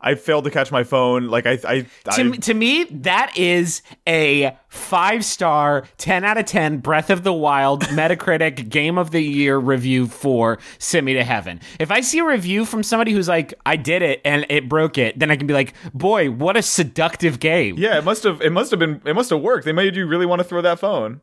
I 0.02 0.16
failed 0.16 0.46
to 0.46 0.52
catch 0.52 0.72
my 0.72 0.84
phone. 0.84 1.28
Like 1.28 1.46
I, 1.46 1.60
I, 1.68 1.82
to, 1.82 1.88
I 2.08 2.24
me- 2.24 2.38
to 2.38 2.54
me, 2.54 2.86
that 2.86 3.38
is 3.38 3.82
a 4.08 4.56
five 4.70 5.26
star, 5.26 5.86
10 5.98 6.24
out 6.24 6.38
of 6.38 6.46
10 6.46 6.78
Breath 6.78 7.10
of 7.10 7.24
the 7.24 7.34
Wild 7.34 7.84
Metacritic 7.86 8.70
Game 8.70 8.98
of 8.98 9.12
the 9.12 9.22
Year 9.22 9.58
review 9.58 10.08
for 10.08 10.58
Send 10.78 11.06
Me 11.06 11.14
to 11.16 11.24
Heaven. 11.24 11.60
If 11.80 11.92
I 11.92 12.02
see 12.02 12.20
a 12.20 12.26
review 12.26 12.66
from 12.66 12.84
somebody 12.84 13.12
who's 13.12 13.28
like, 13.28 13.54
I 13.66 13.76
did 13.76 14.02
it 14.02 14.22
and 14.24 14.46
it 14.50 14.70
broke 14.70 14.98
it, 14.98 15.20
then 15.20 15.32
I 15.32 15.36
can 15.36 15.48
be 15.48 15.54
like, 15.54 15.74
boy, 15.94 16.32
what 16.32 16.56
a 16.56 16.62
seductive 16.62 17.40
game. 17.40 17.78
yeah, 17.78 17.98
it 17.98 18.04
must 18.06 18.24
have, 18.24 18.42
it 18.42 18.52
must 18.52 18.72
have 18.72 18.80
been, 18.80 19.02
it 19.06 19.16
must 19.16 19.30
have 19.32 19.42
worked. 19.42 19.66
They 19.66 19.74
made 19.74 19.96
you 19.96 20.06
really 20.08 20.26
want 20.26 20.40
to 20.40 20.44
throw 20.46 20.62
that 20.62 20.80
phone. 20.80 21.22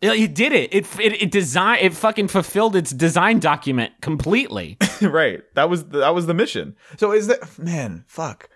It, 0.00 0.34
did 0.34 0.52
it. 0.52 0.72
It, 0.72 1.00
it. 1.00 1.22
it 1.22 1.30
design. 1.32 1.78
It 1.80 1.92
fucking 1.92 2.28
fulfilled 2.28 2.76
its 2.76 2.92
design 2.92 3.40
document 3.40 3.92
completely. 4.00 4.76
right. 5.02 5.42
That 5.54 5.68
was 5.68 5.84
that 5.86 6.14
was 6.14 6.26
the 6.26 6.34
mission. 6.34 6.76
So 6.98 7.12
is 7.12 7.26
that 7.26 7.58
man? 7.58 8.04
Fuck. 8.06 8.48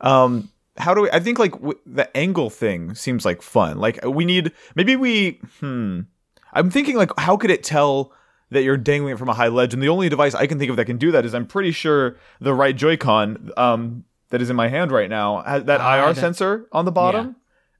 Um, 0.00 0.50
how 0.76 0.94
do 0.94 1.02
we? 1.02 1.10
I 1.10 1.18
think 1.20 1.38
like 1.40 1.52
w- 1.52 1.78
the 1.84 2.14
angle 2.16 2.48
thing 2.50 2.94
seems 2.94 3.24
like 3.24 3.42
fun. 3.42 3.78
Like 3.78 4.04
we 4.04 4.24
need 4.24 4.52
maybe 4.76 4.94
we. 4.96 5.40
Hmm. 5.60 6.00
I'm 6.52 6.70
thinking 6.70 6.96
like 6.96 7.10
how 7.18 7.36
could 7.36 7.50
it 7.50 7.64
tell 7.64 8.12
that 8.50 8.62
you're 8.62 8.76
dangling 8.76 9.14
it 9.14 9.18
from 9.18 9.28
a 9.28 9.34
high 9.34 9.48
ledge? 9.48 9.74
And 9.74 9.82
the 9.82 9.88
only 9.88 10.08
device 10.08 10.34
I 10.36 10.46
can 10.46 10.60
think 10.60 10.70
of 10.70 10.76
that 10.76 10.84
can 10.84 10.98
do 10.98 11.10
that 11.10 11.24
is 11.24 11.34
I'm 11.34 11.46
pretty 11.46 11.72
sure 11.72 12.16
the 12.40 12.54
right 12.54 12.76
Joy-Con 12.76 13.50
um 13.56 14.04
that 14.30 14.40
is 14.40 14.48
in 14.48 14.54
my 14.54 14.68
hand 14.68 14.92
right 14.92 15.10
now 15.10 15.42
has 15.42 15.64
that 15.64 15.80
Ah, 15.80 15.96
IR 16.06 16.14
that- 16.14 16.20
sensor 16.20 16.68
on 16.70 16.84
the 16.84 16.92
bottom. 16.92 17.26
Yeah. 17.26 17.34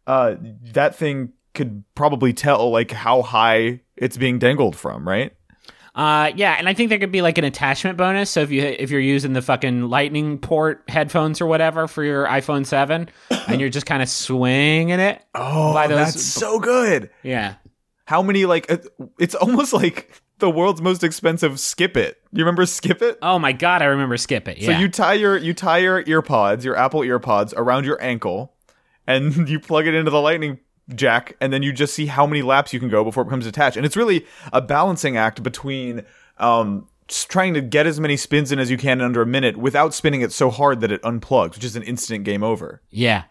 Uh, 0.07 0.37
that 0.73 0.97
thing 0.97 1.33
could 1.55 1.85
probably 1.95 2.33
tell 2.33 2.71
like 2.71 2.91
how 2.91 3.23
high 3.23 3.81
it's 3.97 4.17
being 4.17 4.39
dangled 4.39 4.77
from, 4.77 5.07
right? 5.09 5.33
Uh, 5.95 6.33
yeah, 6.35 6.57
and 6.59 6.69
I 6.69 6.75
think 6.75 6.89
there 6.89 6.99
could 6.99 7.13
be 7.13 7.23
like 7.23 7.39
an 7.39 7.45
attachment 7.45 7.97
bonus. 7.97 8.29
So 8.29 8.41
if 8.41 8.51
you 8.51 8.63
if 8.63 8.91
you're 8.91 9.01
using 9.01 9.33
the 9.33 9.43
fucking 9.43 9.83
Lightning 9.83 10.39
port 10.39 10.83
headphones 10.89 11.41
or 11.41 11.47
whatever 11.47 11.87
for 11.87 12.03
your 12.03 12.27
iPhone 12.27 12.67
Seven, 12.67 13.09
and 13.47 13.61
you're 13.61 13.71
just 13.71 13.87
kind 13.87 14.03
of 14.03 14.09
swinging 14.09 14.91
it, 15.01 15.23
Oh, 15.35 15.73
By 15.73 15.87
those- 15.87 15.99
that's 16.15 16.23
so 16.23 16.59
good. 16.59 17.11
yeah, 17.23 17.55
how 18.07 18.23
many 18.23 18.45
like 18.45 18.69
it's 19.21 19.37
almost 19.37 19.73
like 19.83 20.21
the 20.41 20.51
world's 20.51 20.83
most 20.83 21.05
expensive 21.05 21.61
skip 21.61 21.97
it. 21.97 22.21
You 22.33 22.41
remember 22.45 22.67
skip 22.67 23.01
it? 23.01 23.17
Oh 23.23 23.39
my 23.39 23.53
god, 23.53 23.81
I 23.81 23.85
remember 23.85 24.17
Skip 24.17 24.49
It. 24.49 24.59
Yeah. 24.59 24.75
So 24.75 24.81
you 24.81 24.89
tie 24.89 25.15
your 25.15 25.37
you 25.37 25.55
tie 25.55 25.79
your 25.79 26.03
earpods, 26.03 26.65
your 26.65 26.77
Apple 26.77 27.03
earpods 27.03 27.55
around 27.57 27.85
your 27.85 28.03
ankle 28.03 28.53
and 29.07 29.49
you 29.49 29.61
plug 29.61 29.87
it 29.87 29.95
into 29.95 30.11
the 30.11 30.21
lightning 30.21 30.59
jack 30.95 31.37
and 31.41 31.53
then 31.53 31.63
you 31.63 31.73
just 31.73 31.95
see 31.95 32.07
how 32.07 32.27
many 32.27 32.43
laps 32.43 32.73
you 32.73 32.81
can 32.81 32.89
go 32.89 33.05
before 33.05 33.23
it 33.23 33.27
becomes 33.27 33.47
attached. 33.47 33.77
And 33.77 33.87
it's 33.87 33.97
really 33.97 34.27
a 34.53 34.61
balancing 34.61 35.17
act 35.17 35.43
between 35.43 36.03
um 36.39 36.87
trying 37.09 37.53
to 37.55 37.61
get 37.61 37.87
as 37.87 38.01
many 38.01 38.17
spins 38.17 38.51
in 38.51 38.59
as 38.59 38.71
you 38.71 38.77
can 38.79 39.01
in 39.01 39.05
under 39.05 39.21
a 39.23 39.27
minute 39.27 39.57
without 39.59 39.93
spinning 39.95 40.23
it 40.23 40.33
so 40.33 40.51
hard 40.51 40.81
that 40.81 40.91
it 40.91 41.03
unplugs, 41.03 41.55
which 41.55 41.65
is 41.65 41.77
an 41.77 41.83
instant 41.83 42.25
game 42.25 42.43
over. 42.43 42.83
yeah. 42.91 43.25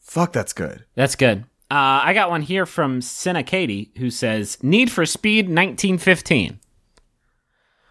Fuck, 0.00 0.32
that's 0.32 0.52
good. 0.52 0.84
That's 0.94 1.16
good. 1.16 1.40
Uh, 1.68 1.98
I 2.04 2.14
got 2.14 2.30
one 2.30 2.42
here 2.42 2.64
from 2.64 3.00
Senna 3.02 3.42
Katie 3.42 3.90
who 3.98 4.08
says 4.08 4.56
Need 4.62 4.88
for 4.92 5.04
Speed 5.04 5.46
1915. 5.46 6.60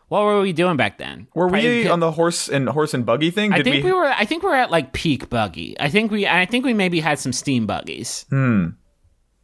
What 0.08 0.23
were 0.23 0.39
we 0.41 0.54
doing 0.54 0.78
back 0.78 0.97
then? 0.97 1.28
Were 1.36 1.47
we 1.47 1.51
Probably- 1.62 1.88
on 1.89 1.99
the 1.99 2.12
horse 2.12 2.47
and 2.47 2.69
horse 2.69 2.93
and 2.93 3.06
buggy 3.06 3.32
thing? 3.32 3.51
I 3.51 3.58
Did 3.58 3.65
think 3.65 3.84
we, 3.84 3.91
were. 3.91 4.06
I 4.06 4.23
think 4.23 4.43
we 4.43 4.49
were 4.49 4.56
at 4.56 4.71
like 4.71 4.93
peak 4.93 5.30
buggy. 5.30 5.75
I 5.80 5.89
think 5.89 6.12
we. 6.12 6.25
I 6.28 6.45
think 6.45 6.63
we 6.63 6.73
maybe 6.73 6.99
had 7.01 7.19
some 7.19 7.34
steam 7.34 7.65
buggies. 7.65 8.25
Hmm. 8.30 8.67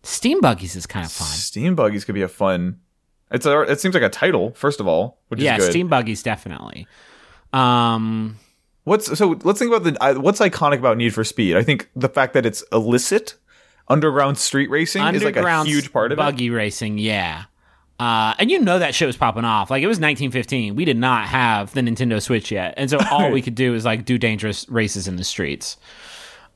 Steam 0.04 0.42
buggies 0.42 0.76
is 0.76 0.86
kind 0.88 1.06
of 1.06 1.12
fun. 1.12 1.28
Steam 1.28 1.76
buggies 1.76 2.06
could 2.06 2.16
be 2.16 2.22
a 2.24 2.28
fun. 2.28 2.80
It's 3.32 3.46
a. 3.46 3.62
It 3.62 3.80
seems 3.80 3.94
like 3.94 4.04
a 4.04 4.10
title. 4.10 4.52
First 4.56 4.80
of 4.80 4.88
all, 4.88 5.20
which 5.30 5.40
Yeah, 5.40 5.58
is 5.58 5.66
good. 5.66 5.72
steam 5.72 5.88
buggies 5.88 6.24
definitely. 6.24 6.88
Um, 7.54 8.38
What's 8.84 9.16
so? 9.18 9.40
Let's 9.44 9.60
think 9.60 9.72
about 9.74 9.84
the. 9.84 10.20
What's 10.20 10.40
iconic 10.40 10.80
about 10.80 10.98
Need 10.98 11.14
for 11.14 11.24
Speed? 11.24 11.56
I 11.56 11.64
think 11.64 11.90
the 11.96 12.10
fact 12.10 12.34
that 12.34 12.46
it's 12.48 12.64
illicit, 12.72 13.36
underground 13.88 14.38
street 14.40 14.70
racing 14.72 15.04
is 15.14 15.24
like 15.24 15.36
a 15.38 15.64
huge 15.64 15.94
part 15.94 16.12
of 16.12 16.18
it. 16.18 16.22
buggy 16.22 16.50
racing. 16.50 16.98
Yeah. 16.98 17.44
Uh, 18.00 18.34
and 18.40 18.50
you 18.50 18.58
know 18.58 18.80
that 18.80 18.96
shit 18.96 19.06
was 19.06 19.16
popping 19.16 19.46
off. 19.46 19.70
Like 19.70 19.84
it 19.84 19.88
was 19.88 19.98
1915. 20.00 20.76
We 20.76 20.86
did 20.86 20.98
not 20.98 21.28
have 21.28 21.72
the 21.76 21.82
Nintendo 21.82 22.20
Switch 22.20 22.52
yet, 22.52 22.74
and 22.76 22.90
so 22.90 22.98
all 23.12 23.30
we 23.30 23.44
could 23.44 23.54
do 23.54 23.76
is 23.76 23.86
like 23.86 24.04
do 24.06 24.18
dangerous 24.18 24.68
races 24.68 25.08
in 25.08 25.18
the 25.18 25.24
streets. 25.24 25.78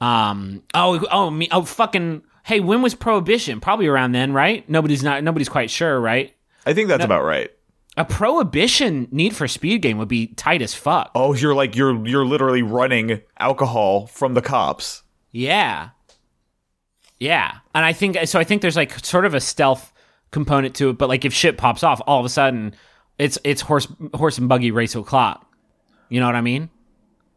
Um. 0.01 0.63
Oh. 0.73 1.05
Oh. 1.11 1.29
Me. 1.29 1.47
Oh. 1.51 1.61
Fucking. 1.63 2.23
Hey, 2.45 2.59
when 2.59 2.83
was 2.83 2.93
Prohibition? 2.93 3.59
Probably 3.59 3.87
around 3.87 4.11
then, 4.11 4.31
right? 4.31 4.67
Nobody's 4.69 5.01
not. 5.01 5.23
Nobody's 5.23 5.49
quite 5.49 5.71
sure, 5.71 5.99
right? 5.99 6.35
I 6.65 6.73
think 6.73 6.89
that's 6.89 7.03
about 7.03 7.23
right. 7.23 7.49
A 7.97 8.05
Prohibition 8.05 9.07
Need 9.11 9.35
for 9.35 9.47
Speed 9.47 9.81
game 9.81 9.97
would 9.97 10.07
be 10.07 10.27
tight 10.27 10.61
as 10.61 10.75
fuck. 10.75 11.09
Oh, 11.15 11.33
you're 11.33 11.55
like 11.55 11.75
you're 11.75 12.05
you're 12.05 12.25
literally 12.25 12.61
running 12.61 13.21
alcohol 13.39 14.05
from 14.05 14.35
the 14.35 14.43
cops. 14.43 15.01
Yeah. 15.31 15.89
Yeah. 17.19 17.51
And 17.73 17.83
I 17.83 17.93
think 17.93 18.17
so 18.25 18.39
I 18.39 18.43
think 18.43 18.61
there's 18.61 18.75
like 18.75 19.03
sort 19.03 19.25
of 19.25 19.33
a 19.33 19.41
stealth 19.41 19.91
component 20.31 20.75
to 20.75 20.89
it, 20.89 20.97
but 20.99 21.09
like 21.09 21.25
if 21.25 21.33
shit 21.33 21.57
pops 21.57 21.83
off, 21.83 21.99
all 22.05 22.19
of 22.19 22.25
a 22.25 22.29
sudden 22.29 22.75
it's 23.17 23.39
it's 23.43 23.61
horse 23.61 23.87
horse 24.13 24.37
and 24.37 24.47
buggy 24.47 24.69
race 24.69 24.93
o'clock. 24.93 25.49
You 26.09 26.19
know 26.19 26.27
what 26.27 26.35
I 26.35 26.41
mean? 26.41 26.69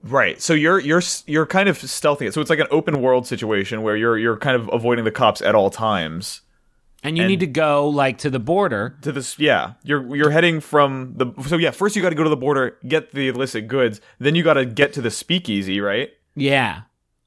Right. 0.03 0.41
So 0.41 0.55
you're 0.55 0.79
you're 0.79 1.03
you're 1.27 1.47
kind 1.47 1.69
of 1.69 1.79
stealthing 1.79 2.29
it. 2.29 2.35
So 2.35 2.41
it's 2.41 2.51
like 2.51 2.61
an 2.61 2.69
open 2.71 3.03
world 3.03 3.27
situation 3.27 3.83
where 3.83 3.97
you're 3.97 4.17
you're 4.17 4.37
kind 4.37 4.57
of 4.57 4.71
avoiding 4.73 5.05
the 5.05 5.11
cops 5.11 5.43
at 5.43 5.55
all 5.55 5.71
times. 5.71 6.43
And 7.05 7.17
you 7.17 7.25
need 7.27 7.41
to 7.41 7.47
go 7.47 7.89
like 7.89 8.19
to 8.19 8.31
the 8.31 8.41
border. 8.41 8.97
To 9.03 9.13
this, 9.13 9.39
yeah, 9.39 9.75
you're 9.85 10.17
you're 10.17 10.31
heading 10.31 10.61
from 10.61 11.15
the. 11.17 11.33
So 11.47 11.57
yeah, 11.57 11.71
first 11.71 11.95
you 11.95 12.03
got 12.03 12.09
to 12.09 12.17
go 12.17 12.25
to 12.25 12.31
the 12.31 12.37
border, 12.37 12.77
get 12.89 13.13
the 13.13 13.29
illicit 13.29 13.69
goods. 13.69 14.01
Then 14.19 14.35
you 14.35 14.43
got 14.43 14.55
to 14.55 14.65
get 14.65 14.93
to 14.95 15.01
the 15.01 15.11
speakeasy, 15.11 15.81
right? 15.81 16.11
Yeah. 16.35 16.83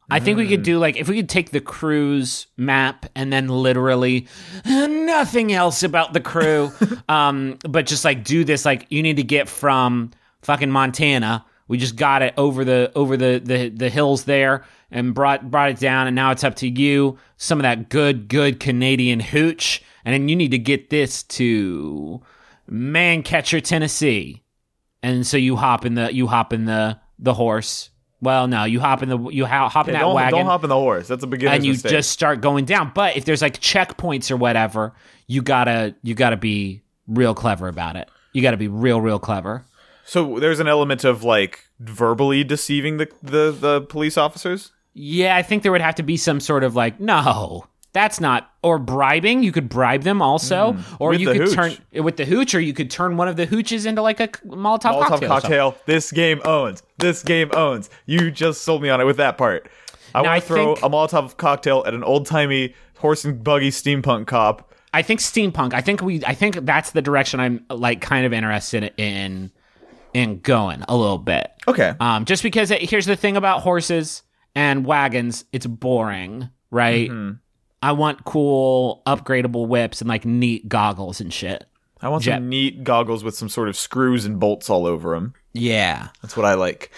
I 0.10 0.20
think 0.20 0.38
we 0.38 0.48
could 0.50 0.64
do 0.64 0.78
like 0.78 0.98
if 0.98 1.08
we 1.08 1.16
could 1.16 1.30
take 1.30 1.52
the 1.52 1.62
Crew's 1.62 2.48
map 2.58 3.06
and 3.16 3.32
then 3.32 3.48
literally 3.48 4.28
nothing 4.66 5.54
else 5.54 5.84
about 5.84 6.12
the 6.12 6.20
crew, 6.20 6.70
um, 7.10 7.58
but 7.68 7.86
just 7.86 8.04
like 8.04 8.26
do 8.26 8.44
this 8.44 8.66
like 8.66 8.88
you 8.90 9.02
need 9.02 9.18
to 9.18 9.24
get 9.24 9.48
from 9.48 10.12
fucking 10.42 10.70
Montana. 10.70 11.46
We 11.72 11.78
just 11.78 11.96
got 11.96 12.22
it 12.22 12.34
over 12.36 12.66
the 12.66 12.92
over 12.96 13.16
the 13.16 13.42
the, 13.42 13.70
the 13.70 13.90
hills 13.90 14.26
there 14.26 14.66
and 14.92 15.14
brought 15.14 15.50
brought 15.50 15.70
it 15.70 15.80
down, 15.80 16.06
and 16.06 16.14
now 16.14 16.32
it's 16.32 16.44
up 16.44 16.56
to 16.56 16.68
you. 16.68 17.18
Some 17.38 17.60
of 17.60 17.64
that 17.64 17.88
good 17.88 18.28
good 18.28 18.60
Canadian 18.60 19.22
hooch, 19.22 19.82
and 20.04 20.14
then 20.14 20.28
you 20.28 20.36
need 20.36 20.52
to 20.52 20.58
get 20.58 20.90
this 20.90 21.24
to 21.24 22.22
Manchester, 22.68 23.62
Tennessee, 23.62 24.44
and 25.02 25.26
so 25.26 25.38
you 25.38 25.56
hop 25.56 25.86
in 25.86 25.94
the 25.94 26.14
you 26.14 26.28
hop 26.28 26.52
in 26.52 26.66
the 26.66 27.00
the 27.18 27.34
horse. 27.34 27.90
Well, 28.20 28.50
no, 28.50 28.66
you 28.66 28.82
hop 28.82 29.02
in 29.02 29.08
the 29.08 29.18
you 29.30 29.46
hop 29.46 29.88
in 29.88 29.94
Yeah, 29.94 30.00
that 30.00 30.06
don't 30.06 30.16
wagon 30.16 30.40
don't 30.40 30.48
hop 30.48 30.64
in 30.66 30.70
the 30.70 30.76
horse. 30.76 31.08
That's 31.08 31.24
a 31.24 31.28
beginner's 31.28 31.56
and 31.56 31.66
you 31.66 31.72
mistake. 31.72 31.92
just 31.94 32.12
start 32.12 32.42
going 32.42 32.66
down. 32.66 32.92
But 32.94 33.16
if 33.16 33.24
there's 33.24 33.42
like 33.42 33.62
checkpoints 33.62 34.30
or 34.30 34.36
whatever, 34.36 34.92
you 35.26 35.42
gotta 35.42 35.96
you 36.04 36.16
gotta 36.16 36.36
be 36.36 36.82
real 37.08 37.34
clever 37.34 37.70
about 37.70 37.96
it. 37.96 38.10
You 38.34 38.42
gotta 38.42 38.58
be 38.58 38.68
real 38.68 39.00
real 39.00 39.20
clever. 39.20 39.64
So 40.12 40.39
there's 40.39 40.60
an 40.60 40.67
element 40.67 41.04
of 41.06 41.24
like 41.24 41.65
verbally 41.80 42.43
deceiving 42.43 42.97
the 42.97 43.08
the, 43.24 43.52
the 43.58 43.82
police 43.82 44.17
officers. 44.17 44.71
Yeah, 44.93 45.38
I 45.38 45.41
think 45.41 45.63
there 45.63 45.71
would 45.71 45.80
have 45.82 45.95
to 45.95 46.04
be 46.04 46.17
some 46.17 46.39
sort 46.41 46.63
of 46.65 46.76
like 46.76 47.00
no. 47.00 47.65
That's 47.93 48.19
not 48.21 48.52
or 48.63 48.78
bribing. 48.80 49.43
You 49.43 49.52
could 49.52 49.67
bribe 49.67 50.04
them 50.04 50.21
also, 50.21 50.78
or 51.00 51.10
Hmm. 51.10 51.12
With 51.12 51.19
you 51.21 51.28
could 51.28 51.38
hooch. 51.41 51.56
turn 51.56 52.04
with 52.04 52.15
the 52.17 52.26
hooch, 52.26 52.56
or 52.56 52.60
you 52.62 52.74
could 52.74 52.89
turn 52.89 53.17
one 53.17 53.28
of 53.28 53.36
the 53.38 53.45
hooches 53.47 53.86
into 53.86 54.02
like 54.02 54.19
a 54.21 54.28
Molotov, 54.30 54.82
Molotov 54.93 55.08
cocktail. 55.08 55.24
or 55.24 55.28
cocktail. 55.41 55.76
This 55.86 56.12
game 56.12 56.41
owns. 56.45 56.84
This 57.00 57.21
game 57.24 57.50
owns. 57.54 57.89
You 58.06 58.32
just 58.32 58.62
sold 58.63 58.82
me 58.82 58.89
on 58.89 59.00
it 59.02 59.06
with 59.06 59.17
that 59.17 59.38
part. 59.38 59.69
I 60.15 60.21
want 60.21 60.41
to 60.41 60.47
throw 60.47 60.76
think- 60.76 60.86
a 60.86 60.89
Molotov 60.89 61.36
cocktail 61.38 61.84
at 61.86 61.93
an 61.93 62.04
old 62.04 62.26
timey 62.26 62.76
horse 62.97 63.24
and 63.26 63.43
buggy 63.43 63.71
steampunk 63.71 64.28
cop. 64.28 64.71
I 64.93 65.02
think 65.02 65.19
steampunk. 65.21 65.74
I 65.74 65.82
think 65.82 66.02
we. 66.02 66.24
I 66.26 66.34
think 66.34 66.65
that's 66.65 66.91
the 66.91 67.02
direction 67.02 67.39
I'm 67.41 67.65
like 67.69 68.00
kind 68.02 68.26
of 68.26 68.32
interested 68.34 68.93
in 68.97 69.52
in 70.13 70.39
going 70.39 70.84
a 70.88 70.95
little 70.95 71.17
bit. 71.17 71.52
Okay. 71.67 71.93
Um, 72.00 72.26
just 72.26 72.43
because 72.43 72.71
it, 72.71 72.82
here's 72.82 73.06
the 73.06 73.15
thing 73.15 73.38
about 73.38 73.62
horses 73.62 74.24
and 74.56 74.86
wagons, 74.86 75.45
it's 75.52 75.65
boring, 75.65 76.50
right? 76.69 77.10
Mm-hmm. 77.10 77.38
I 77.84 77.93
want 77.93 78.26
cool, 78.26 79.02
upgradable 79.08 79.67
whips 79.67 80.02
and 80.02 80.08
like 80.08 80.26
neat 80.26 80.67
goggles 80.69 81.19
and 81.21 81.34
shit. 81.34 81.65
I 82.02 82.10
want 82.10 82.24
Jet. 82.24 82.36
some 82.38 82.50
neat 82.50 82.84
goggles 82.84 83.24
with 83.24 83.36
some 83.36 83.50
sort 83.50 83.69
of 83.69 83.78
screws 83.78 84.26
and 84.26 84.39
bolts 84.39 84.69
all 84.69 84.86
over 84.88 85.13
them. 85.15 85.34
Yeah. 85.54 86.10
That's 86.21 86.36
what 86.36 86.45
I 86.45 86.56
like. 86.56 86.91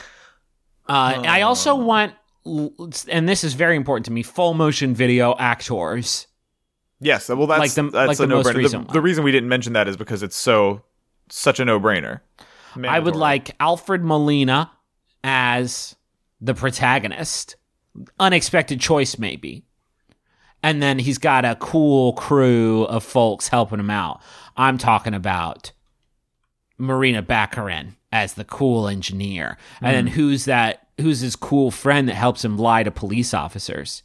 Uh, 0.87 1.23
I 1.25 1.41
also 1.41 1.75
want, 1.75 2.13
and 2.45 3.27
this 3.27 3.43
is 3.43 3.53
very 3.53 3.75
important 3.75 4.05
to 4.05 4.11
me, 4.11 4.23
full 4.23 4.53
motion 4.53 4.93
video 4.93 5.35
actors. 5.37 6.27
Yes, 6.99 7.27
well, 7.29 7.47
that's 7.47 7.59
Like 7.59 7.71
the- 7.73 7.83
that's 7.89 8.07
like 8.07 8.19
a 8.19 8.21
the 8.21 8.27
most 8.27 8.45
no-brainer. 8.45 8.87
The, 8.87 8.93
the 8.93 9.01
reason 9.01 9.23
we 9.25 9.31
didn't 9.31 9.49
mention 9.49 9.73
that 9.73 9.87
is 9.89 9.97
because 9.97 10.23
it's 10.23 10.35
so 10.37 10.83
such 11.29 11.59
a 11.59 11.65
no-brainer. 11.65 12.21
I 12.83 12.99
would 12.99 13.15
like 13.15 13.55
Alfred 13.59 14.03
Molina 14.03 14.71
as 15.23 15.95
the 16.41 16.53
protagonist. 16.53 17.55
Unexpected 18.19 18.79
choice, 18.79 19.17
maybe. 19.17 19.63
And 20.61 20.81
then 20.81 20.97
he's 20.99 21.17
got 21.17 21.45
a 21.45 21.55
cool 21.55 22.13
crew 22.13 22.83
of 22.83 23.03
folks 23.03 23.49
helping 23.49 23.79
him 23.79 23.89
out. 23.89 24.21
I'm 24.57 24.77
talking 24.77 25.13
about 25.13 25.71
Morena 26.77 27.21
Baccarin 27.21 27.95
as 28.11 28.33
the 28.33 28.45
cool 28.45 28.87
engineer. 28.87 29.57
And 29.81 29.95
then 29.95 30.07
who's 30.07 30.45
that? 30.45 30.87
Who's 31.01 31.19
his 31.21 31.35
cool 31.35 31.71
friend 31.71 32.07
that 32.07 32.15
helps 32.15 32.45
him 32.45 32.57
lie 32.57 32.83
to 32.83 32.91
police 32.91 33.33
officers? 33.33 34.03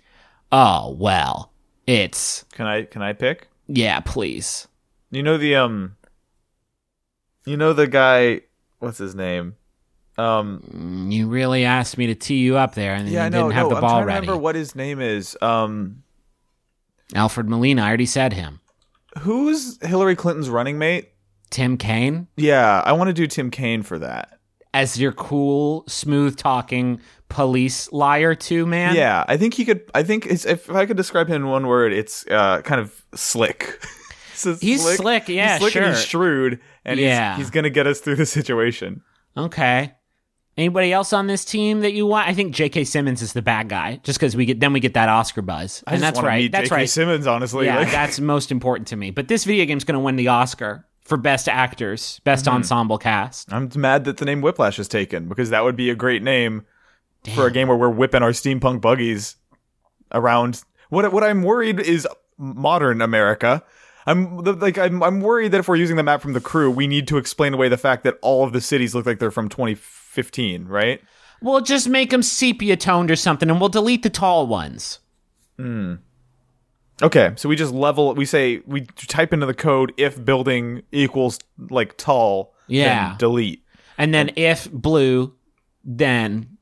Oh, 0.51 0.97
well, 0.99 1.53
it's, 1.87 2.45
Can 2.53 2.67
I 2.67 2.83
can 2.85 3.03
I 3.03 3.13
pick? 3.13 3.49
yeah, 3.67 4.01
please. 4.01 4.67
You 5.11 5.23
know 5.23 5.37
the 5.39 5.55
um. 5.57 5.97
You 7.47 7.57
know 7.57 7.73
the 7.73 7.87
guy. 7.87 8.43
What's 8.79 8.99
his 8.99 9.15
name? 9.15 9.57
Um. 10.17 11.09
You 11.11 11.29
really 11.29 11.65
asked 11.65 11.97
me 11.99 12.07
to 12.09 12.15
tee 12.15 12.39
you 12.39 12.57
up 12.57 12.75
there, 12.75 12.95
and 12.95 13.09
Yeah, 13.09 13.25
you 13.27 13.31
didn't 13.31 13.53
have 13.53 13.65
no, 13.65 13.71
the 13.71 13.75
I'm 13.77 13.81
ball 13.83 14.01
to 14.01 14.07
ready. 14.07 14.27
remember 14.27 14.41
what 14.41 14.55
his 14.55 14.75
name 14.75 15.01
is. 15.01 15.37
Um. 15.41 16.03
Alfred 17.15 17.49
Molina, 17.49 17.83
I 17.83 17.89
already 17.89 18.07
said 18.07 18.33
him. 18.35 18.61
Who's 19.21 19.79
Hillary 19.85 20.15
Clinton's 20.17 20.51
running 20.51 20.79
mate? 20.79 21.13
Tim 21.51 21.79
Kaine 21.79 22.27
Yeah, 22.37 22.83
I 22.85 22.93
want 22.93 23.09
to 23.09 23.15
do 23.15 23.27
Tim 23.27 23.51
Kaine 23.51 23.83
for 23.83 23.99
that. 24.01 24.39
as 24.75 25.01
your 25.01 25.13
cool, 25.13 25.85
smooth 25.89 26.37
talking 26.37 27.01
police 27.31 27.91
liar 27.91 28.35
too, 28.35 28.67
man. 28.67 28.95
Yeah, 28.95 29.25
I 29.27 29.37
think 29.39 29.55
he 29.55 29.65
could. 29.65 29.83
I 29.95 30.03
think 30.03 30.27
it's, 30.27 30.45
if 30.45 30.69
I 30.71 30.85
could 30.85 30.97
describe 30.99 31.29
him 31.29 31.37
in 31.37 31.47
one 31.49 31.67
word, 31.67 31.93
it's 31.95 32.27
uh, 32.31 32.61
kind 32.63 32.81
of 32.81 33.05
slick. 33.15 33.83
He's 34.61 34.83
slick, 34.97 35.29
yeah, 35.29 35.55
he's 35.55 35.61
slick 35.63 35.75
and 35.77 35.87
he's 35.87 36.05
shrewd, 36.05 36.61
and 36.89 37.01
Yeah. 37.01 37.37
he's, 37.37 37.47
he's 37.47 37.51
gonna 37.51 37.71
get 37.71 37.87
us 37.87 38.01
through 38.01 38.17
the 38.17 38.27
situation. 38.27 39.03
Okay. 39.37 39.95
Anybody 40.57 40.93
else 40.93 41.13
on 41.13 41.29
this 41.29 41.45
team 41.45 41.81
that 41.83 41.93
you 41.93 42.05
want? 42.05 42.29
I 42.29 42.35
think 42.35 42.53
J.K. 42.53 42.83
Simmons 42.83 43.23
is 43.23 43.33
the 43.33 43.43
bad 43.43 43.69
guy, 43.69 44.01
just 44.03 44.19
because 44.19 44.35
we 44.35 44.45
get 44.45 44.59
then 44.59 44.73
we 44.73 44.81
get 44.81 44.95
that 44.95 45.09
Oscar 45.09 45.41
buzz, 45.41 45.85
I 45.87 45.95
and 45.95 46.03
that's 46.03 46.21
right. 46.21 46.51
That's 46.51 46.65
J.K. 46.69 46.75
right. 46.75 46.91
Simmons, 46.91 47.29
honestly. 47.29 47.67
yeah, 47.67 47.77
like- 47.79 47.93
that's 47.93 48.19
most 48.19 48.51
important 48.51 48.89
to 48.89 48.97
me. 48.97 49.11
But 49.13 49.29
this 49.29 49.45
video 49.45 49.65
game's 49.67 49.85
going 49.85 49.95
to 49.95 50.01
win 50.01 50.17
the 50.17 50.27
Oscar 50.29 50.85
for 51.05 51.17
best 51.17 51.49
actors, 51.49 52.21
best 52.25 52.47
Mm-hmm. 52.47 52.57
ensemble 52.57 52.99
cast. 52.99 53.53
I'm 53.53 53.71
mad 53.77 54.05
that 54.07 54.17
the 54.17 54.25
name 54.25 54.41
Whiplash 54.41 54.81
is 54.81 54.89
taken 54.89 55.29
because 55.29 55.51
that 55.51 55.63
would 55.63 55.77
be 55.77 55.91
a 55.91 55.95
great 55.95 56.25
name 56.25 56.67
for 57.37 57.47
a 57.47 57.53
game 57.53 57.69
where 57.69 57.77
we're 57.77 57.89
whipping 57.89 58.23
our 58.25 58.31
steampunk 58.33 58.81
buggies 58.81 59.37
around. 60.13 60.63
What 60.89 61.13
what 61.13 61.23
I'm 61.23 61.43
worried 61.45 61.79
is 61.79 62.07
modern 62.37 63.01
America. 63.01 63.63
I'm 64.09 64.39
like 64.39 64.79
I'm 64.79 65.03
I'm 65.03 65.21
worried 65.21 65.53
that 65.53 65.59
if 65.59 65.69
we're 65.69 65.77
using 65.77 65.97
the 65.97 66.03
map 66.03 66.23
from 66.23 66.33
the 66.33 66.41
crew, 66.41 66.71
we 66.71 66.87
need 66.87 67.07
to 67.09 67.19
explain 67.19 67.53
away 67.53 67.69
the 67.69 67.77
fact 67.77 68.05
that 68.05 68.17
all 68.23 68.43
of 68.43 68.55
the 68.55 68.61
cities 68.61 68.95
look 68.95 69.05
like 69.05 69.19
they're 69.19 69.31
from 69.31 69.51
2015, 69.51 70.65
right? 70.67 71.03
We'll 71.43 71.61
just 71.61 71.89
make 71.89 72.09
them 72.09 72.23
sepia 72.23 72.77
toned 72.77 73.11
or 73.11 73.17
something, 73.17 73.51
and 73.51 73.61
we'll 73.61 73.69
delete 73.69 74.03
the 74.03 74.11
tall 74.11 74.47
ones. 74.47 75.01
Hmm. 75.59 75.97
Okay, 77.03 77.33
so 77.37 77.51
we 77.51 77.55
just 77.55 77.73
level. 77.73 78.15
We 78.15 78.25
say 78.25 78.63
we 78.67 78.87
type 78.87 79.35
into 79.35 79.45
the 79.45 79.55
code 79.55 79.93
if 79.99 80.25
building 80.25 80.83
equals 80.91 81.39
like 81.71 81.99
tall. 81.99 82.55
Yeah. 82.67 83.11
Then 83.11 83.19
delete. 83.19 83.63
And 83.99 84.15
then 84.15 84.31
if 84.37 84.71
blue, 84.73 85.35
then 85.85 86.57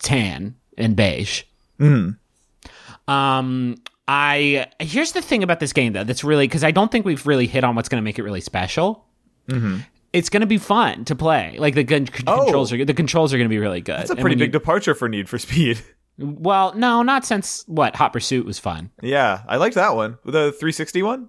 tan 0.00 0.56
and 0.76 0.96
beige. 0.96 1.44
Mm. 1.78 2.18
Um, 3.08 3.76
I 4.08 4.66
here's 4.80 5.12
the 5.12 5.22
thing 5.22 5.42
about 5.42 5.60
this 5.60 5.72
game 5.72 5.92
though 5.92 6.04
that's 6.04 6.24
really 6.24 6.46
because 6.46 6.64
I 6.64 6.70
don't 6.72 6.90
think 6.90 7.06
we've 7.06 7.24
really 7.26 7.46
hit 7.46 7.62
on 7.64 7.74
what's 7.76 7.88
going 7.88 8.00
to 8.00 8.04
make 8.04 8.18
it 8.18 8.22
really 8.22 8.40
special. 8.40 9.04
It's 10.12 10.28
going 10.28 10.40
to 10.42 10.46
be 10.46 10.58
fun 10.58 11.04
to 11.06 11.14
play. 11.16 11.56
Like 11.58 11.74
the 11.74 11.84
gun 11.84 12.06
c- 12.06 12.24
Oh. 12.26 12.44
controls 12.44 12.72
are 12.72 12.84
the 12.84 12.94
controls 12.94 13.32
are 13.32 13.38
going 13.38 13.48
to 13.48 13.52
be 13.54 13.58
really 13.58 13.80
good. 13.80 13.98
That's 13.98 14.10
a 14.10 14.16
pretty 14.16 14.36
big 14.36 14.52
departure 14.52 14.94
for 14.94 15.08
Need 15.08 15.28
for 15.28 15.38
Speed. 15.38 15.80
well, 16.18 16.74
no, 16.74 17.02
not 17.02 17.24
since 17.24 17.64
what 17.66 17.96
Hot 17.96 18.12
Pursuit 18.12 18.44
was 18.44 18.58
fun. 18.58 18.90
yeah, 19.02 19.42
I 19.48 19.56
liked 19.56 19.74
that 19.76 19.94
one. 19.94 20.18
The 20.24 20.52
360 20.52 21.02
one. 21.02 21.28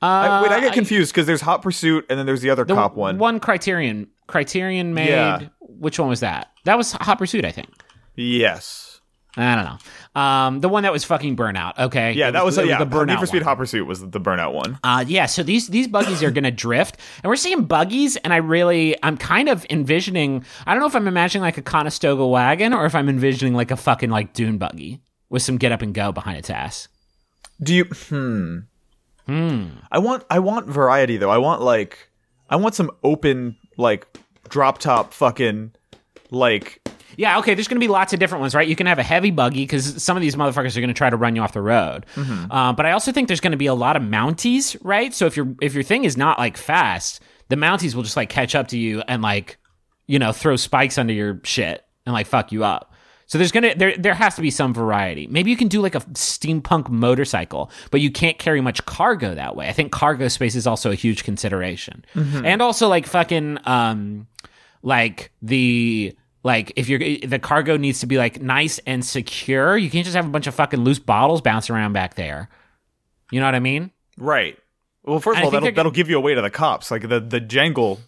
Uh, 0.00 0.06
I, 0.06 0.42
wait, 0.42 0.50
I 0.52 0.60
get 0.60 0.72
confused 0.72 1.12
because 1.12 1.26
there's 1.26 1.40
Hot 1.40 1.62
Pursuit 1.62 2.04
and 2.10 2.18
then 2.18 2.26
there's 2.26 2.40
the 2.42 2.50
other 2.50 2.64
the 2.64 2.74
cop 2.74 2.94
one. 2.96 3.18
One 3.18 3.38
Criterion. 3.40 4.08
Criterion 4.26 4.94
made. 4.94 5.08
Yeah. 5.10 5.48
Which 5.60 5.98
one 5.98 6.08
was 6.08 6.20
that? 6.20 6.50
That 6.64 6.76
was 6.76 6.92
Hot 6.92 7.18
Pursuit, 7.18 7.44
I 7.44 7.52
think. 7.52 7.68
Yes. 8.16 8.91
I 9.34 9.54
don't 9.54 9.64
know. 9.64 10.20
Um, 10.20 10.60
the 10.60 10.68
one 10.68 10.82
that 10.82 10.92
was 10.92 11.04
fucking 11.04 11.36
Burnout. 11.36 11.78
Okay. 11.78 12.12
Yeah, 12.12 12.28
It 12.28 12.32
that 12.32 12.44
was, 12.44 12.58
it 12.58 12.66
yeah. 12.66 12.78
the 12.78 12.84
Burnout. 12.84 13.06
Need 13.06 13.18
for 13.18 13.26
Speed 13.26 13.38
one. 13.38 13.44
Hot 13.44 13.56
Pursuit 13.56 13.86
was 13.86 14.00
the 14.00 14.20
Burnout 14.20 14.52
one. 14.52 14.78
Uh, 14.84 15.04
yeah, 15.08 15.24
so 15.24 15.42
these 15.42 15.68
these 15.68 15.88
buggies 15.88 16.22
are 16.22 16.30
gonna 16.30 16.50
drift, 16.50 16.98
and 17.22 17.30
we're 17.30 17.36
seeing 17.36 17.64
buggies, 17.64 18.16
and 18.18 18.32
I 18.34 18.36
really, 18.36 18.94
I'm 19.02 19.16
kind 19.16 19.48
of 19.48 19.64
envisioning. 19.70 20.44
I 20.66 20.74
don't 20.74 20.80
know 20.80 20.86
if 20.86 20.94
I'm 20.94 21.08
imagining 21.08 21.42
like 21.42 21.56
a 21.56 21.62
Conestoga 21.62 22.26
wagon 22.26 22.74
or 22.74 22.84
if 22.84 22.94
I'm 22.94 23.08
envisioning 23.08 23.54
like 23.54 23.70
a 23.70 23.76
fucking 23.76 24.10
like 24.10 24.34
dune 24.34 24.58
buggy 24.58 25.00
with 25.30 25.40
some 25.42 25.56
get 25.56 25.72
up 25.72 25.80
and 25.80 25.94
go 25.94 26.12
behind 26.12 26.36
its 26.36 26.50
ass. 26.50 26.88
Do 27.62 27.74
you? 27.74 27.84
Hmm. 27.84 28.58
Hmm. 29.26 29.66
I 29.90 29.98
want. 29.98 30.24
I 30.28 30.40
want 30.40 30.66
variety 30.66 31.16
though. 31.16 31.30
I 31.30 31.38
want 31.38 31.62
like. 31.62 32.10
I 32.50 32.56
want 32.56 32.74
some 32.74 32.90
open 33.02 33.56
like 33.78 34.06
drop 34.50 34.76
top 34.76 35.14
fucking 35.14 35.72
like. 36.30 36.81
Yeah, 37.16 37.38
okay. 37.38 37.54
There's 37.54 37.68
going 37.68 37.80
to 37.80 37.84
be 37.84 37.90
lots 37.90 38.12
of 38.12 38.18
different 38.18 38.40
ones, 38.40 38.54
right? 38.54 38.66
You 38.66 38.76
can 38.76 38.86
have 38.86 38.98
a 38.98 39.02
heavy 39.02 39.30
buggy 39.30 39.64
because 39.64 40.02
some 40.02 40.16
of 40.16 40.20
these 40.20 40.36
motherfuckers 40.36 40.76
are 40.76 40.80
going 40.80 40.88
to 40.88 40.94
try 40.94 41.10
to 41.10 41.16
run 41.16 41.36
you 41.36 41.42
off 41.42 41.52
the 41.52 41.62
road. 41.62 42.06
Uh, 42.50 42.72
but 42.72 42.86
I 42.86 42.92
also 42.92 43.12
think 43.12 43.28
there's 43.28 43.40
going 43.40 43.52
to 43.52 43.58
be 43.58 43.66
a 43.66 43.74
lot 43.74 43.96
of 43.96 44.02
Mounties, 44.02 44.76
right? 44.82 45.12
So 45.14 45.26
if 45.26 45.36
your 45.36 45.54
if 45.60 45.74
your 45.74 45.82
thing 45.82 46.04
is 46.04 46.16
not 46.16 46.38
like 46.38 46.56
fast, 46.56 47.20
the 47.48 47.56
Mounties 47.56 47.94
will 47.94 48.02
just 48.02 48.16
like 48.16 48.28
catch 48.28 48.54
up 48.54 48.68
to 48.68 48.78
you 48.78 49.02
and 49.08 49.22
like 49.22 49.58
you 50.06 50.18
know 50.18 50.32
throw 50.32 50.56
spikes 50.56 50.98
under 50.98 51.12
your 51.12 51.40
shit 51.44 51.84
and 52.06 52.12
like 52.12 52.26
fuck 52.26 52.52
you 52.52 52.64
up. 52.64 52.92
So 53.26 53.38
there's 53.38 53.52
gonna 53.52 53.74
there 53.74 53.96
there 53.96 54.12
has 54.14 54.34
to 54.34 54.42
be 54.42 54.50
some 54.50 54.74
variety. 54.74 55.26
Maybe 55.26 55.50
you 55.50 55.56
can 55.56 55.68
do 55.68 55.80
like 55.80 55.94
a 55.94 56.00
steampunk 56.00 56.90
motorcycle, 56.90 57.70
but 57.90 58.00
you 58.02 58.10
can't 58.10 58.38
carry 58.38 58.60
much 58.60 58.84
cargo 58.84 59.34
that 59.34 59.56
way. 59.56 59.68
I 59.68 59.72
think 59.72 59.90
cargo 59.90 60.28
space 60.28 60.54
is 60.54 60.66
also 60.66 60.90
a 60.90 60.94
huge 60.94 61.24
consideration, 61.24 62.04
and 62.44 62.60
also 62.60 62.88
like 62.88 63.06
fucking 63.06 63.58
um 63.64 64.26
like 64.82 65.32
the 65.40 66.14
like 66.42 66.72
if 66.76 66.88
you're 66.88 66.98
the 66.98 67.38
cargo 67.38 67.76
needs 67.76 68.00
to 68.00 68.06
be 68.06 68.18
like 68.18 68.40
nice 68.40 68.78
and 68.86 69.04
secure. 69.04 69.76
You 69.76 69.90
can't 69.90 70.04
just 70.04 70.16
have 70.16 70.26
a 70.26 70.30
bunch 70.30 70.46
of 70.46 70.54
fucking 70.54 70.80
loose 70.80 70.98
bottles 70.98 71.40
bouncing 71.40 71.74
around 71.74 71.92
back 71.92 72.14
there. 72.14 72.48
You 73.30 73.40
know 73.40 73.46
what 73.46 73.54
I 73.54 73.60
mean? 73.60 73.90
Right. 74.18 74.58
Well, 75.04 75.20
first 75.20 75.38
I 75.38 75.40
of 75.40 75.44
all, 75.46 75.50
that'll 75.52 75.72
that'll 75.72 75.92
give 75.92 76.10
you 76.10 76.16
away 76.16 76.34
to 76.34 76.42
the 76.42 76.50
cops. 76.50 76.90
Like 76.90 77.08
the 77.08 77.20
the 77.20 77.40
jangle 77.40 78.00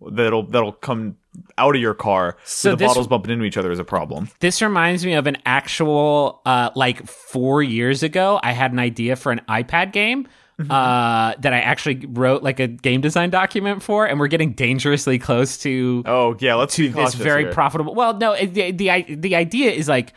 that'll 0.00 0.44
that'll 0.44 0.72
come 0.72 1.16
out 1.58 1.74
of 1.74 1.80
your 1.80 1.94
car. 1.94 2.36
So 2.44 2.70
the 2.70 2.76
this- 2.76 2.88
bottles 2.88 3.06
bumping 3.08 3.32
into 3.32 3.44
each 3.44 3.56
other 3.56 3.70
is 3.70 3.78
a 3.78 3.84
problem. 3.84 4.28
This 4.40 4.62
reminds 4.62 5.04
me 5.04 5.14
of 5.14 5.26
an 5.26 5.36
actual 5.44 6.42
uh 6.46 6.70
like 6.74 7.06
4 7.06 7.62
years 7.62 8.02
ago 8.02 8.40
I 8.42 8.52
had 8.52 8.72
an 8.72 8.78
idea 8.78 9.16
for 9.16 9.32
an 9.32 9.40
iPad 9.48 9.92
game 9.92 10.28
uh 10.70 11.34
that 11.38 11.52
I 11.52 11.58
actually 11.60 12.06
wrote 12.06 12.42
like 12.42 12.60
a 12.60 12.68
game 12.68 13.00
design 13.00 13.30
document 13.30 13.82
for 13.82 14.06
and 14.06 14.20
we're 14.20 14.28
getting 14.28 14.52
dangerously 14.52 15.18
close 15.18 15.58
to 15.58 16.02
Oh 16.06 16.36
yeah, 16.38 16.54
let's 16.54 16.76
be 16.76 16.88
this 16.88 17.14
very 17.14 17.44
here. 17.44 17.52
profitable. 17.52 17.94
Well, 17.94 18.16
no, 18.16 18.36
the, 18.36 18.70
the 18.70 19.16
the 19.16 19.34
idea 19.34 19.72
is 19.72 19.88
like, 19.88 20.12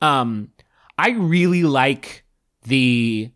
um, 0.00 0.48
I 0.96 1.10
really 1.10 1.64
like 1.64 2.24
the 2.62 3.30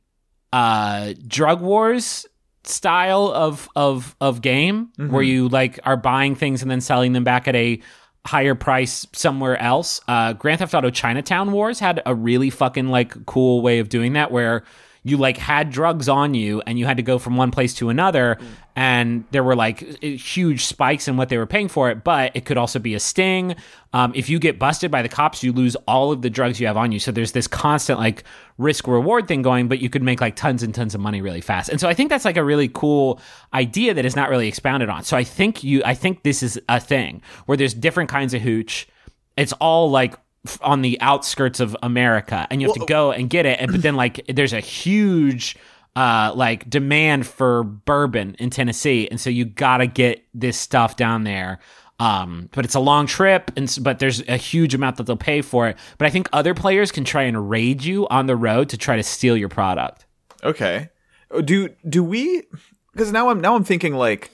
uh 0.52 1.12
drug 1.26 1.60
wars 1.60 2.24
style 2.64 3.30
of 3.34 3.68
of 3.76 4.16
of 4.20 4.40
game 4.40 4.90
where 4.96 5.22
you 5.22 5.48
like 5.48 5.78
are 5.84 5.96
buying 5.96 6.34
things 6.34 6.62
and 6.62 6.70
then 6.70 6.80
selling 6.80 7.12
them 7.12 7.24
back 7.24 7.46
at 7.48 7.54
a 7.54 7.80
higher 8.26 8.54
price 8.54 9.06
somewhere 9.12 9.56
else. 9.58 10.00
Uh 10.08 10.32
Grand 10.32 10.60
Theft 10.60 10.74
Auto 10.74 10.90
Chinatown 10.90 11.52
Wars 11.52 11.78
had 11.78 12.00
a 12.06 12.14
really 12.14 12.48
fucking 12.50 12.88
like 12.88 13.26
cool 13.26 13.60
way 13.60 13.78
of 13.78 13.88
doing 13.90 14.14
that 14.14 14.30
where 14.30 14.64
you 15.08 15.16
like 15.16 15.36
had 15.36 15.70
drugs 15.70 16.08
on 16.08 16.34
you 16.34 16.62
and 16.66 16.78
you 16.78 16.86
had 16.86 16.96
to 16.96 17.02
go 17.02 17.18
from 17.18 17.36
one 17.36 17.50
place 17.50 17.74
to 17.74 17.88
another 17.88 18.38
and 18.76 19.24
there 19.30 19.42
were 19.42 19.56
like 19.56 19.80
huge 20.02 20.64
spikes 20.64 21.08
in 21.08 21.16
what 21.16 21.28
they 21.28 21.38
were 21.38 21.46
paying 21.46 21.68
for 21.68 21.90
it 21.90 22.04
but 22.04 22.30
it 22.34 22.44
could 22.44 22.56
also 22.56 22.78
be 22.78 22.94
a 22.94 23.00
sting. 23.00 23.56
Um, 23.92 24.12
if 24.14 24.28
you 24.28 24.38
get 24.38 24.58
busted 24.58 24.90
by 24.90 25.02
the 25.02 25.08
cops 25.08 25.42
you 25.42 25.52
lose 25.52 25.76
all 25.86 26.12
of 26.12 26.22
the 26.22 26.30
drugs 26.30 26.60
you 26.60 26.66
have 26.66 26.76
on 26.76 26.92
you. 26.92 26.98
So 26.98 27.10
there's 27.10 27.32
this 27.32 27.46
constant 27.46 27.98
like 27.98 28.24
risk 28.58 28.86
reward 28.86 29.28
thing 29.28 29.42
going 29.42 29.68
but 29.68 29.80
you 29.80 29.90
could 29.90 30.02
make 30.02 30.20
like 30.20 30.36
tons 30.36 30.62
and 30.62 30.74
tons 30.74 30.94
of 30.94 31.00
money 31.00 31.20
really 31.20 31.40
fast. 31.40 31.68
And 31.68 31.80
so 31.80 31.88
i 31.88 31.94
think 31.94 32.10
that's 32.10 32.24
like 32.24 32.36
a 32.36 32.44
really 32.44 32.68
cool 32.68 33.20
idea 33.54 33.94
that 33.94 34.04
is 34.04 34.16
not 34.16 34.30
really 34.30 34.48
expounded 34.48 34.88
on. 34.88 35.04
So 35.04 35.16
i 35.16 35.24
think 35.24 35.64
you 35.64 35.82
i 35.84 35.94
think 35.94 36.22
this 36.22 36.42
is 36.42 36.60
a 36.68 36.80
thing 36.80 37.22
where 37.46 37.56
there's 37.56 37.74
different 37.74 38.10
kinds 38.10 38.34
of 38.34 38.42
hooch. 38.42 38.88
It's 39.36 39.52
all 39.54 39.90
like 39.90 40.14
on 40.60 40.82
the 40.82 41.00
outskirts 41.00 41.60
of 41.60 41.76
America, 41.82 42.46
and 42.50 42.60
you 42.60 42.68
have 42.68 42.76
to 42.76 42.86
go 42.86 43.12
and 43.12 43.28
get 43.28 43.46
it. 43.46 43.60
And 43.60 43.72
but 43.72 43.82
then 43.82 43.96
like 43.96 44.24
there's 44.28 44.52
a 44.52 44.60
huge 44.60 45.56
uh 45.96 46.32
like 46.34 46.68
demand 46.68 47.26
for 47.26 47.64
bourbon 47.64 48.36
in 48.38 48.50
Tennessee, 48.50 49.08
and 49.10 49.20
so 49.20 49.30
you 49.30 49.44
got 49.44 49.78
to 49.78 49.86
get 49.86 50.24
this 50.34 50.58
stuff 50.58 50.96
down 50.96 51.24
there. 51.24 51.58
Um, 52.00 52.48
but 52.52 52.64
it's 52.64 52.76
a 52.76 52.80
long 52.80 53.06
trip, 53.06 53.50
and 53.56 53.76
but 53.82 53.98
there's 53.98 54.20
a 54.28 54.36
huge 54.36 54.74
amount 54.74 54.96
that 54.96 55.04
they'll 55.04 55.16
pay 55.16 55.42
for 55.42 55.68
it. 55.68 55.76
But 55.98 56.06
I 56.06 56.10
think 56.10 56.28
other 56.32 56.54
players 56.54 56.92
can 56.92 57.04
try 57.04 57.22
and 57.22 57.50
raid 57.50 57.82
you 57.82 58.06
on 58.08 58.26
the 58.26 58.36
road 58.36 58.68
to 58.68 58.76
try 58.76 58.96
to 58.96 59.02
steal 59.02 59.36
your 59.36 59.48
product. 59.48 60.06
Okay. 60.44 60.90
Do 61.44 61.70
do 61.88 62.04
we? 62.04 62.44
Because 62.92 63.10
now 63.10 63.30
I'm 63.30 63.40
now 63.40 63.56
I'm 63.56 63.64
thinking 63.64 63.94
like, 63.94 64.30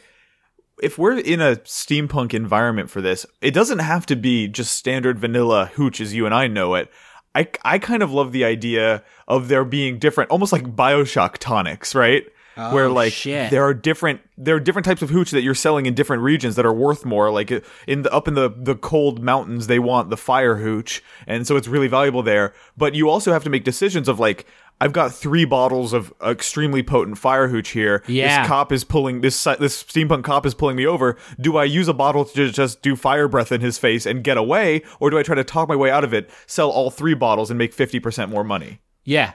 if 0.83 0.99
we're 0.99 1.19
in 1.19 1.41
a 1.41 1.57
steampunk 1.57 2.35
environment 2.35 2.91
for 2.91 3.01
this, 3.01 3.27
it 3.41 3.53
doesn't 3.53 3.79
have 3.79 4.07
to 4.07 4.17
be 4.17 4.49
just 4.49 4.75
standard 4.75 5.19
vanilla 5.19 5.71
hooch 5.75 6.01
as 6.01 6.15
you 6.15 6.27
and 6.27 6.35
I 6.35 6.47
know 6.47 6.75
it. 6.75 6.91
I 7.35 7.49
I 7.65 7.79
kind 7.79 8.03
of 8.03 8.13
love 8.13 8.33
the 8.33 8.45
idea 8.45 9.03
of 9.27 9.49
there 9.49 9.65
being 9.65 9.99
different, 9.99 10.31
almost 10.31 10.53
like 10.53 10.77
Bioshock 10.77 11.39
tonics, 11.39 11.95
right? 11.95 12.25
Where 12.55 12.87
oh, 12.87 12.93
like 12.93 13.13
shit. 13.13 13.51
there 13.51 13.65
are 13.65 13.75
different 13.75 14.21
there 14.37 14.57
are 14.57 14.61
different 14.61 14.87
types 14.87 15.03
of 15.03 15.11
hooch 15.11 15.31
that 15.33 15.43
you're 15.43 15.55
selling 15.55 15.87
in 15.87 15.95
different 15.95 16.23
regions 16.23 16.57
that 16.57 16.65
are 16.65 16.73
worth 16.73 17.05
more. 17.05 17.31
Like 17.31 17.51
in 17.87 18.03
the 18.03 18.13
up 18.13 18.29
in 18.29 18.35
the 18.35 18.53
the 18.57 18.77
cold 18.77 19.23
mountains, 19.23 19.67
they 19.67 19.79
want 19.79 20.11
the 20.11 20.17
fire 20.17 20.57
hooch, 20.57 21.03
and 21.27 21.47
so 21.47 21.57
it's 21.57 21.69
really 21.69 21.89
valuable 21.89 22.23
there. 22.23 22.55
But 22.77 22.95
you 22.95 23.11
also 23.11 23.33
have 23.33 23.45
to 23.45 23.51
make 23.51 23.65
decisions 23.65 24.09
of 24.09 24.19
like. 24.19 24.47
I've 24.81 24.93
got 24.93 25.15
three 25.15 25.45
bottles 25.45 25.93
of 25.93 26.13
extremely 26.21 26.83
potent 26.83 27.17
fire 27.17 27.47
hooch 27.47 27.69
here. 27.71 28.03
Yeah. 28.09 28.41
This 28.41 28.49
cop 28.49 28.73
is 28.73 28.83
pulling 28.83 29.21
this 29.21 29.43
this 29.45 29.85
steampunk 29.85 30.25
cop 30.25 30.45
is 30.45 30.53
pulling 30.53 30.75
me 30.75 30.85
over. 30.85 31.17
Do 31.41 31.57
I 31.57 31.65
use 31.65 31.87
a 31.87 31.95
bottle 31.95 32.25
to 32.25 32.51
just 32.51 32.83
do 32.83 32.97
fire 32.97 33.29
breath 33.29 33.53
in 33.53 33.61
his 33.61 33.79
face 33.79 34.05
and 34.05 34.25
get 34.25 34.37
away, 34.37 34.83
or 34.99 35.11
do 35.11 35.19
I 35.19 35.23
try 35.23 35.37
to 35.37 35.45
talk 35.45 35.69
my 35.69 35.77
way 35.77 35.93
out 35.93 36.03
of 36.03 36.13
it, 36.13 36.29
sell 36.47 36.71
all 36.71 36.91
three 36.91 37.15
bottles 37.15 37.51
and 37.51 37.57
make 37.57 37.73
fifty 37.73 38.01
percent 38.01 38.33
more 38.33 38.43
money? 38.43 38.81
Yeah, 39.05 39.35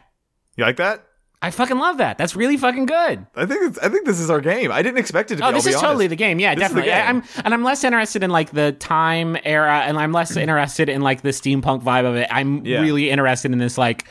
You 0.58 0.66
like 0.66 0.76
that? 0.76 1.08
I 1.42 1.52
fucking 1.52 1.78
love 1.78 2.00
that. 2.00 2.18
That's 2.18 2.36
really 2.36 2.58
fucking 2.58 2.86
good. 2.86 3.26
I 3.34 3.46
think 3.46 3.64
it's, 3.70 3.80
I 3.80 3.88
think 3.88 4.06
this 4.06 4.20
is 4.20 4.30
our 4.30 4.42
game. 4.42 4.74
I 4.74 4.82
didn't 4.82 4.98
expect 4.98 5.32
it 5.32 5.38
to 5.38 5.42
be. 5.42 5.48
Oh, 5.48 5.52
this 5.54 5.64
be 5.64 5.72
is 5.72 5.80
totally 5.80 6.08
the 6.08 6.18
game. 6.18 6.38
Yeah, 6.38 6.54
This 6.54 6.64
definitely. 6.64 6.92
I, 6.92 7.08
game. 7.14 7.24
I'm 7.38 7.44
and 7.46 7.54
I'm 7.54 7.64
less 7.64 7.84
interested 7.86 8.24
in 8.24 8.30
like 8.30 8.52
the 8.52 8.74
time 8.74 9.38
era, 9.46 9.80
and 9.86 9.98
I'm 9.98 10.12
less 10.12 10.36
interested 10.36 10.90
in 10.90 11.02
like 11.02 11.22
the 11.22 11.30
steampunk 11.30 11.82
vibe 11.84 12.06
of 12.06 12.16
it. 12.18 12.28
I'm 12.30 12.66
Yeah. 12.66 12.82
really 12.82 13.10
interested 13.10 13.54
in 13.54 13.58
this 13.58 13.78
like 13.78 14.06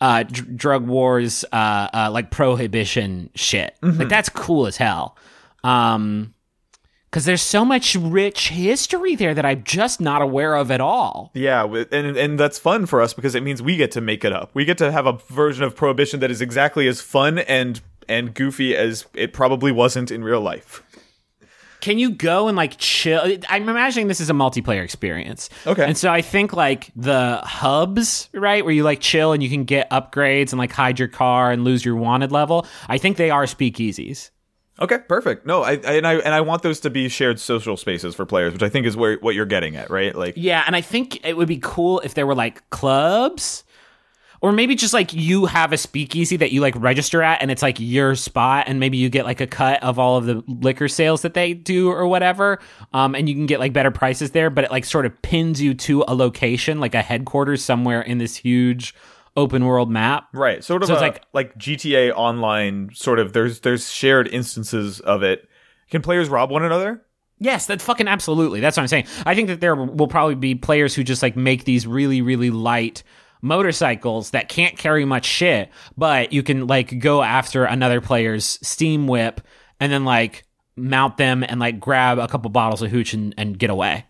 uh 0.00 0.22
dr- 0.22 0.56
drug 0.56 0.86
wars, 0.86 1.44
uh, 1.52 1.88
uh 1.92 2.10
like 2.10 2.30
prohibition 2.30 3.28
shit. 3.34 3.76
Mm-hmm. 3.82 3.98
Like 3.98 4.08
that's 4.08 4.30
cool 4.30 4.66
as 4.66 4.78
hell. 4.78 5.18
Um, 5.62 6.32
because 7.10 7.24
there's 7.24 7.42
so 7.42 7.64
much 7.64 7.96
rich 7.96 8.50
history 8.50 9.16
there 9.16 9.34
that 9.34 9.44
I'm 9.44 9.64
just 9.64 10.00
not 10.00 10.22
aware 10.22 10.54
of 10.54 10.70
at 10.70 10.80
all. 10.80 11.32
Yeah, 11.34 11.64
and 11.64 12.16
and 12.16 12.38
that's 12.38 12.58
fun 12.58 12.86
for 12.86 13.00
us 13.00 13.14
because 13.14 13.34
it 13.34 13.42
means 13.42 13.60
we 13.60 13.76
get 13.76 13.90
to 13.92 14.00
make 14.00 14.24
it 14.24 14.32
up. 14.32 14.50
We 14.54 14.64
get 14.64 14.78
to 14.78 14.92
have 14.92 15.06
a 15.06 15.12
version 15.28 15.64
of 15.64 15.74
prohibition 15.74 16.20
that 16.20 16.30
is 16.30 16.40
exactly 16.40 16.86
as 16.86 17.00
fun 17.00 17.38
and 17.38 17.80
and 18.08 18.34
goofy 18.34 18.76
as 18.76 19.06
it 19.14 19.32
probably 19.32 19.72
wasn't 19.72 20.10
in 20.10 20.22
real 20.22 20.40
life. 20.40 20.82
Can 21.80 21.98
you 21.98 22.10
go 22.10 22.46
and 22.46 22.56
like 22.56 22.76
chill? 22.76 23.38
I'm 23.48 23.68
imagining 23.68 24.08
this 24.08 24.20
is 24.20 24.28
a 24.28 24.34
multiplayer 24.34 24.84
experience. 24.84 25.48
Okay. 25.66 25.84
And 25.84 25.96
so 25.96 26.10
I 26.10 26.20
think 26.20 26.52
like 26.52 26.90
the 26.94 27.40
hubs, 27.42 28.28
right, 28.34 28.64
where 28.64 28.74
you 28.74 28.84
like 28.84 29.00
chill 29.00 29.32
and 29.32 29.42
you 29.42 29.48
can 29.48 29.64
get 29.64 29.90
upgrades 29.90 30.52
and 30.52 30.58
like 30.58 30.72
hide 30.72 30.98
your 30.98 31.08
car 31.08 31.50
and 31.50 31.64
lose 31.64 31.84
your 31.84 31.96
wanted 31.96 32.32
level. 32.32 32.66
I 32.88 32.98
think 32.98 33.16
they 33.16 33.30
are 33.30 33.44
speakeasies. 33.44 34.30
Okay, 34.80 34.98
perfect. 35.08 35.44
No, 35.44 35.62
I, 35.62 35.72
I 35.72 35.94
and 35.94 36.06
I 36.06 36.14
and 36.14 36.34
I 36.34 36.40
want 36.40 36.62
those 36.62 36.80
to 36.80 36.90
be 36.90 37.08
shared 37.08 37.38
social 37.38 37.76
spaces 37.76 38.14
for 38.14 38.24
players, 38.24 38.52
which 38.52 38.62
I 38.62 38.68
think 38.68 38.86
is 38.86 38.96
where 38.96 39.18
what 39.18 39.34
you're 39.34 39.46
getting 39.46 39.76
at, 39.76 39.90
right? 39.90 40.14
Like, 40.14 40.34
Yeah, 40.36 40.64
and 40.66 40.74
I 40.74 40.80
think 40.80 41.24
it 41.24 41.36
would 41.36 41.48
be 41.48 41.58
cool 41.62 42.00
if 42.00 42.14
there 42.14 42.26
were 42.26 42.34
like 42.34 42.68
clubs. 42.70 43.64
Or 44.42 44.52
maybe 44.52 44.74
just 44.74 44.94
like 44.94 45.12
you 45.12 45.44
have 45.44 45.70
a 45.70 45.76
speakeasy 45.76 46.38
that 46.38 46.50
you 46.50 46.62
like 46.62 46.74
register 46.76 47.22
at 47.22 47.42
and 47.42 47.50
it's 47.50 47.60
like 47.60 47.76
your 47.78 48.14
spot 48.14 48.64
and 48.68 48.80
maybe 48.80 48.96
you 48.96 49.10
get 49.10 49.26
like 49.26 49.42
a 49.42 49.46
cut 49.46 49.82
of 49.82 49.98
all 49.98 50.16
of 50.16 50.24
the 50.24 50.42
liquor 50.46 50.88
sales 50.88 51.20
that 51.22 51.34
they 51.34 51.52
do 51.52 51.90
or 51.90 52.06
whatever. 52.06 52.58
Um, 52.94 53.14
and 53.14 53.28
you 53.28 53.34
can 53.34 53.44
get 53.44 53.60
like 53.60 53.74
better 53.74 53.90
prices 53.90 54.30
there, 54.30 54.48
but 54.48 54.64
it 54.64 54.70
like 54.70 54.86
sort 54.86 55.04
of 55.04 55.20
pins 55.20 55.60
you 55.60 55.74
to 55.74 56.04
a 56.08 56.14
location, 56.14 56.80
like 56.80 56.94
a 56.94 57.02
headquarters 57.02 57.62
somewhere 57.62 58.00
in 58.00 58.16
this 58.16 58.34
huge 58.34 58.94
open 59.40 59.64
world 59.64 59.90
map. 59.90 60.28
right, 60.32 60.62
sort 60.62 60.82
of 60.82 60.86
So 60.88 60.94
it's 60.94 61.02
a- 61.02 61.06
like- 61.06 61.22
like 61.32 61.58
GTA 61.58 62.12
Online. 62.14 62.90
Sort 62.94 63.18
of, 63.18 63.32
there's 63.32 63.60
there's 63.60 63.90
shared 63.90 64.28
instances 64.28 65.00
of 65.00 65.22
it. 65.22 65.48
Can 65.90 66.02
players 66.02 66.28
rob 66.28 66.50
one 66.50 66.64
another? 66.64 67.02
Yes, 67.38 67.66
that 67.66 67.80
fucking 67.80 68.06
absolutely. 68.06 68.60
That's 68.60 68.76
what 68.76 68.82
I'm 68.82 68.88
saying. 68.88 69.06
I 69.24 69.34
think 69.34 69.48
that 69.48 69.60
there 69.60 69.74
will 69.74 70.08
probably 70.08 70.34
be 70.34 70.54
players 70.54 70.94
who 70.94 71.02
just 71.02 71.22
like 71.22 71.36
make 71.36 71.64
these 71.64 71.86
really, 71.86 72.20
really 72.22 72.50
light 72.50 73.02
motorcycles 73.42 74.30
that 74.30 74.48
can't 74.48 74.76
carry 74.76 75.04
much 75.04 75.24
shit, 75.24 75.70
but 75.96 76.32
you 76.32 76.42
can 76.42 76.66
like 76.66 76.98
go 76.98 77.22
after 77.22 77.64
another 77.64 78.00
player's 78.00 78.58
steam 78.62 79.06
whip 79.06 79.40
and 79.80 79.90
then 79.90 80.04
like 80.04 80.44
mount 80.76 81.16
them 81.16 81.42
and 81.46 81.58
like 81.58 81.80
grab 81.80 82.18
a 82.18 82.28
couple 82.28 82.50
bottles 82.50 82.82
of 82.82 82.90
hooch 82.90 83.12
and, 83.14 83.34
and 83.36 83.58
get 83.58 83.70
away. 83.70 84.04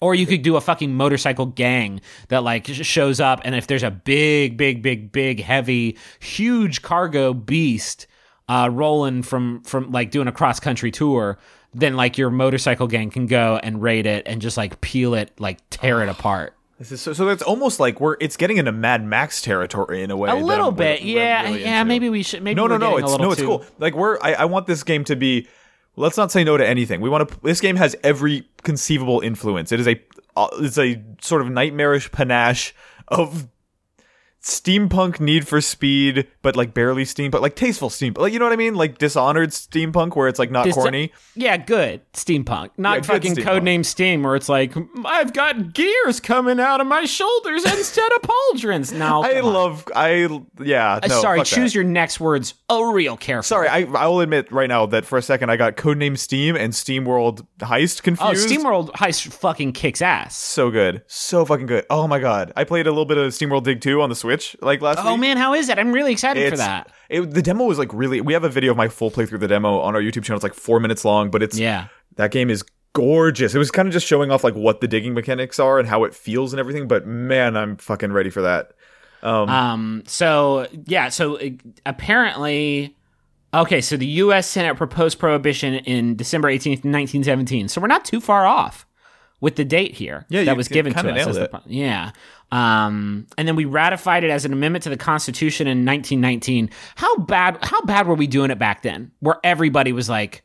Or 0.00 0.14
you 0.14 0.26
could 0.26 0.42
do 0.42 0.56
a 0.56 0.60
fucking 0.60 0.94
motorcycle 0.94 1.46
gang 1.46 2.02
that 2.28 2.42
like 2.44 2.66
shows 2.66 3.18
up, 3.18 3.40
and 3.44 3.54
if 3.54 3.66
there's 3.66 3.82
a 3.82 3.90
big, 3.90 4.58
big, 4.58 4.82
big, 4.82 5.10
big, 5.10 5.40
heavy, 5.40 5.96
huge 6.20 6.82
cargo 6.82 7.32
beast 7.32 8.06
uh, 8.48 8.68
rolling 8.70 9.22
from 9.22 9.62
from 9.62 9.90
like 9.92 10.10
doing 10.10 10.28
a 10.28 10.32
cross 10.32 10.60
country 10.60 10.90
tour, 10.90 11.38
then 11.72 11.96
like 11.96 12.18
your 12.18 12.28
motorcycle 12.30 12.86
gang 12.86 13.08
can 13.10 13.26
go 13.26 13.58
and 13.62 13.80
raid 13.82 14.04
it 14.06 14.24
and 14.26 14.42
just 14.42 14.58
like 14.58 14.80
peel 14.82 15.14
it, 15.14 15.32
like 15.40 15.58
tear 15.70 16.02
it 16.02 16.10
apart. 16.10 16.52
This 16.78 16.92
is 16.92 17.00
so, 17.00 17.14
so 17.14 17.28
it's 17.28 17.42
almost 17.42 17.80
like 17.80 17.98
we're 17.98 18.18
it's 18.20 18.36
getting 18.36 18.58
into 18.58 18.72
Mad 18.72 19.02
Max 19.02 19.40
territory 19.40 20.02
in 20.02 20.10
a 20.10 20.16
way. 20.16 20.28
A 20.28 20.34
little 20.34 20.72
bit, 20.72 21.00
we're- 21.00 21.14
we're 21.14 21.20
yeah, 21.22 21.42
really 21.44 21.62
yeah. 21.62 21.80
into. 21.80 21.88
Maybe 21.88 22.10
we 22.10 22.22
should. 22.22 22.42
Maybe 22.42 22.54
no, 22.54 22.66
no, 22.66 22.76
no. 22.76 22.98
It's 22.98 23.16
no, 23.16 23.32
it's 23.32 23.40
too- 23.40 23.46
cool. 23.46 23.64
Like 23.78 23.94
we're 23.94 24.18
I, 24.20 24.34
I 24.34 24.44
want 24.44 24.66
this 24.66 24.82
game 24.82 25.04
to 25.04 25.16
be. 25.16 25.48
Let's 25.96 26.16
not 26.16 26.30
say 26.30 26.44
no 26.44 26.56
to 26.56 26.66
anything. 26.66 27.00
We 27.00 27.08
want 27.08 27.28
to. 27.28 27.40
This 27.42 27.60
game 27.60 27.76
has 27.76 27.96
every 28.02 28.48
conceivable 28.62 29.20
influence. 29.20 29.72
It 29.72 29.80
is 29.80 29.88
a. 29.88 30.00
Uh, 30.36 30.48
it's 30.58 30.76
a 30.76 31.02
sort 31.22 31.40
of 31.40 31.48
nightmarish 31.48 32.12
panache 32.12 32.74
of 33.08 33.48
steampunk 34.46 35.18
Need 35.18 35.46
for 35.48 35.60
Speed, 35.60 36.28
but 36.40 36.54
like 36.54 36.72
barely 36.72 37.02
steampunk, 37.04 37.40
like 37.40 37.56
tasteful 37.56 37.90
steampunk. 37.90 38.18
Like 38.18 38.32
you 38.32 38.38
know 38.38 38.44
what 38.44 38.52
I 38.52 38.56
mean? 38.56 38.76
Like 38.76 38.96
dishonored 38.98 39.50
steampunk, 39.50 40.14
where 40.14 40.28
it's 40.28 40.38
like 40.38 40.52
not 40.52 40.64
Dis- 40.64 40.74
corny. 40.74 41.12
Yeah, 41.34 41.56
good 41.56 42.00
steampunk, 42.12 42.70
not 42.76 42.98
Yeah, 42.98 43.02
fucking 43.02 43.34
steampunk. 43.34 43.44
codename 43.60 43.84
Steam, 43.84 44.22
where 44.22 44.36
it's 44.36 44.48
like 44.48 44.72
I've 45.04 45.32
got 45.32 45.74
gears 45.74 46.20
coming 46.20 46.60
out 46.60 46.80
of 46.80 46.86
my 46.86 47.04
shoulders 47.04 47.64
instead 47.64 48.10
of 48.12 48.22
pauldrons. 48.22 48.96
Now 48.96 49.22
I 49.24 49.40
love. 49.40 49.84
I 49.94 50.28
yeah. 50.62 51.00
Uh, 51.02 51.06
No, 51.08 51.20
sorry, 51.20 51.38
fuck 51.40 51.48
that. 51.48 51.54
choose 51.56 51.74
your 51.74 51.84
next 51.84 52.20
words. 52.20 52.54
Oh, 52.68 52.92
real 52.92 53.16
careful. 53.16 53.42
Sorry, 53.42 53.68
I 53.68 53.80
I 53.80 54.06
will 54.06 54.20
admit 54.20 54.52
right 54.52 54.68
now 54.68 54.86
that 54.86 55.04
for 55.04 55.18
a 55.18 55.22
second 55.22 55.50
I 55.50 55.56
got 55.56 55.76
codename 55.76 56.16
Steam 56.16 56.54
and 56.54 56.72
SteamWorld 56.72 57.44
Heist 57.58 58.02
confused. 58.04 58.22
Oh, 58.22 58.30
confused. 58.30 58.64
SteamWorld 58.64 58.90
Heist 58.92 59.32
fucking 59.32 59.72
kicks 59.72 60.00
ass. 60.00 60.36
so 60.36 60.70
good, 60.70 61.02
so 61.08 61.44
fucking 61.44 61.66
good. 61.66 61.84
Oh 61.90 62.06
my 62.06 62.20
god, 62.20 62.52
I 62.56 62.62
played 62.62 62.86
a 62.86 62.90
little 62.90 63.04
bit 63.06 63.18
of 63.18 63.32
SteamWorld 63.32 63.64
Dig 63.64 63.80
2 63.80 64.00
on 64.00 64.08
the 64.08 64.14
Switch 64.14 64.35
like 64.60 64.80
last 64.80 64.98
week. 64.98 65.06
Oh 65.06 65.16
man, 65.16 65.36
how 65.36 65.54
is 65.54 65.68
it? 65.68 65.78
I'm 65.78 65.92
really 65.92 66.12
excited 66.12 66.50
for 66.50 66.56
that. 66.58 66.90
It, 67.08 67.30
the 67.32 67.42
demo 67.42 67.64
was 67.64 67.78
like 67.78 67.92
really. 67.92 68.20
We 68.20 68.32
have 68.32 68.44
a 68.44 68.48
video 68.48 68.70
of 68.72 68.76
my 68.76 68.88
full 68.88 69.10
playthrough 69.10 69.34
of 69.34 69.40
the 69.40 69.48
demo 69.48 69.78
on 69.80 69.94
our 69.94 70.00
YouTube 70.02 70.24
channel. 70.24 70.36
It's 70.36 70.42
like 70.44 70.54
four 70.54 70.80
minutes 70.80 71.04
long, 71.04 71.30
but 71.30 71.42
it's 71.42 71.58
Yeah. 71.58 71.86
that 72.16 72.30
game 72.30 72.50
is 72.50 72.64
gorgeous. 72.92 73.54
It 73.54 73.58
was 73.58 73.70
kind 73.70 73.86
of 73.88 73.92
just 73.92 74.06
showing 74.06 74.30
off 74.30 74.42
like 74.42 74.54
what 74.54 74.80
the 74.80 74.88
digging 74.88 75.12
mechanics 75.14 75.58
are 75.60 75.78
and 75.78 75.86
how 75.88 76.04
it 76.04 76.14
feels 76.14 76.52
and 76.52 76.60
everything. 76.60 76.88
But 76.88 77.06
man, 77.06 77.56
I'm 77.56 77.76
fucking 77.76 78.12
ready 78.12 78.30
for 78.30 78.42
that. 78.42 78.72
Um. 79.22 80.02
So 80.06 80.66
yeah. 80.86 81.08
So 81.08 81.38
uh, 81.38 81.50
apparently, 81.84 82.96
okay. 83.52 83.80
So 83.80 83.96
the 83.96 84.06
U.S. 84.06 84.46
Senate 84.48 84.76
proposed 84.76 85.18
prohibition 85.18 85.74
in 85.74 86.16
December 86.16 86.48
18th, 86.48 86.84
1917. 86.84 87.68
So 87.68 87.80
we're 87.80 87.86
not 87.88 88.04
too 88.04 88.20
far 88.20 88.46
off 88.46 88.86
with 89.40 89.56
the 89.56 89.64
date 89.64 89.94
here. 89.94 90.24
Yeah, 90.28 90.44
that 90.44 90.56
was 90.56 90.68
given 90.68 90.92
to 90.94 91.10
us. 91.12 91.36
the- 91.36 91.60
yeah. 91.66 92.12
Um. 92.52 93.26
And 93.36 93.46
then 93.46 93.56
we 93.56 93.64
ratified 93.64 94.24
it 94.24 94.30
as 94.30 94.44
an 94.44 94.52
amendment 94.52 94.84
to 94.84 94.90
the 94.90 94.96
Constitution 94.96 95.66
in 95.66 95.84
1919. 95.84 96.70
How 96.94 97.16
bad? 97.16 97.58
How 97.62 97.82
bad 97.82 98.06
were 98.06 98.14
we 98.14 98.26
doing 98.26 98.50
it 98.50 98.58
back 98.58 98.82
then? 98.82 99.10
Where 99.20 99.38
everybody 99.42 99.92
was 99.92 100.08
like, 100.08 100.44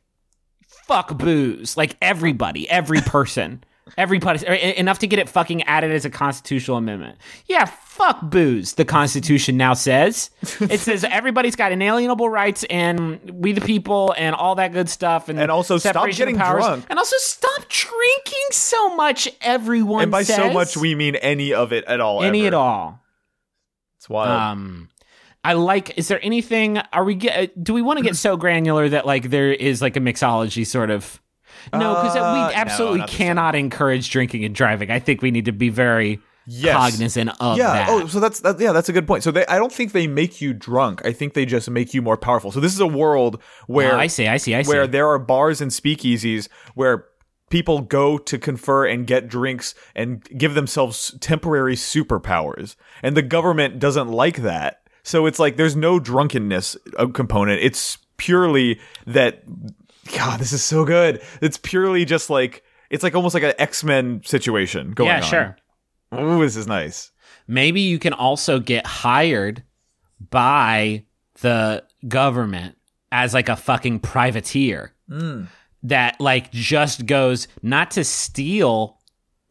"Fuck 0.87 1.17
booze!" 1.17 1.77
Like 1.77 1.95
everybody, 2.01 2.69
every 2.69 3.01
person. 3.01 3.63
Everybody 3.97 4.45
er, 4.47 4.53
enough 4.53 4.99
to 4.99 5.07
get 5.07 5.19
it 5.19 5.27
fucking 5.27 5.63
added 5.63 5.91
as 5.91 6.05
a 6.05 6.09
constitutional 6.09 6.77
amendment. 6.77 7.17
Yeah, 7.47 7.65
fuck 7.65 8.21
booze. 8.21 8.75
The 8.75 8.85
Constitution 8.85 9.57
now 9.57 9.73
says 9.73 10.29
it 10.61 10.79
says 10.81 11.03
everybody's 11.03 11.55
got 11.55 11.71
inalienable 11.71 12.29
rights 12.29 12.63
and 12.69 13.19
we 13.33 13.51
the 13.53 13.61
people 13.61 14.13
and 14.17 14.35
all 14.35 14.55
that 14.55 14.71
good 14.71 14.87
stuff 14.87 15.29
and 15.29 15.39
And 15.39 15.51
also 15.51 15.77
stop 15.77 16.09
getting 16.11 16.37
powers. 16.37 16.63
drunk. 16.63 16.85
and 16.89 16.99
also 16.99 17.15
stop 17.19 17.67
drinking 17.67 18.47
so 18.51 18.95
much. 18.95 19.27
Everyone 19.41 20.03
And 20.03 20.11
by 20.11 20.23
so 20.23 20.53
much, 20.53 20.77
we 20.77 20.95
mean 20.95 21.15
any 21.15 21.53
of 21.53 21.73
it 21.73 21.83
at 21.85 21.99
all. 21.99 22.23
any 22.23 22.41
ever. 22.41 22.47
at 22.47 22.53
all. 22.53 22.99
It's 23.97 24.09
wild. 24.09 24.29
Um, 24.29 24.89
I 25.43 25.53
like. 25.53 25.97
Is 25.97 26.07
there 26.07 26.19
anything? 26.23 26.77
Are 26.93 27.03
we 27.03 27.15
get? 27.15 27.61
Do 27.63 27.73
we 27.73 27.81
want 27.81 27.97
to 27.97 28.03
get 28.03 28.15
so 28.25 28.37
granular 28.37 28.87
that 28.89 29.05
like 29.05 29.29
there 29.31 29.51
is 29.51 29.81
like 29.81 29.97
a 29.97 29.99
mixology 29.99 30.65
sort 30.65 30.91
of? 30.91 31.19
No, 31.73 31.95
because 31.95 32.15
Uh, 32.15 32.47
we 32.49 32.55
absolutely 32.55 33.01
this 33.01 33.09
cannot 33.09 33.55
encourage 33.55 34.09
drinking 34.09 34.43
and 34.45 34.53
driving. 34.55 34.91
I 34.91 34.99
think 34.99 35.21
we 35.21 35.31
need 35.31 35.45
to 35.45 35.51
be 35.51 35.69
very 35.69 36.19
Yes. 36.47 36.75
cognizant 36.75 37.29
of 37.39 37.57
yeah. 37.57 37.71
that. 37.73 37.89
Oh, 37.89 38.07
so 38.07 38.19
that's 38.19 38.39
that, 38.39 38.59
yeah, 38.59 38.71
that's 38.71 38.89
a 38.89 38.93
good 38.93 39.05
point. 39.05 39.23
So 39.23 39.29
they, 39.31 39.45
I 39.45 39.57
don't 39.59 39.71
think 39.71 39.91
they 39.91 40.07
make 40.07 40.41
you 40.41 40.53
drunk. 40.53 41.05
I 41.05 41.13
think 41.13 41.33
they 41.33 41.45
just 41.45 41.69
make 41.69 41.93
you 41.93 42.01
more 42.01 42.17
powerful. 42.17 42.51
So 42.51 42.59
this 42.59 42.73
is 42.73 42.79
a 42.79 42.87
world 42.87 43.41
where 43.67 43.93
Oh, 43.93 43.99
I 43.99 44.07
see. 44.07 44.27
I 44.27 44.37
see. 44.37 44.55
I 44.55 44.63
see. 44.63 44.67
where 44.69 44.87
there 44.87 45.07
are 45.07 45.19
bars 45.19 45.61
and 45.61 45.69
speakeasies 45.71 46.49
where 46.73 47.05
people 47.51 47.81
go 47.81 48.17
to 48.17 48.37
confer 48.39 48.87
and 48.87 49.05
get 49.05 49.27
drinks 49.27 49.75
and 49.95 50.23
give 50.37 50.55
themselves 50.55 51.15
temporary 51.21 51.75
superpowers. 51.75 52.75
And 53.03 53.15
the 53.15 53.21
government 53.21 53.77
doesn't 53.77 54.07
like 54.09 54.37
that. 54.37 54.81
So 55.03 55.25
it's 55.27 55.37
like 55.39 55.57
there's 55.57 55.75
no 55.75 55.99
drunkenness 55.99 56.75
uh, 56.97 57.07
component. 57.07 57.61
It's 57.61 57.97
purely 58.17 58.79
that 59.05 59.43
God, 60.15 60.39
this 60.39 60.53
is 60.53 60.63
so 60.63 60.85
good. 60.85 61.21
It's 61.41 61.57
purely 61.57 62.05
just 62.05 62.29
like 62.29 62.63
it's 62.89 63.03
like 63.03 63.15
almost 63.15 63.33
like 63.33 63.43
an 63.43 63.53
X-Men 63.57 64.21
situation 64.25 64.91
going 64.91 65.07
yeah, 65.09 65.15
on. 65.17 65.21
Yeah, 65.23 65.27
sure. 65.29 65.57
Ooh, 66.19 66.41
this 66.41 66.55
is 66.57 66.67
nice. 66.67 67.11
Maybe 67.47 67.81
you 67.81 67.99
can 67.99 68.13
also 68.13 68.59
get 68.59 68.85
hired 68.85 69.63
by 70.29 71.05
the 71.41 71.83
government 72.07 72.77
as 73.11 73.33
like 73.33 73.49
a 73.49 73.55
fucking 73.55 73.99
privateer 73.99 74.93
Hmm. 75.09 75.43
that 75.83 76.19
like 76.21 76.51
just 76.51 77.05
goes 77.05 77.47
not 77.61 77.91
to 77.91 78.03
steal 78.03 78.99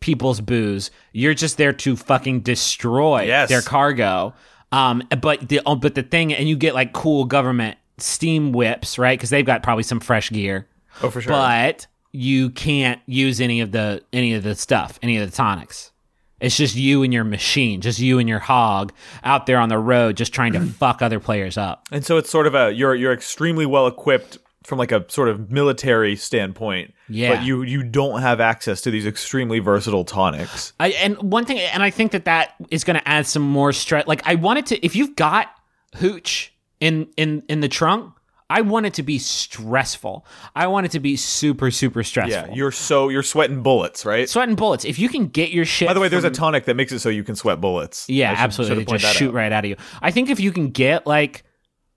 people's 0.01 0.41
booze. 0.41 0.91
You're 1.13 1.35
just 1.35 1.57
there 1.59 1.73
to 1.75 1.97
fucking 1.97 2.41
destroy 2.41 3.23
Yes. 3.23 3.49
their 3.49 3.61
cargo. 3.63 4.33
Um, 4.73 5.03
but 5.21 5.49
the 5.49 5.61
but 5.65 5.95
the 5.95 6.03
thing, 6.03 6.33
and 6.33 6.49
you 6.49 6.57
get 6.57 6.75
like 6.75 6.93
cool 6.93 7.25
government 7.25 7.77
steam 8.03 8.53
whips, 8.53 8.99
right? 8.99 9.19
Because 9.19 9.31
they've 9.31 9.45
got 9.47 9.63
probably 9.63 9.85
some 9.85 10.01
fresh 10.01 10.31
gear. 10.31 10.67
Oh, 11.03 11.11
for 11.11 11.21
sure. 11.21 11.33
But 11.33 11.87
you 12.13 12.51
can't 12.51 13.01
use 13.07 13.41
any 13.41 13.61
of 13.61 13.73
the 13.73 14.03
any 14.13 14.35
of 14.35 14.43
the 14.43 14.55
stuff, 14.55 14.99
any 15.03 15.17
of 15.17 15.31
the 15.31 15.37
tonics. 15.37 15.93
It's 16.41 16.57
just 16.57 16.75
you 16.75 17.03
and 17.03 17.13
your 17.13 17.25
machine, 17.25 17.83
just 17.83 17.99
you 17.99 18.19
and 18.19 18.29
your 18.29 18.39
hog 18.39 18.93
out 19.23 19.45
there 19.45 19.59
on 19.59 19.69
the 19.69 19.79
road, 19.79 20.17
just 20.17 20.33
trying 20.33 20.53
to 20.55 20.61
fuck 20.79 21.03
other 21.03 21.21
players 21.21 21.59
up. 21.59 21.87
And 21.93 22.05
so 22.05 22.17
it's 22.17 22.31
sort 22.31 22.47
of 22.47 22.55
a 22.55 22.73
you're 22.73 22.95
you're 22.95 23.13
extremely 23.13 23.67
well 23.67 23.87
equipped 23.87 24.39
from 24.65 24.79
like 24.79 24.93
a 24.93 25.05
sort 25.09 25.29
of 25.29 25.51
military 25.51 26.17
standpoint. 26.17 26.95
Yeah. 27.09 27.37
But 27.37 27.45
you 27.45 27.63
you 27.63 27.83
don't 27.83 28.21
have 28.21 28.41
access 28.41 28.81
to 28.83 28.91
these 28.91 29.07
extremely 29.07 29.59
versatile 29.59 30.05
tonics. 30.05 30.73
I, 30.81 30.89
and 30.91 31.17
one 31.19 31.45
thing, 31.45 31.59
and 31.59 31.83
I 31.83 31.91
think 31.91 32.13
that 32.13 32.25
that 32.25 32.55
is 32.71 32.85
going 32.85 32.99
to 32.99 33.09
add 33.09 33.27
some 33.27 33.43
more 33.43 33.73
stress. 33.73 34.07
Like 34.07 34.27
I 34.27 34.37
wanted 34.37 34.67
to, 34.67 34.85
if 34.85 34.97
you've 34.97 35.17
got 35.17 35.49
hooch 35.97 36.53
in 36.81 37.09
in 37.17 37.43
in 37.49 37.61
the 37.61 37.69
trunk, 37.69 38.15
I 38.49 38.63
want 38.63 38.87
it 38.87 38.95
to 38.95 39.03
be 39.03 39.19
stressful. 39.19 40.27
I 40.57 40.67
want 40.67 40.87
it 40.87 40.93
to 40.93 41.01
be 41.01 41.17
super 41.17 41.71
super 41.71 42.03
stressful. 42.03 42.49
Yeah, 42.49 42.55
you're 42.55 42.73
so 42.73 43.09
you're 43.09 43.23
sweating 43.23 43.63
bullets, 43.63 44.05
right? 44.05 44.29
sweating 44.29 44.55
bullets. 44.57 44.85
If 44.85 44.99
you 44.99 45.09
can 45.09 45.29
get 45.29 45.51
your 45.51 45.65
shit. 45.65 45.89
By 45.89 45.95
the 45.95 46.01
way, 46.01 46.09
there's 46.09 46.25
a 46.25 46.31
tonic 46.31 46.65
that 46.65 46.75
makes 46.75 46.93
it 46.93 46.99
so 47.01 47.09
you 47.09 47.23
can 47.25 47.37
sweat 47.37 47.61
bullets. 47.61 48.09
Yeah, 48.09 48.35
should- 48.35 48.41
absolutely. 48.43 48.85
should 48.87 48.99
Just 49.01 49.17
shoot 49.17 49.29
out. 49.29 49.35
right 49.35 49.53
out 49.53 49.65
of 49.65 49.69
you. 49.71 49.77
I 50.03 50.11
think 50.11 50.31
if 50.31 50.41
you 50.41 50.53
can 50.53 50.71
get 50.71 51.07
like 51.07 51.45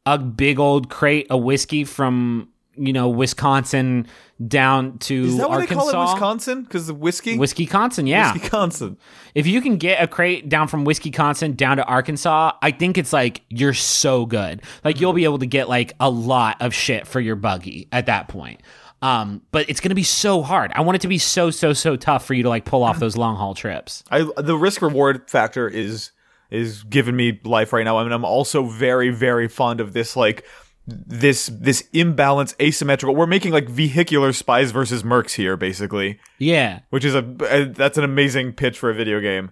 a 0.05 0.17
big 0.17 0.59
old 0.59 0.89
crate 0.89 1.27
of 1.29 1.41
whiskey 1.43 1.86
from 1.86 2.49
you 2.76 2.93
know 2.93 3.09
Wisconsin 3.09 4.07
down 4.45 4.97
to 4.99 5.24
Is 5.26 5.38
that 5.38 5.49
what 5.49 5.61
Arkansas. 5.61 5.86
they 5.86 5.91
call 5.91 6.07
it, 6.07 6.13
Wisconsin? 6.13 6.63
Because 6.63 6.88
the 6.88 6.93
whiskey. 6.93 7.38
Whiskey, 7.38 7.63
Wisconsin, 7.63 8.07
yeah. 8.07 8.34
Wisconsin. 8.34 8.97
If 9.36 9.47
you 9.47 9.61
can 9.61 9.78
get 9.78 10.01
a 10.01 10.07
crate 10.07 10.49
down 10.49 10.67
from 10.67 10.84
Whiskey, 10.86 11.09
Wisconsin 11.09 11.53
down 11.53 11.78
to 11.78 11.86
Arkansas, 11.86 12.53
I 12.61 12.71
think 12.71 12.97
it's 12.97 13.13
like 13.13 13.41
you're 13.49 13.74
so 13.74 14.26
good. 14.26 14.61
Like 14.84 14.99
you'll 14.99 15.13
be 15.13 15.24
able 15.24 15.39
to 15.39 15.45
get 15.45 15.69
like 15.69 15.93
a 15.99 16.09
lot 16.09 16.61
of 16.61 16.74
shit 16.74 17.07
for 17.07 17.19
your 17.19 17.36
buggy 17.36 17.88
at 17.91 18.07
that 18.07 18.28
point. 18.28 18.61
Um, 19.01 19.41
but 19.51 19.69
it's 19.69 19.82
gonna 19.82 19.95
be 19.95 20.03
so 20.03 20.41
hard. 20.41 20.71
I 20.76 20.82
want 20.82 20.95
it 20.95 21.01
to 21.01 21.09
be 21.09 21.17
so 21.17 21.51
so 21.51 21.74
so 21.74 21.97
tough 21.97 22.26
for 22.26 22.34
you 22.34 22.43
to 22.43 22.49
like 22.49 22.63
pull 22.63 22.84
off 22.84 22.99
those 22.99 23.17
long 23.17 23.36
haul 23.36 23.53
trips. 23.53 24.01
I 24.09 24.26
the 24.38 24.57
risk 24.57 24.82
reward 24.82 25.30
factor 25.30 25.67
is 25.67 26.11
is 26.49 26.84
giving 26.84 27.15
me 27.15 27.38
life 27.43 27.74
right 27.74 27.84
now. 27.84 27.97
I 27.97 28.03
mean, 28.03 28.13
I'm 28.13 28.24
also 28.24 28.63
very 28.63 29.09
very 29.09 29.49
fond 29.49 29.82
of 29.82 29.91
this 29.91 30.15
like 30.15 30.45
this 30.86 31.47
this 31.53 31.88
imbalance 31.93 32.55
asymmetrical. 32.61 33.15
We're 33.15 33.25
making 33.27 33.51
like 33.53 33.69
vehicular 33.69 34.34
spies 34.34 34.71
versus 34.71 35.03
mercs 35.03 35.34
here, 35.34 35.55
basically, 35.55 36.19
Yeah. 36.39 36.79
which 36.89 37.05
is 37.05 37.15
a, 37.15 37.19
a 37.49 37.65
that's 37.65 37.97
an 37.97 38.03
amazing 38.03 38.53
pitch 38.53 38.77
for 38.77 38.89
a 38.89 38.93
video 38.93 39.19
game. 39.21 39.51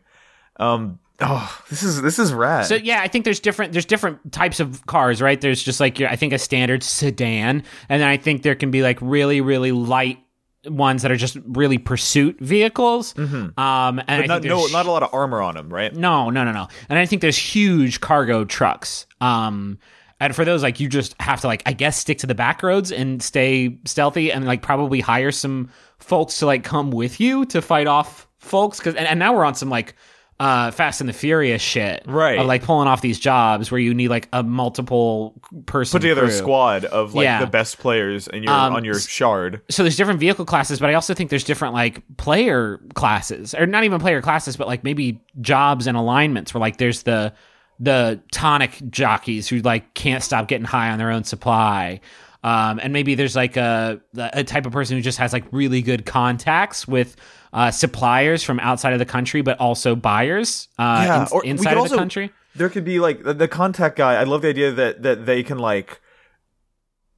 Um, 0.58 1.00
oh, 1.22 1.62
this 1.70 1.84
is 1.84 2.02
this 2.02 2.20
is 2.20 2.34
rad. 2.34 2.66
So 2.66 2.76
yeah, 2.76 3.02
I 3.02 3.08
think 3.08 3.24
there's 3.26 3.40
different 3.40 3.72
there's 3.72 3.86
different 3.86 4.32
types 4.34 4.60
of 4.60 4.86
cars, 4.88 5.22
right? 5.22 5.40
There's 5.40 5.64
just 5.64 5.80
like 5.80 6.00
your 6.00 6.10
I 6.10 6.16
think 6.18 6.34
a 6.34 6.38
standard 6.38 6.84
sedan, 6.84 7.64
and 7.88 8.02
then 8.02 8.08
I 8.10 8.18
think 8.18 8.44
there 8.44 8.56
can 8.56 8.70
be 8.72 8.82
like 8.84 8.98
really 9.02 9.40
really 9.40 9.72
light 9.72 10.20
ones 10.66 11.02
that 11.02 11.12
are 11.12 11.16
just 11.18 11.38
really 11.46 11.78
pursuit 11.80 12.38
vehicles. 12.40 13.18
Um, 13.18 13.56
and 13.58 14.04
I 14.08 14.18
think 14.18 14.28
not 14.28 14.44
no 14.44 14.66
not 14.68 14.86
a 14.86 14.92
lot 14.92 15.02
of 15.02 15.14
armor 15.14 15.42
on 15.42 15.56
them, 15.56 15.70
right? 15.74 15.96
No, 15.96 16.30
no, 16.30 16.44
no, 16.44 16.52
no. 16.52 16.68
And 16.90 17.00
I 17.00 17.06
think 17.06 17.22
there's 17.22 17.38
huge 17.38 18.02
cargo 18.02 18.44
trucks. 18.46 19.08
Um, 19.22 19.80
and 20.22 20.34
for 20.36 20.46
those, 20.46 20.64
like 20.64 20.80
you 20.80 20.88
just 20.88 21.16
have 21.20 21.42
to 21.42 21.48
like 21.48 21.64
I 21.66 21.74
guess 21.74 21.98
stick 21.98 22.20
to 22.20 22.28
the 22.28 22.36
back 22.36 22.64
roads 22.64 22.92
and 22.94 23.22
stay 23.22 23.78
stealthy, 23.86 24.32
and 24.32 24.46
like 24.46 24.62
probably 24.62 25.02
hire 25.02 25.32
some 25.32 25.70
folks 26.00 26.40
to 26.40 26.46
like 26.46 26.64
come 26.64 26.92
with 26.92 27.20
you 27.20 27.46
to 27.48 27.62
fight 27.62 27.88
off 27.88 28.28
folks. 28.38 28.78
Because 28.78 28.96
and, 28.96 29.06
and 29.08 29.20
now 29.20 29.34
we're 29.36 29.44
on 29.46 29.56
some 29.56 29.70
like 29.70 29.96
uh 30.40 30.72
Fast 30.72 31.02
and 31.02 31.08
the 31.10 31.14
Furious 31.14 31.62
shit, 31.62 32.02
Right. 32.08 32.40
Of 32.40 32.48
like 32.48 32.64
pulling 32.64 32.88
off 32.88 33.02
these 33.02 33.20
jobs 33.20 33.70
where 33.70 33.80
you 33.80 33.94
need 33.94 34.08
like 34.08 34.28
a 34.34 34.42
multiple 34.42 35.40
person 35.68 35.98
Put 36.00 36.02
together 36.02 36.26
a 36.26 36.32
squad 36.32 36.84
of 36.86 37.14
like 37.14 37.26
Yeah. 37.26 37.42
the 37.42 37.46
best 37.52 37.78
players 37.78 38.28
and 38.28 38.44
you're 38.44 38.52
Um, 38.52 38.74
on 38.74 38.84
your 38.84 38.98
shard. 39.00 39.62
so 39.70 39.84
there's 39.84 39.96
different 39.98 40.20
vehicle 40.20 40.46
classes, 40.46 40.80
but 40.80 40.90
I 40.90 40.96
also 40.96 41.14
think 41.14 41.30
there's 41.30 41.44
different 41.44 41.76
like 41.76 42.02
player 42.18 42.80
classes, 42.96 43.54
or 43.54 43.68
not 43.68 43.84
even 43.84 44.00
player 44.00 44.20
classes, 44.22 44.58
but 44.58 44.66
like 44.68 44.84
maybe 44.84 45.20
jobs 45.42 45.86
and 45.86 45.96
alignments. 45.96 46.56
Where 46.56 46.62
like 46.62 46.78
there's 46.78 47.04
the 47.04 47.34
the 47.82 48.22
tonic 48.32 48.80
jockeys 48.90 49.50
who 49.50 49.60
like 49.60 49.94
can't 49.96 50.24
stop 50.24 50.48
getting 50.48 50.66
high 50.66 50.92
on 50.92 50.98
their 51.00 51.12
own 51.12 51.24
supply, 51.26 52.00
um, 52.44 52.80
and 52.82 52.94
maybe 52.94 53.16
there's 53.16 53.36
like 53.36 53.58
a 53.58 54.00
a 54.16 54.44
type 54.46 54.66
of 54.66 54.72
person 54.72 54.96
who 54.96 55.02
just 55.02 55.18
has 55.18 55.34
like 55.34 55.44
really 55.52 55.82
good 55.82 56.06
contacts 56.06 56.88
with. 56.88 57.16
Uh, 57.54 57.70
suppliers 57.70 58.44
from 58.44 58.62
outside 58.62 58.94
of 58.94 59.00
the 59.00 59.06
country, 59.06 59.42
but 59.42 59.60
also 59.60 59.94
buyers 59.94 60.70
uh, 60.80 61.04
Yeah, 61.06 61.22
in- 61.24 61.28
or 61.34 61.44
inside 61.44 61.74
of 61.74 61.80
also- 61.80 61.96
the 61.96 62.00
country. 62.00 62.32
There 62.56 62.70
could 62.70 62.86
be 62.86 63.02
like 63.02 63.24
the, 63.24 63.34
the 63.34 63.50
contact 63.50 63.98
guy. 63.98 64.14
I 64.14 64.24
love 64.24 64.42
the 64.42 64.48
idea 64.48 64.72
that 64.72 65.02
that 65.04 65.26
they 65.26 65.44
can 65.44 65.60
like 65.60 66.00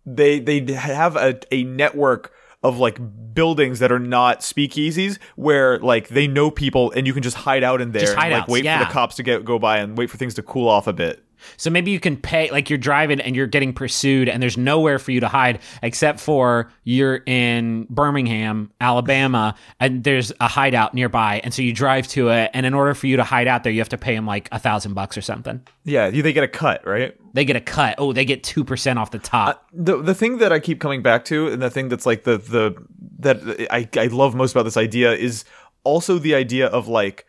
they 0.08 0.40
they 0.40 0.74
have 0.74 1.16
a 1.16 1.40
a 1.52 1.64
network 1.66 2.33
of 2.64 2.78
like 2.78 3.00
buildings 3.34 3.80
that 3.80 3.92
are 3.92 4.00
not 4.00 4.40
speakeasies 4.40 5.18
where 5.36 5.80
like 5.80 6.08
they 6.10 6.28
know 6.28 6.50
people 6.50 6.92
and 6.92 7.06
you 7.06 7.14
can 7.14 7.24
just 7.24 7.36
hide 7.36 7.64
out 7.64 7.82
in 7.82 7.92
there 7.92 8.02
Just 8.02 8.18
and 8.18 8.32
like 8.32 8.44
hideouts, 8.44 8.48
wait 8.48 8.64
yeah. 8.64 8.80
for 8.80 8.86
the 8.86 8.92
cops 8.92 9.16
to 9.16 9.24
get 9.24 9.44
go 9.44 9.60
by 9.60 9.80
and 9.80 9.98
wait 9.98 10.10
for 10.10 10.18
things 10.18 10.34
to 10.36 10.44
cool 10.44 10.70
off 10.70 10.88
a 10.88 10.94
bit. 10.94 11.24
So 11.58 11.70
maybe 11.70 11.92
you 11.92 12.00
can 12.00 12.18
pay, 12.18 12.50
like 12.52 12.70
you're 12.70 12.78
driving 12.78 13.20
and 13.20 13.36
you're 13.36 13.48
getting 13.48 13.74
pursued, 13.74 14.30
and 14.30 14.42
there's 14.42 14.58
nowhere 14.58 15.00
for 15.00 15.12
you 15.12 15.20
to 15.20 15.28
hide 15.28 15.60
except 15.82 16.20
for 16.20 16.72
you're 16.84 17.22
in 17.26 17.88
Birmingham, 17.90 18.72
Alabama, 18.82 19.56
and 19.80 20.04
there's 20.04 20.32
a 20.40 20.48
hideout 20.48 20.94
nearby. 20.94 21.42
And 21.44 21.54
so 21.54 21.62
you 21.62 21.74
drive 21.74 22.08
to 22.10 22.30
it, 22.30 22.52
and 22.54 22.66
in 22.66 22.74
order 22.74 22.94
for 22.94 23.08
you 23.08 23.18
to 23.18 23.24
hide 23.24 23.48
out 23.48 23.64
there, 23.64 23.72
you 23.72 23.80
have 23.80 23.90
to 23.90 23.98
pay 23.98 24.16
them 24.16 24.26
like 24.26 24.50
a 24.52 24.60
thousand 24.60 24.94
bucks 24.94 25.18
or 25.18 25.22
something. 25.22 25.62
Yeah, 25.86 26.10
they 26.10 26.34
get 26.34 26.44
a 26.44 26.48
cut, 26.48 26.86
right? 26.86 27.16
They 27.34 27.46
get 27.46 27.56
a 27.56 27.62
cut. 27.62 27.96
Oh, 27.98 28.14
they 28.14 28.26
get 28.26 28.44
2% 28.44 28.98
off 28.98 29.12
the 29.12 29.20
top. 29.20 29.50
Uh, 29.50 29.60
the 29.74 30.02
the 30.02 30.16
thing 30.16 30.38
that 30.38 30.54
I 30.54 30.60
keep 30.60 30.80
coming 30.80 31.02
back 31.02 31.26
to, 31.26 31.48
and 31.48 31.62
the 31.62 31.70
thing 31.70 31.90
that's 31.90 32.06
like 32.06 32.24
the 32.24 32.38
the 32.38 32.76
that 33.20 33.68
I 33.72 33.90
I 33.98 34.08
love 34.08 34.36
most 34.36 34.52
about 34.52 34.64
this 34.64 34.78
idea 34.78 35.14
is 35.14 35.46
also 35.84 36.20
the 36.20 36.36
idea 36.36 36.68
of 36.68 36.88
like 36.88 37.26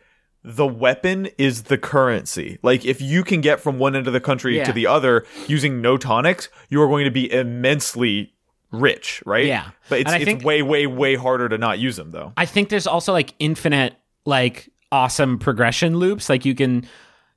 the 0.47 0.67
weapon 0.67 1.27
is 1.39 1.63
the 1.63 1.77
currency. 1.77 2.59
Like 2.61 2.85
if 2.85 3.01
you 3.01 3.23
can 3.23 3.41
get 3.41 3.59
from 3.59 3.79
one 3.79 3.95
end 3.95 4.05
of 4.05 4.13
the 4.13 4.19
country 4.21 4.57
Yeah. 4.57 4.65
to 4.65 4.71
the 4.73 4.85
other 4.85 5.25
using 5.47 5.81
no 5.81 5.97
tonics, 5.97 6.49
you 6.69 6.79
are 6.81 6.87
going 6.87 7.05
to 7.05 7.11
be 7.11 7.31
immensely 7.31 8.31
rich, 8.71 9.23
right? 9.25 9.45
Yeah. 9.45 9.71
But 9.89 10.01
it's 10.01 10.13
it's 10.13 10.23
think- 10.25 10.43
way 10.43 10.61
way 10.61 10.85
way 10.85 11.15
harder 11.15 11.49
to 11.49 11.57
not 11.57 11.79
use 11.79 11.95
them 11.95 12.11
though. 12.11 12.31
I 12.37 12.45
think 12.45 12.69
there's 12.69 12.85
also 12.87 13.11
like 13.11 13.33
infinite, 13.39 13.95
like 14.25 14.69
awesome 14.91 15.39
progression 15.39 15.97
loops. 15.97 16.29
Like 16.29 16.45
you 16.45 16.53
can 16.53 16.85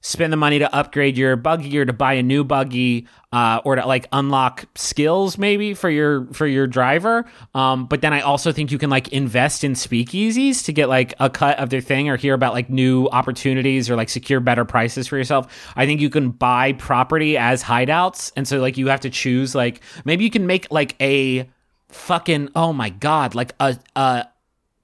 spend 0.00 0.32
the 0.32 0.36
money 0.36 0.58
to 0.58 0.74
upgrade 0.74 1.18
your 1.18 1.36
buggy 1.36 1.76
or 1.78 1.84
to 1.84 1.92
buy 1.92 2.14
a 2.14 2.22
new 2.22 2.44
buggy, 2.44 3.06
uh, 3.32 3.60
or 3.64 3.76
to 3.76 3.86
like 3.86 4.06
unlock 4.12 4.64
skills 4.74 5.36
maybe 5.36 5.74
for 5.74 5.90
your 5.90 6.26
for 6.32 6.46
your 6.46 6.66
driver. 6.66 7.24
Um, 7.54 7.86
but 7.86 8.00
then 8.00 8.12
I 8.12 8.20
also 8.20 8.52
think 8.52 8.70
you 8.70 8.78
can 8.78 8.90
like 8.90 9.08
invest 9.08 9.64
in 9.64 9.72
speakeasies 9.72 10.64
to 10.64 10.72
get 10.72 10.88
like 10.88 11.14
a 11.18 11.28
cut 11.28 11.58
of 11.58 11.70
their 11.70 11.80
thing 11.80 12.08
or 12.08 12.16
hear 12.16 12.34
about 12.34 12.54
like 12.54 12.70
new 12.70 13.06
opportunities 13.08 13.90
or 13.90 13.96
like 13.96 14.08
secure 14.08 14.40
better 14.40 14.64
prices 14.64 15.06
for 15.08 15.16
yourself. 15.16 15.72
I 15.76 15.84
think 15.84 16.00
you 16.00 16.10
can 16.10 16.30
buy 16.30 16.72
property 16.74 17.36
as 17.36 17.62
hideouts, 17.62 18.32
and 18.36 18.46
so 18.46 18.58
like 18.58 18.78
you 18.78 18.88
have 18.88 19.00
to 19.00 19.10
choose 19.10 19.54
like 19.54 19.80
maybe 20.04 20.24
you 20.24 20.30
can 20.30 20.46
make 20.46 20.70
like 20.70 20.94
a 21.00 21.48
fucking 21.88 22.50
oh 22.54 22.72
my 22.72 22.90
god 22.90 23.34
like 23.34 23.54
a 23.60 23.76
a 23.96 24.26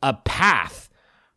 a 0.03 0.15
path 0.25 0.89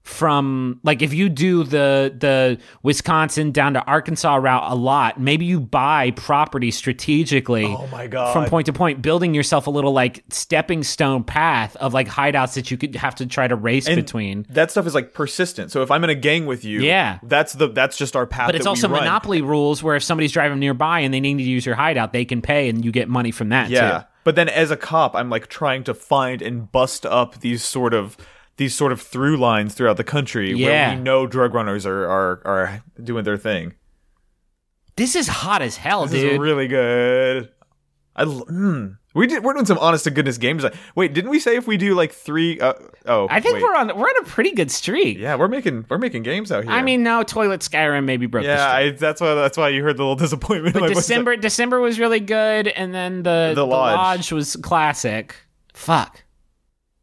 from 0.08 0.80
like 0.84 1.01
if 1.01 1.14
you 1.14 1.28
do 1.30 1.64
the 1.64 2.14
the 2.18 2.58
Wisconsin 2.82 3.51
down 3.51 3.74
to 3.74 3.84
Arkansas 3.86 4.36
route 4.36 4.64
a 4.72 4.76
lot, 4.76 5.20
maybe 5.20 5.45
you 5.45 5.60
buy 5.60 6.12
property 6.12 6.72
strategically. 6.72 7.66
Oh 7.66 7.88
my 7.91 8.08
God. 8.08 8.32
From 8.34 8.45
point 8.45 8.68
to 8.68 8.74
point, 8.74 9.01
building 9.01 9.34
yourself 9.34 9.68
a 9.68 9.70
little 9.70 9.91
like 9.91 10.24
stepping 10.30 10.84
stone 10.84 11.24
path 11.24 11.76
of 11.76 11.93
like 11.93 12.08
hideouts 12.08 12.53
that 12.55 12.72
you 12.72 12.78
could 12.78 12.95
have 12.95 13.16
to 13.16 13.26
try 13.26 13.47
to 13.47 13.55
race 13.55 13.88
And 13.88 13.97
between. 13.97 14.45
that 14.49 14.72
stuff 14.72 14.88
is 14.88 14.95
like 14.95 15.14
persistent. 15.14 15.72
So 15.72 15.82
if 15.82 15.91
I'm 15.91 16.03
in 16.03 16.10
a 16.10 16.16
gang 16.16 16.45
with 16.45 16.64
you, 16.64 16.80
Yeah. 16.82 17.20
that's 17.24 17.53
the 17.53 17.68
that's 17.68 17.97
just 17.97 18.16
our 18.16 18.26
path. 18.26 18.47
But 18.47 18.55
it's 18.55 18.66
also 18.66 18.88
monopoly 18.88 19.41
rules 19.41 19.84
where 19.84 19.95
if 19.95 20.03
somebody's 20.03 20.32
driving 20.32 20.60
nearby 20.60 21.01
and 21.01 21.14
they 21.14 21.20
need 21.20 21.38
to 21.38 21.43
use 21.43 21.66
your 21.66 21.76
hideout, 21.76 22.14
they 22.14 22.26
can 22.26 22.41
pay 22.41 22.70
and 22.70 22.84
you 22.86 22.91
get 22.91 23.10
money 23.10 23.32
from 23.32 23.49
that 23.49 23.70
Yeah. 23.70 23.99
too. 23.99 24.05
But 24.24 24.36
then 24.36 24.49
as 24.49 24.72
a 24.72 24.78
cop, 24.78 25.16
I'm 25.16 25.30
like 25.30 25.47
trying 25.47 25.84
to 25.86 25.93
find 25.93 26.41
and 26.41 26.72
bust 26.72 27.05
up 27.05 27.39
these 27.39 27.64
sort 27.64 27.93
of 27.93 28.18
these 28.58 28.76
sort 28.76 28.91
of 28.91 29.01
through 29.01 29.38
lines 29.38 29.74
throughout 29.74 29.97
the 29.97 30.03
country 30.03 30.53
Yeah. 30.53 30.89
where 30.89 30.97
we 30.97 31.03
know 31.03 31.26
drug 31.28 31.53
runners 31.53 31.86
are 31.86 32.05
are, 32.08 32.41
are 32.45 32.84
doing 33.03 33.24
their 33.24 33.38
thing. 33.38 33.74
This 34.95 35.16
is 35.16 35.28
hot 35.28 35.62
as 35.62 35.78
hell, 35.78 36.03
This 36.08 36.22
dude. 36.22 36.34
is 36.34 36.39
really 36.39 36.68
good. 36.68 37.49
I 38.16 38.24
l- 38.24 38.45
mm. 38.49 38.97
we 39.14 39.28
did 39.28 39.43
we're 39.43 39.53
doing 39.53 39.68
some 39.68 39.78
honest 39.78 40.05
to 40.05 40.10
goodness 40.12 40.39
games. 40.39 40.66
Wait, 40.95 41.14
didn't 41.14 41.30
we 41.30 41.39
say 41.39 41.55
if 41.55 41.68
we 41.68 41.78
do 41.78 41.93
like 41.93 42.12
three? 42.12 42.60
Uh, 42.60 42.74
oh, 43.05 43.28
I 43.30 43.39
think 43.41 43.53
wait. 43.58 43.62
we're 43.64 43.76
on 43.76 43.88
we're 43.95 44.08
on 44.10 44.18
a 44.24 44.26
pretty 44.26 44.53
good 44.53 44.72
streak. 44.72 45.20
yeah 45.20 45.36
we're 45.36 45.47
making 45.47 45.86
we're 45.88 45.99
making 45.99 46.24
games 46.24 46.51
out 46.51 46.64
here. 46.64 46.74
I 46.74 46.82
mean, 46.82 47.03
no, 47.03 47.22
Toilet 47.22 47.62
Skyrim 47.62 48.05
maybe 48.05 48.26
broke 48.26 48.43
yeah. 48.45 48.72
I, 48.72 48.89
that's 48.89 49.22
why 49.22 49.36
that's 49.36 49.55
why 49.55 49.70
you 49.70 49.84
heard 49.84 49.97
the 49.97 50.01
little 50.01 50.16
disappointment. 50.26 50.76
in 50.76 50.82
But. 50.82 50.95
December 50.95 51.36
December 51.36 51.80
was 51.80 51.99
really 51.99 52.20
good, 52.20 52.68
and 52.70 52.91
then 52.91 53.18
the 53.22 53.49
The 53.49 53.62
the, 53.62 53.66
Lodge. 53.68 53.97
lodge. 53.97 54.32
was 54.32 54.55
classic. 54.55 55.36
Fuck. 55.76 56.24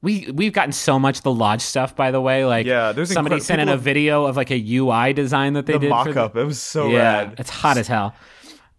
We 0.04 0.30
we've 0.32 0.52
gotten 0.52 0.72
so 0.72 0.98
much 0.98 1.22
the 1.22 1.32
lodge 1.32 1.62
stuff, 1.62 1.96
by 1.96 2.10
the 2.12 2.20
way. 2.20 2.44
Like, 2.44 2.66
Yeah, 2.66 2.92
there's 2.92 3.10
somebody 3.12 3.40
sent 3.40 3.60
in 3.60 3.68
a 3.68 3.76
video 3.76 4.24
of 4.26 4.36
like 4.36 4.50
a 4.52 4.76
UI 4.76 5.12
design 5.12 5.54
that 5.54 5.66
they 5.66 5.72
the 5.72 5.78
did. 5.80 5.90
mock 5.90 6.06
for 6.06 6.12
the- 6.12 6.22
up. 6.24 6.36
It 6.36 6.44
was 6.44 6.60
so 6.60 6.88
yeah, 6.90 6.98
rad. 7.22 7.34
it's 7.38 7.50
hot 7.50 7.76
as 7.78 7.88
hell. 7.88 8.14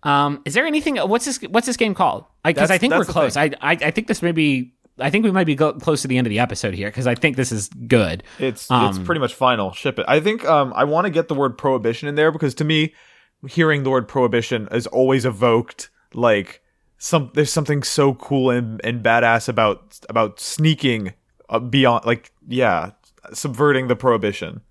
Um, 0.03 0.41
is 0.45 0.53
there 0.53 0.65
anything? 0.65 0.97
What's 0.97 1.25
this? 1.25 1.39
What's 1.49 1.65
this 1.67 1.77
game 1.77 1.93
called? 1.95 2.25
Because 2.43 2.69
That's- 2.69 2.71
I 2.71 2.77
think 2.77 2.93
we're 2.93 3.05
close. 3.05 3.35
I, 3.35 3.45
I 3.61 3.71
I 3.71 3.91
think 3.91 4.07
this 4.07 4.21
may 4.21 4.31
be. 4.31 4.71
I 4.97 5.09
think 5.09 5.25
we 5.25 5.31
might 5.31 5.43
be 5.47 5.55
go- 5.55 5.73
close 5.73 6.03
to 6.03 6.07
the 6.07 6.17
end 6.17 6.25
of 6.27 6.29
the 6.29 6.39
episode 6.39 6.73
here 6.73 6.87
because 6.87 7.05
I 7.07 7.15
think 7.15 7.35
this 7.35 7.51
is 7.51 7.67
good. 7.67 8.23
It's 8.39 8.61
it's 8.63 8.71
Um, 8.71 9.03
pretty 9.03 9.19
much 9.19 9.33
final. 9.33 9.73
Ship 9.73 9.97
it. 9.99 10.05
I 10.07 10.19
think 10.21 10.45
um 10.45 10.71
I 10.75 10.83
want 10.85 11.05
to 11.05 11.09
get 11.11 11.27
the 11.27 11.33
word 11.35 11.57
prohibition 11.57 12.07
in 12.07 12.15
there 12.15 12.31
because 12.31 12.53
to 12.55 12.63
me, 12.63 12.93
hearing 13.47 13.83
the 13.83 13.89
word 13.89 14.07
prohibition 14.07 14.67
is 14.71 14.87
always 14.87 15.25
evoked 15.25 15.89
like 16.13 16.61
some 17.05 17.29
there's 17.35 17.51
something 17.53 17.83
so 17.83 18.13
cool 18.15 18.49
and 18.49 18.81
and 18.83 19.03
badass 19.03 19.47
about 19.47 19.99
about 20.09 20.39
sneaking 20.39 21.13
uh, 21.49 21.59
beyond 21.59 22.03
like 22.05 22.31
yeah 22.47 22.91
subverting 23.33 23.87
the 23.87 23.95
prohibition. 23.95 24.61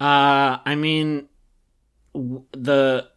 Uh, 0.00 0.56
I 0.64 0.74
mean, 0.76 1.28
the, 2.52 3.08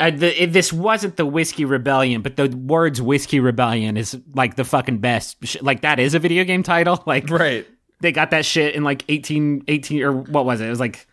uh, 0.00 0.10
the 0.10 0.42
if 0.42 0.52
this 0.52 0.72
wasn't 0.72 1.16
the 1.16 1.26
whiskey 1.26 1.64
rebellion, 1.64 2.22
but 2.22 2.36
the 2.36 2.48
words 2.48 3.00
whiskey 3.02 3.40
rebellion 3.40 3.96
is 3.96 4.18
like 4.34 4.56
the 4.56 4.64
fucking 4.64 4.98
best. 4.98 5.36
sh- 5.44 5.56
Like 5.60 5.82
that 5.82 5.98
is 5.98 6.14
a 6.14 6.18
video 6.18 6.44
game 6.44 6.62
title. 6.62 7.02
Like 7.06 7.28
Right. 7.28 7.66
they 8.00 8.12
got 8.12 8.30
that 8.30 8.44
shit 8.44 8.74
in 8.74 8.84
like 8.84 9.04
18, 9.08 9.64
18 9.68 10.02
or 10.02 10.12
what 10.12 10.44
was 10.46 10.60
it? 10.60 10.66
It 10.66 10.70
was 10.70 10.80
like 10.80 11.06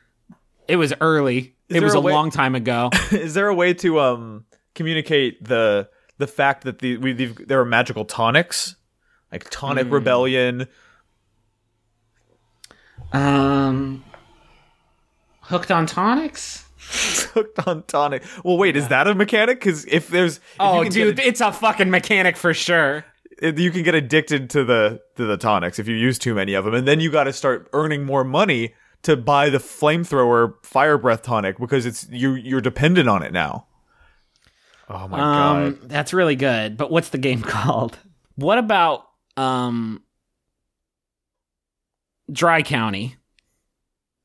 it 0.67 0.75
was 0.75 0.93
early. 1.01 1.55
it 1.67 1.81
was 1.83 1.93
a 1.93 1.97
a 1.97 2.01
way- 2.01 2.13
long 2.13 2.29
time 2.31 2.55
ago. 2.55 2.89
Is 3.11 3.33
there 3.33 3.47
a 3.47 3.55
way 3.55 3.73
to 3.75 3.99
um 3.99 4.45
communicate 4.75 5.43
the 5.43 5.89
the 6.19 6.27
fact 6.27 6.63
that 6.65 6.79
the 6.79 6.97
we 6.97 7.13
there 7.13 7.59
are 7.59 7.65
magical 7.65 8.05
tonics 8.05 8.75
like 9.31 9.49
Tonic 9.49 9.91
Rebellion. 9.91 10.67
Um, 13.11 14.03
hooked 15.41 15.71
on 15.71 15.85
tonics. 15.85 16.65
Hooked 17.33 17.67
on 17.67 17.83
Tonic. 17.83 18.23
Well, 18.43 18.57
wait, 18.57 18.75
is 18.75 18.87
that 18.87 19.07
a 19.07 19.13
mechanic? 19.13 19.59
Because 19.59 19.85
if 19.85 20.07
there's, 20.07 20.37
if 20.37 20.41
Oh, 20.59 20.83
dude, 20.83 21.19
it's 21.19 21.41
a 21.41 21.51
fucking 21.51 21.89
mechanic 21.91 22.35
for 22.35 22.53
sure. 22.53 23.05
you 23.41 23.69
can 23.69 23.83
get 23.83 23.93
addicted 23.93 24.49
to 24.51 24.63
the 24.63 24.99
to 25.15 25.25
the 25.25 25.37
tonics 25.37 25.77
if 25.77 25.87
you 25.87 25.95
use 25.95 26.17
too 26.17 26.33
many 26.33 26.53
of 26.55 26.65
them, 26.65 26.73
and 26.73 26.87
then 26.87 26.99
you 26.99 27.11
got 27.11 27.25
to 27.25 27.33
start 27.33 27.69
earning 27.73 28.05
more 28.05 28.23
money 28.23 28.73
to 29.03 29.15
buy 29.15 29.49
the 29.49 29.59
flamethrower 29.59 30.53
fire 30.63 30.97
breath 30.97 31.21
tonic 31.21 31.59
because 31.59 31.85
it's 31.85 32.07
you 32.09 32.33
you're 32.33 32.61
dependent 32.61 33.07
on 33.07 33.21
it 33.21 33.31
now. 33.33 33.67
Oh 34.89 35.07
my 35.07 35.19
Um, 35.19 35.71
god! 35.75 35.89
that's 35.89 36.13
really 36.13 36.35
good. 36.35 36.77
But 36.77 36.91
what's 36.91 37.09
the 37.09 37.17
game 37.17 37.41
called? 37.43 37.97
What 38.35 38.57
about 38.57 39.05
um, 39.37 40.01
Dry 42.31 42.61
County? 42.63 43.15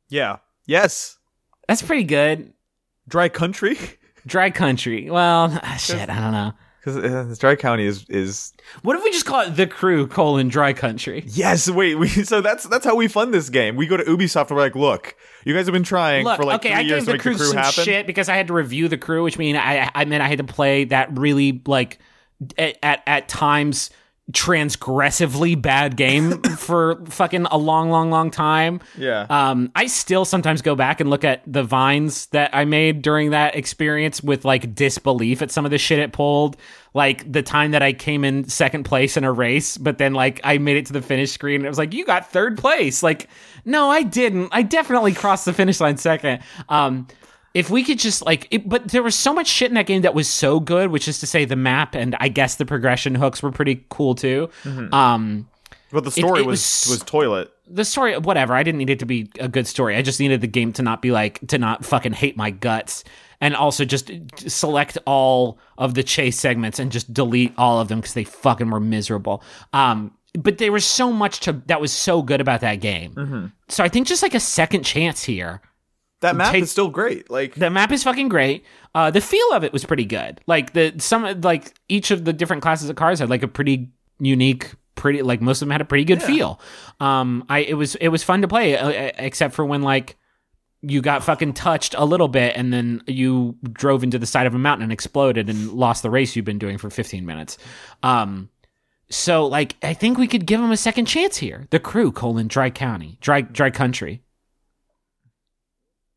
Yeah. 0.08 0.38
Yes. 0.66 1.18
That's 1.68 1.82
pretty 1.82 2.04
good. 2.04 2.52
Dry 3.08 3.28
country. 3.28 3.76
Dry 4.26 4.50
Country. 4.50 5.10
Well, 5.10 5.50
shit, 5.78 6.08
I 6.08 6.18
don't 6.20 6.32
know. 6.32 6.52
Because 6.84 6.96
uh, 6.98 7.34
Dry 7.38 7.56
County 7.56 7.86
is 7.86 8.04
is 8.10 8.52
What 8.82 8.96
if 8.96 9.02
we 9.02 9.10
just 9.10 9.24
call 9.24 9.40
it 9.40 9.50
The 9.56 9.66
Crew 9.66 10.06
colon 10.06 10.48
Dry 10.48 10.72
Country? 10.74 11.24
yes. 11.26 11.70
Wait, 11.70 11.94
we 11.94 12.08
so 12.24 12.40
that's 12.40 12.64
that's 12.64 12.84
how 12.84 12.94
we 12.94 13.08
fund 13.08 13.32
this 13.32 13.48
game. 13.48 13.76
We 13.76 13.86
go 13.86 13.96
to 13.96 14.04
Ubisoft 14.04 14.48
and 14.48 14.56
we're 14.56 14.62
like, 14.62 14.74
look, 14.74 15.16
you 15.44 15.54
guys 15.54 15.66
have 15.66 15.72
been 15.72 15.82
trying 15.82 16.24
Look, 16.24 16.36
for 16.36 16.44
like 16.44 16.56
okay, 16.56 16.68
three 16.70 16.76
I 16.76 16.80
years 16.80 16.90
gave 16.90 17.00
to 17.00 17.06
the 17.06 17.12
make 17.12 17.22
crew, 17.22 17.32
the 17.32 17.38
crew 17.38 17.46
some 17.48 17.56
happen. 17.56 17.84
shit 17.84 18.06
because 18.06 18.28
I 18.28 18.36
had 18.36 18.48
to 18.48 18.52
review 18.52 18.88
the 18.88 18.98
crew, 18.98 19.22
which 19.24 19.38
mean 19.38 19.56
I 19.56 19.90
I 19.94 20.04
meant 20.04 20.22
I 20.22 20.28
had 20.28 20.38
to 20.38 20.44
play 20.44 20.84
that 20.84 21.16
really 21.18 21.62
like 21.66 21.98
at 22.58 22.76
at, 22.82 23.02
at 23.06 23.28
times 23.28 23.90
transgressively 24.32 25.60
bad 25.60 25.96
game 25.96 26.42
for 26.56 27.04
fucking 27.06 27.44
a 27.46 27.58
long, 27.58 27.90
long, 27.90 28.10
long 28.10 28.30
time. 28.30 28.80
Yeah. 28.96 29.26
Um, 29.28 29.70
I 29.74 29.86
still 29.86 30.24
sometimes 30.24 30.62
go 30.62 30.74
back 30.74 31.00
and 31.00 31.10
look 31.10 31.24
at 31.24 31.42
the 31.46 31.62
vines 31.62 32.26
that 32.26 32.50
I 32.54 32.64
made 32.64 33.02
during 33.02 33.30
that 33.30 33.54
experience 33.54 34.22
with 34.22 34.44
like 34.44 34.74
disbelief 34.74 35.42
at 35.42 35.50
some 35.50 35.64
of 35.64 35.70
the 35.70 35.78
shit 35.78 35.98
it 35.98 36.12
pulled. 36.12 36.56
Like 36.94 37.30
the 37.30 37.42
time 37.42 37.72
that 37.72 37.82
I 37.82 37.92
came 37.92 38.24
in 38.24 38.48
second 38.48 38.84
place 38.84 39.16
in 39.16 39.24
a 39.24 39.32
race, 39.32 39.76
but 39.76 39.98
then 39.98 40.14
like 40.14 40.40
I 40.44 40.58
made 40.58 40.76
it 40.76 40.86
to 40.86 40.92
the 40.92 41.02
finish 41.02 41.32
screen 41.32 41.56
and 41.56 41.66
it 41.66 41.68
was 41.68 41.78
like, 41.78 41.92
you 41.92 42.06
got 42.06 42.30
third 42.30 42.56
place. 42.56 43.02
Like, 43.02 43.28
no, 43.64 43.90
I 43.90 44.04
didn't. 44.04 44.48
I 44.52 44.62
definitely 44.62 45.12
crossed 45.12 45.44
the 45.44 45.52
finish 45.52 45.80
line 45.80 45.96
second. 45.96 46.40
Um, 46.68 47.08
if 47.54 47.70
we 47.70 47.84
could 47.84 47.98
just 47.98 48.24
like 48.26 48.48
it, 48.50 48.68
but 48.68 48.88
there 48.88 49.02
was 49.02 49.14
so 49.14 49.32
much 49.32 49.46
shit 49.46 49.68
in 49.70 49.74
that 49.74 49.86
game 49.86 50.02
that 50.02 50.14
was 50.14 50.28
so 50.28 50.60
good 50.60 50.90
which 50.90 51.06
is 51.08 51.20
to 51.20 51.26
say 51.26 51.44
the 51.44 51.56
map 51.56 51.94
and 51.94 52.16
i 52.20 52.28
guess 52.28 52.56
the 52.56 52.66
progression 52.66 53.14
hooks 53.14 53.42
were 53.42 53.52
pretty 53.52 53.84
cool 53.90 54.14
too. 54.14 54.50
Um 54.92 55.48
but 55.92 56.02
the 56.04 56.10
story 56.10 56.40
it 56.40 56.46
was, 56.46 56.58
was- 56.88 56.98
was 56.98 57.02
toilet. 57.04 57.52
the 57.68 57.84
story 57.84 58.18
whatever 58.18 58.54
i 58.54 58.62
didn't 58.64 58.78
need 58.78 58.90
it 58.90 58.98
to 58.98 59.06
be 59.06 59.30
a 59.38 59.48
good 59.48 59.66
story. 59.66 59.96
I 59.96 60.02
just 60.02 60.18
needed 60.20 60.40
the 60.40 60.48
game 60.48 60.72
to 60.74 60.82
not 60.82 61.00
be 61.00 61.10
like 61.12 61.46
to 61.48 61.58
not 61.58 61.84
fucking 61.84 62.12
hate 62.14 62.36
my 62.36 62.50
guts 62.50 63.04
and 63.40 63.54
also 63.54 63.84
just 63.84 64.10
select 64.50 64.96
all 65.06 65.58
of 65.78 65.94
the 65.94 66.02
chase 66.02 66.38
segments 66.38 66.78
and 66.78 66.90
just 66.90 67.12
delete 67.12 67.52
all 67.58 67.80
of 67.80 67.88
them 67.88 68.00
because 68.00 68.14
they 68.14 68.24
fucking 68.24 68.70
were 68.70 68.80
miserable. 68.80 69.42
Um 69.72 70.12
but 70.36 70.58
there 70.58 70.72
was 70.72 70.84
so 70.84 71.12
much 71.12 71.38
to 71.40 71.52
that 71.66 71.80
was 71.80 71.92
so 71.92 72.20
good 72.22 72.40
about 72.40 72.60
that 72.62 72.76
game. 72.80 73.52
So 73.68 73.84
i 73.84 73.88
think 73.88 74.08
just 74.08 74.22
like 74.22 74.34
a 74.34 74.40
second 74.40 74.82
chance 74.82 75.22
here 75.22 75.60
That 76.24 76.36
map 76.36 76.52
take- 76.52 76.62
is 76.62 76.70
still 76.70 76.88
great. 76.88 77.30
Like 77.30 77.54
the 77.54 77.68
map 77.70 77.92
is 77.92 78.02
fucking 78.02 78.28
great. 78.28 78.64
Uh, 78.94 79.10
the 79.10 79.20
feel 79.20 79.52
of 79.52 79.62
it 79.62 79.72
was 79.72 79.84
pretty 79.84 80.06
good. 80.06 80.40
Like 80.46 80.72
the 80.72 80.94
some 80.98 81.40
like 81.42 81.74
each 81.88 82.10
of 82.10 82.24
the 82.24 82.32
different 82.32 82.62
classes 82.62 82.88
of 82.88 82.96
cars 82.96 83.18
had 83.18 83.28
like 83.28 83.42
a 83.42 83.48
pretty 83.48 83.90
unique, 84.18 84.72
pretty 84.94 85.20
like 85.22 85.42
most 85.42 85.60
of 85.60 85.66
them 85.66 85.72
had 85.72 85.82
a 85.82 85.84
pretty 85.84 86.04
good 86.04 86.22
feel. 86.22 86.60
Um, 86.98 87.44
I 87.48 87.58
it 87.60 87.74
was 87.74 87.94
it 87.96 88.08
was 88.08 88.22
fun 88.22 88.40
to 88.42 88.48
play, 88.48 88.76
uh, 88.76 89.12
except 89.18 89.54
for 89.54 89.66
when 89.66 89.82
like 89.82 90.16
you 90.80 91.02
got 91.02 91.22
fucking 91.24 91.52
touched 91.54 91.94
a 91.96 92.04
little 92.04 92.28
bit 92.28 92.56
and 92.56 92.72
then 92.72 93.02
you 93.06 93.56
drove 93.72 94.02
into 94.02 94.18
the 94.18 94.26
side 94.26 94.46
of 94.46 94.54
a 94.54 94.58
mountain 94.58 94.82
and 94.84 94.92
exploded 94.92 95.48
and 95.48 95.72
lost 95.72 96.02
the 96.02 96.10
race 96.10 96.36
you've 96.36 96.44
been 96.44 96.58
doing 96.58 96.76
for 96.78 96.90
15 96.90 97.24
minutes. 97.24 97.56
Um, 98.02 98.50
so 99.10 99.46
like 99.46 99.76
I 99.82 99.94
think 99.94 100.18
we 100.18 100.26
could 100.26 100.46
give 100.46 100.60
them 100.60 100.72
a 100.72 100.76
second 100.76 101.06
chance 101.06 101.36
here. 101.36 101.66
The 101.70 101.78
crew 101.80 102.12
colon 102.12 102.48
dry 102.48 102.70
county, 102.70 103.18
dry 103.20 103.42
dry 103.42 103.70
country. 103.70 104.22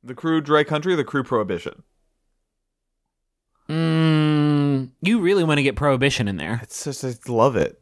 The 0.07 0.15
crew 0.15 0.41
dry 0.41 0.63
country, 0.63 0.95
the 0.95 1.03
crew 1.03 1.23
prohibition. 1.23 1.83
Mm, 3.69 4.89
you 5.01 5.19
really 5.19 5.43
want 5.43 5.57
to 5.57 5.63
get 5.63 5.75
prohibition 5.75 6.27
in 6.27 6.37
there. 6.37 6.59
It's 6.63 6.85
just 6.85 7.03
I 7.03 7.13
love 7.27 7.55
it. 7.55 7.79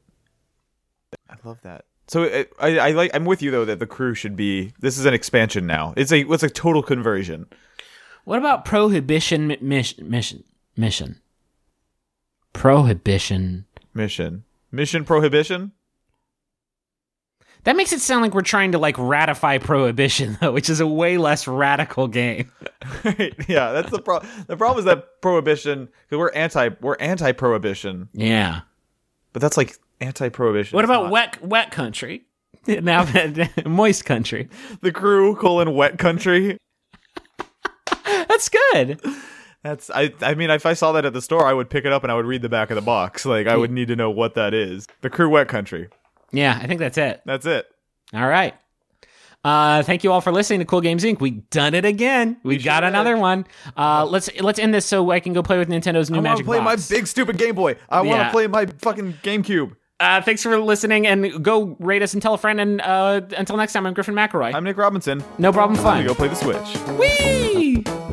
I 1.29 1.35
love 1.43 1.59
that. 1.61 1.85
So 2.07 2.23
it, 2.23 2.51
I 2.59 2.77
I 2.79 2.91
like 2.91 3.11
I'm 3.13 3.25
with 3.25 3.41
you 3.41 3.51
though 3.51 3.65
that 3.65 3.79
the 3.79 3.87
crew 3.87 4.13
should 4.13 4.35
be 4.35 4.73
this 4.79 4.97
is 4.97 5.05
an 5.05 5.13
expansion 5.13 5.65
now. 5.65 5.93
It's 5.95 6.11
a 6.11 6.21
it's 6.21 6.43
a 6.43 6.49
total 6.49 6.83
conversion. 6.83 7.47
What 8.25 8.39
about 8.39 8.65
prohibition 8.65 9.47
mi- 9.47 9.57
mission 9.61 10.09
mission 10.09 10.43
mission? 10.75 11.21
Prohibition. 12.53 13.65
Mission. 13.93 14.43
Mission 14.71 15.03
prohibition? 15.05 15.71
That 17.65 17.75
makes 17.75 17.91
it 17.93 17.99
sound 17.99 18.21
like 18.21 18.33
we're 18.33 18.41
trying 18.41 18.71
to 18.73 18.77
like 18.77 18.95
ratify 18.97 19.57
prohibition 19.57 20.37
though, 20.39 20.51
which 20.51 20.69
is 20.69 20.79
a 20.79 20.87
way 20.87 21.17
less 21.17 21.47
radical 21.47 22.07
game. 22.07 22.51
yeah, 23.47 23.71
that's 23.71 23.89
the 23.91 24.01
problem. 24.03 24.31
The 24.47 24.55
problem 24.55 24.79
is 24.79 24.85
that 24.85 25.21
prohibition 25.21 25.89
because 26.07 26.19
we're 26.19 26.31
anti 26.31 26.69
we're 26.79 26.95
anti 26.99 27.31
prohibition, 27.31 28.07
Yeah. 28.13 28.61
but 29.33 29.41
that's 29.41 29.57
like 29.57 29.77
anti 29.99 30.29
prohibition. 30.29 30.75
What 30.75 30.85
about 30.85 31.09
wet 31.09 31.43
wet 31.43 31.71
country? 31.71 32.25
now 32.67 33.07
moist 33.65 34.05
country. 34.05 34.47
the 34.81 34.91
crew 34.91 35.35
colon 35.35 35.73
wet 35.73 35.97
country? 35.97 36.57
That's 38.05 38.49
good. 38.49 39.01
That's 39.63 39.89
I 39.89 40.13
I 40.21 40.35
mean 40.35 40.51
if 40.51 40.67
I 40.67 40.73
saw 40.73 40.91
that 40.91 41.05
at 41.05 41.13
the 41.13 41.21
store 41.21 41.45
I 41.45 41.53
would 41.53 41.71
pick 41.71 41.85
it 41.85 41.91
up 41.91 42.03
and 42.03 42.11
I 42.11 42.15
would 42.15 42.25
read 42.27 42.43
the 42.43 42.49
back 42.49 42.69
of 42.69 42.75
the 42.75 42.81
box. 42.81 43.25
Like 43.25 43.47
I 43.47 43.57
would 43.57 43.71
need 43.71 43.87
to 43.87 43.95
know 43.95 44.11
what 44.11 44.35
that 44.35 44.53
is. 44.53 44.87
The 45.01 45.09
crew 45.09 45.29
wet 45.29 45.47
country. 45.47 45.89
Yeah, 46.35 46.59
I 46.61 46.67
think 46.67 46.79
that's 46.79 46.97
it. 46.97 47.21
That's 47.25 47.45
it. 47.45 47.65
All 48.13 48.27
right. 48.27 48.53
Uh, 49.43 49.83
thank 49.83 50.03
you 50.03 50.11
all 50.11 50.21
for 50.21 50.31
listening 50.31 50.59
to 50.59 50.65
Cool 50.65 50.81
Games 50.81 51.03
Inc. 51.03 51.19
We 51.19 51.31
done 51.31 51.75
it 51.75 51.85
again. 51.85 52.37
We, 52.43 52.57
got 52.57 52.79
sure 52.79 52.87
another 52.87 53.15
one. 53.15 53.45
Uh, 53.77 54.03
let's 54.05 54.27
let's 54.41 54.57
end 54.57 54.73
this 54.73 54.87
so 54.87 55.11
I 55.11 55.19
can 55.19 55.33
go 55.33 55.43
play 55.43 55.59
with 55.59 55.69
Nintendo's 55.69 56.09
new 56.09 56.17
I 56.17 56.21
want 56.21 56.39
to 56.39 56.43
play 56.43 56.57
Box. 56.59 56.89
my 56.89 56.97
big 56.97 57.05
stupid 57.05 57.37
Game 57.37 57.53
Boy. 57.53 57.75
I 57.87 58.01
want 58.01 58.23
to 58.23 58.31
play 58.31 58.47
my 58.47 58.65
fucking 58.65 59.13
GameCube. 59.21 59.75
Uh, 59.99 60.21
thanks 60.21 60.41
for 60.41 60.57
listening, 60.59 61.05
and 61.07 61.43
go 61.43 61.77
rate 61.79 62.01
us 62.01 62.13
and 62.13 62.21
tell 62.23 62.33
a 62.33 62.37
friend. 62.39 62.59
And 62.59 62.81
uh, 62.81 63.21
until 63.37 63.55
next 63.55 63.73
time, 63.73 63.85
I'm 63.85 63.93
Griffin 63.93 64.15
McElroy. 64.15 64.53
I'm 64.53 64.63
Nick 64.63 64.77
Robinson. 64.77 65.23
no 65.37 65.53
problem. 65.53 65.79
Fun. 65.79 66.05
go 66.05 66.15
play 66.15 66.27
the 66.27 66.35
Switch. 66.35 66.77
Whee! 66.99 68.04